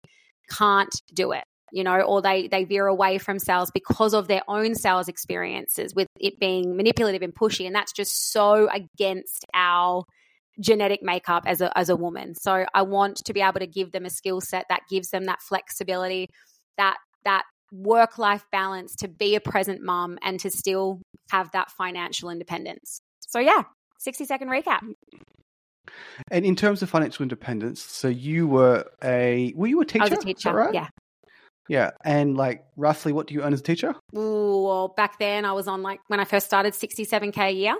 can't 0.47 0.93
do 1.11 1.31
it, 1.31 1.45
you 1.71 1.83
know, 1.83 2.01
or 2.01 2.21
they, 2.21 2.47
they 2.47 2.65
veer 2.65 2.85
away 2.85 3.17
from 3.17 3.39
sales 3.39 3.71
because 3.71 4.13
of 4.13 4.27
their 4.27 4.43
own 4.47 4.75
sales 4.75 5.07
experiences 5.07 5.95
with 5.95 6.07
it 6.19 6.39
being 6.39 6.77
manipulative 6.77 7.23
and 7.23 7.33
pushy. 7.33 7.65
And 7.65 7.73
that's 7.73 7.93
just 7.93 8.31
so 8.31 8.69
against 8.69 9.43
our 9.55 10.03
genetic 10.59 11.03
makeup 11.03 11.43
as 11.45 11.61
a 11.61 11.75
as 11.77 11.89
a 11.89 11.95
woman. 11.95 12.33
So 12.35 12.65
I 12.73 12.81
want 12.81 13.17
to 13.17 13.33
be 13.33 13.41
able 13.41 13.59
to 13.59 13.67
give 13.67 13.91
them 13.91 14.05
a 14.05 14.09
skill 14.09 14.41
set 14.41 14.65
that 14.69 14.81
gives 14.89 15.09
them 15.09 15.25
that 15.25 15.41
flexibility, 15.41 16.29
that 16.77 16.97
that 17.23 17.43
work 17.71 18.17
life 18.17 18.45
balance 18.51 18.95
to 18.95 19.07
be 19.07 19.35
a 19.35 19.41
present 19.41 19.81
mom 19.81 20.17
and 20.21 20.39
to 20.39 20.49
still 20.49 21.01
have 21.31 21.51
that 21.51 21.71
financial 21.71 22.29
independence. 22.29 22.99
So 23.27 23.39
yeah, 23.39 23.63
60 23.99 24.25
second 24.25 24.49
recap. 24.49 24.81
And 26.31 26.45
in 26.45 26.55
terms 26.55 26.81
of 26.81 26.89
financial 26.89 27.23
independence, 27.23 27.81
so 27.81 28.07
you 28.07 28.47
were 28.47 28.85
a 29.03 29.53
were 29.55 29.67
you 29.67 29.81
a 29.81 29.85
teacher? 29.85 30.05
I 30.05 30.09
was 30.09 30.19
a 30.19 30.25
teacher. 30.25 30.53
right? 30.53 30.73
Yeah. 30.73 30.87
Yeah. 31.67 31.91
And 32.03 32.37
like 32.37 32.65
roughly 32.75 33.11
what 33.11 33.27
do 33.27 33.33
you 33.33 33.41
earn 33.41 33.53
as 33.53 33.59
a 33.59 33.63
teacher? 33.63 33.95
Ooh, 34.15 34.63
well, 34.63 34.93
back 34.95 35.19
then 35.19 35.45
I 35.45 35.51
was 35.51 35.67
on 35.67 35.81
like 35.81 35.99
when 36.07 36.19
I 36.19 36.25
first 36.25 36.45
started, 36.45 36.75
sixty-seven 36.75 37.31
k 37.31 37.49
a 37.49 37.51
year. 37.51 37.75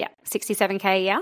Yeah, 0.00 0.08
sixty-seven 0.24 0.78
k 0.78 0.96
a 0.96 1.02
year. 1.02 1.20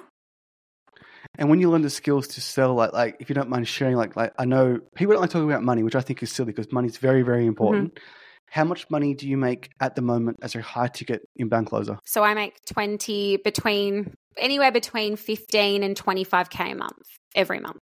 And 1.37 1.51
when 1.51 1.61
you 1.61 1.69
learn 1.69 1.83
the 1.83 1.91
skills 1.91 2.29
to 2.29 2.41
sell, 2.41 2.75
like, 2.75 2.93
like 2.93 3.17
if 3.19 3.29
you 3.29 3.35
don't 3.35 3.51
mind 3.51 3.67
sharing, 3.67 3.97
like, 3.97 4.15
like 4.15 4.33
I 4.39 4.45
know 4.45 4.79
people 4.95 5.15
don't 5.15 5.21
like 5.21 5.31
talking 5.31 5.51
about 5.51 5.65
money, 5.65 5.83
which 5.83 5.97
I 5.97 6.01
think 6.01 6.23
is 6.23 6.31
silly 6.31 6.53
because 6.53 6.71
money 6.71 6.87
is 6.87 6.97
very, 6.99 7.23
very 7.23 7.45
important. 7.47 7.95
Mm-hmm. 7.95 8.05
How 8.51 8.65
much 8.65 8.89
money 8.89 9.15
do 9.15 9.29
you 9.29 9.37
make 9.37 9.71
at 9.81 9.97
the 9.97 10.03
moment 10.03 10.39
as 10.43 10.55
a 10.55 10.63
high 10.63 10.87
ticket 10.87 11.23
inbound 11.37 11.67
closer? 11.67 11.99
So 12.05 12.23
I 12.23 12.35
make 12.35 12.55
twenty 12.73 13.37
between 13.37 14.15
anywhere 14.37 14.71
between 14.71 15.17
fifteen 15.17 15.83
and 15.83 15.97
twenty-five 15.97 16.49
k 16.51 16.71
a 16.71 16.75
month 16.77 17.03
every 17.35 17.59
month. 17.59 17.83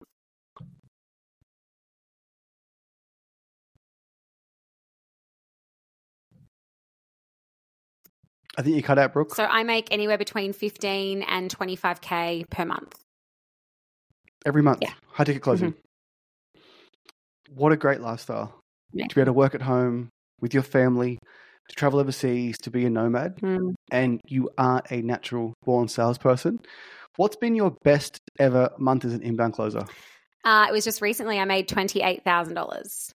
I 8.56 8.62
think 8.62 8.76
you 8.76 8.82
cut 8.82 8.98
out 8.98 9.12
Brooke 9.12 9.34
So 9.34 9.44
I 9.44 9.62
make 9.64 9.88
anywhere 9.90 10.18
between 10.18 10.52
fifteen 10.52 11.22
and 11.22 11.50
twenty-five 11.50 12.00
k 12.00 12.44
per 12.50 12.64
month. 12.64 12.98
every 14.46 14.62
month. 14.62 14.78
Yeah. 14.82 14.90
Mm-hmm. 14.90 15.14
High 15.14 15.24
ticket 15.24 15.42
closing. 15.42 15.74
What 17.54 17.72
a 17.72 17.76
great 17.76 18.00
lifestyle 18.00 18.58
Yeah. 18.92 19.06
to 19.06 19.14
be 19.14 19.20
able 19.20 19.26
to 19.26 19.32
work 19.32 19.54
at 19.54 19.62
home 19.62 20.08
with 20.40 20.52
your 20.54 20.62
family, 20.62 21.18
to 21.68 21.74
travel 21.76 21.98
overseas, 22.00 22.58
to 22.58 22.70
be 22.70 22.84
a 22.84 22.90
nomad, 22.90 23.36
Mm. 23.40 23.74
and 23.90 24.20
you 24.28 24.50
are 24.58 24.82
a 24.90 25.00
natural 25.02 25.54
born 25.64 25.88
salesperson. 25.88 26.60
What's 27.16 27.36
been 27.36 27.54
your 27.54 27.76
best 27.84 28.18
ever 28.38 28.70
month 28.78 29.04
as 29.04 29.14
an 29.14 29.22
inbound 29.22 29.54
closer? 29.54 29.84
Uh, 30.44 30.66
it 30.68 30.72
was 30.72 30.84
just 30.84 31.00
recently 31.00 31.38
I 31.38 31.44
made 31.44 31.68
twenty-eight 31.68 32.22
thousand 32.24 32.54
dollars. 32.54 33.12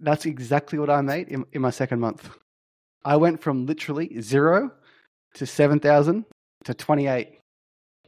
That's 0.00 0.26
exactly 0.26 0.78
what 0.78 0.90
I 0.90 1.00
made 1.02 1.28
in, 1.28 1.44
in 1.52 1.60
my 1.62 1.70
second 1.70 2.00
month. 2.00 2.28
I 3.04 3.16
went 3.16 3.42
from 3.42 3.66
literally 3.66 4.20
zero 4.20 4.72
to 5.34 5.46
7,000 5.46 6.24
to 6.64 6.74
28. 6.74 7.38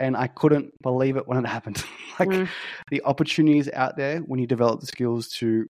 And 0.01 0.17
I 0.17 0.27
couldn't 0.27 0.73
believe 0.83 1.17
it 1.17 1.27
when 1.29 1.39
it 1.45 1.49
happened. 1.57 1.83
like 2.19 2.29
Mm. 2.29 2.49
the 2.91 3.03
opportunities 3.05 3.69
out 3.73 3.97
there 3.97 4.19
when 4.21 4.41
you 4.41 4.47
develop 4.47 4.81
the 4.81 4.87
skills 4.87 5.29
to 5.39 5.67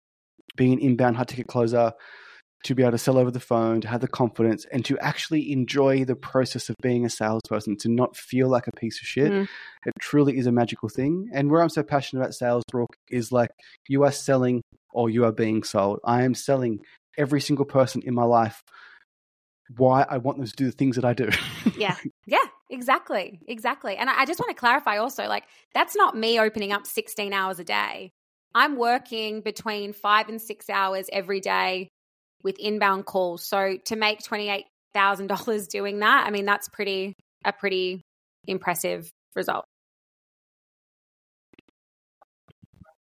be 0.56 0.72
an 0.72 0.78
inbound 0.78 1.16
high 1.16 1.24
ticket 1.24 1.46
closer, 1.46 1.92
to 2.64 2.74
be 2.76 2.82
able 2.82 2.92
to 2.92 2.98
sell 2.98 3.18
over 3.18 3.30
the 3.32 3.40
phone, 3.40 3.80
to 3.80 3.88
have 3.88 4.00
the 4.00 4.06
confidence, 4.08 4.64
and 4.72 4.84
to 4.84 4.96
actually 4.98 5.50
enjoy 5.50 6.04
the 6.04 6.14
process 6.14 6.68
of 6.68 6.76
being 6.80 7.04
a 7.04 7.10
salesperson, 7.10 7.76
to 7.78 7.88
not 7.88 8.16
feel 8.16 8.48
like 8.48 8.66
a 8.68 8.72
piece 8.72 9.00
of 9.00 9.06
shit. 9.06 9.32
Mm. 9.32 9.48
It 9.86 9.92
truly 9.98 10.38
is 10.38 10.46
a 10.46 10.52
magical 10.52 10.88
thing. 10.88 11.28
And 11.32 11.50
where 11.50 11.60
I'm 11.62 11.68
so 11.68 11.82
passionate 11.82 12.22
about 12.22 12.34
sales, 12.34 12.62
Brooke, 12.70 12.94
is 13.10 13.32
like 13.32 13.50
you 13.88 14.04
are 14.04 14.12
selling 14.12 14.62
or 14.92 15.10
you 15.10 15.24
are 15.24 15.32
being 15.32 15.64
sold. 15.64 15.98
I 16.04 16.22
am 16.22 16.34
selling 16.34 16.80
every 17.18 17.40
single 17.40 17.64
person 17.64 18.02
in 18.04 18.14
my 18.14 18.24
life 18.24 18.62
why 19.76 20.04
I 20.08 20.18
want 20.18 20.38
them 20.38 20.46
to 20.46 20.52
do 20.52 20.66
the 20.66 20.72
things 20.72 20.96
that 20.96 21.04
I 21.04 21.14
do. 21.14 21.30
Yeah. 21.76 21.96
Yeah, 22.26 22.44
exactly. 22.70 23.40
Exactly. 23.48 23.96
And 23.96 24.08
I, 24.08 24.20
I 24.20 24.24
just 24.24 24.38
want 24.38 24.50
to 24.50 24.60
clarify 24.60 24.98
also 24.98 25.26
like, 25.26 25.44
that's 25.74 25.96
not 25.96 26.16
me 26.16 26.38
opening 26.38 26.70
up 26.70 26.86
16 26.86 27.32
hours 27.32 27.58
a 27.58 27.64
day. 27.64 28.12
I'm 28.54 28.76
working 28.76 29.40
between 29.40 29.92
five 29.92 30.28
and 30.28 30.40
six 30.40 30.68
hours 30.70 31.06
every 31.12 31.40
day 31.40 31.88
with 32.42 32.58
inbound 32.58 33.06
calls. 33.06 33.44
So 33.44 33.78
to 33.86 33.96
make 33.96 34.20
$28,000 34.20 35.68
doing 35.68 36.00
that, 36.00 36.26
I 36.26 36.30
mean, 36.30 36.44
that's 36.44 36.68
pretty, 36.68 37.14
a 37.44 37.52
pretty 37.52 38.02
impressive 38.46 39.10
result. 39.34 39.64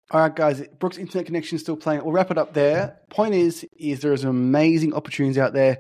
All 0.09 0.21
right, 0.21 0.33
guys. 0.33 0.63
Brooke's 0.79 0.97
internet 0.97 1.25
connection 1.25 1.57
is 1.57 1.61
still 1.61 1.75
playing. 1.75 2.03
We'll 2.03 2.13
wrap 2.13 2.31
it 2.31 2.37
up 2.37 2.53
there. 2.53 2.97
Point 3.09 3.33
is, 3.33 3.65
is 3.77 3.99
there 3.99 4.13
is 4.13 4.23
amazing 4.23 4.93
opportunities 4.93 5.37
out 5.37 5.53
there. 5.53 5.79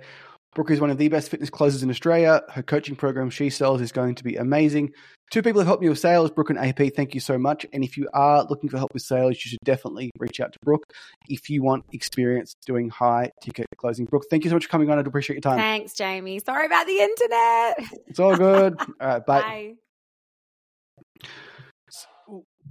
Brooke 0.57 0.71
is 0.71 0.81
one 0.81 0.89
of 0.89 0.97
the 0.97 1.07
best 1.07 1.29
fitness 1.29 1.51
closers 1.51 1.83
in 1.83 1.89
Australia. 1.91 2.41
Her 2.49 2.63
coaching 2.63 2.95
program, 2.95 3.29
She 3.29 3.51
Sells, 3.51 3.79
is 3.79 3.91
going 3.91 4.15
to 4.15 4.23
be 4.23 4.37
amazing. 4.37 4.91
Two 5.29 5.43
people 5.43 5.61
have 5.61 5.67
helped 5.67 5.83
me 5.83 5.89
with 5.89 5.99
sales, 5.99 6.31
Brooke 6.31 6.49
and 6.49 6.57
AP. 6.57 6.95
Thank 6.95 7.13
you 7.13 7.19
so 7.19 7.37
much. 7.37 7.63
And 7.73 7.83
if 7.83 7.95
you 7.95 8.09
are 8.11 8.43
looking 8.49 8.67
for 8.67 8.79
help 8.79 8.91
with 8.91 9.03
sales, 9.03 9.33
you 9.35 9.51
should 9.51 9.59
definitely 9.63 10.09
reach 10.17 10.39
out 10.39 10.53
to 10.53 10.59
Brooke 10.63 10.91
if 11.29 11.47
you 11.47 11.61
want 11.61 11.85
experience 11.93 12.55
doing 12.65 12.89
high 12.89 13.29
ticket 13.39 13.67
closing. 13.77 14.05
Brooke, 14.05 14.23
thank 14.31 14.45
you 14.45 14.49
so 14.49 14.55
much 14.55 14.63
for 14.63 14.69
coming 14.71 14.89
on. 14.89 14.97
I 14.97 15.03
do 15.03 15.09
appreciate 15.09 15.35
your 15.35 15.41
time. 15.41 15.59
Thanks, 15.59 15.93
Jayme. 15.93 16.43
Sorry 16.43 16.65
about 16.65 16.87
the 16.87 17.01
internet. 17.01 18.01
It's 18.07 18.19
all 18.19 18.35
good. 18.35 18.79
All 18.99 19.07
right, 19.07 19.23
bye. 19.23 19.41
Bye. 19.41 19.73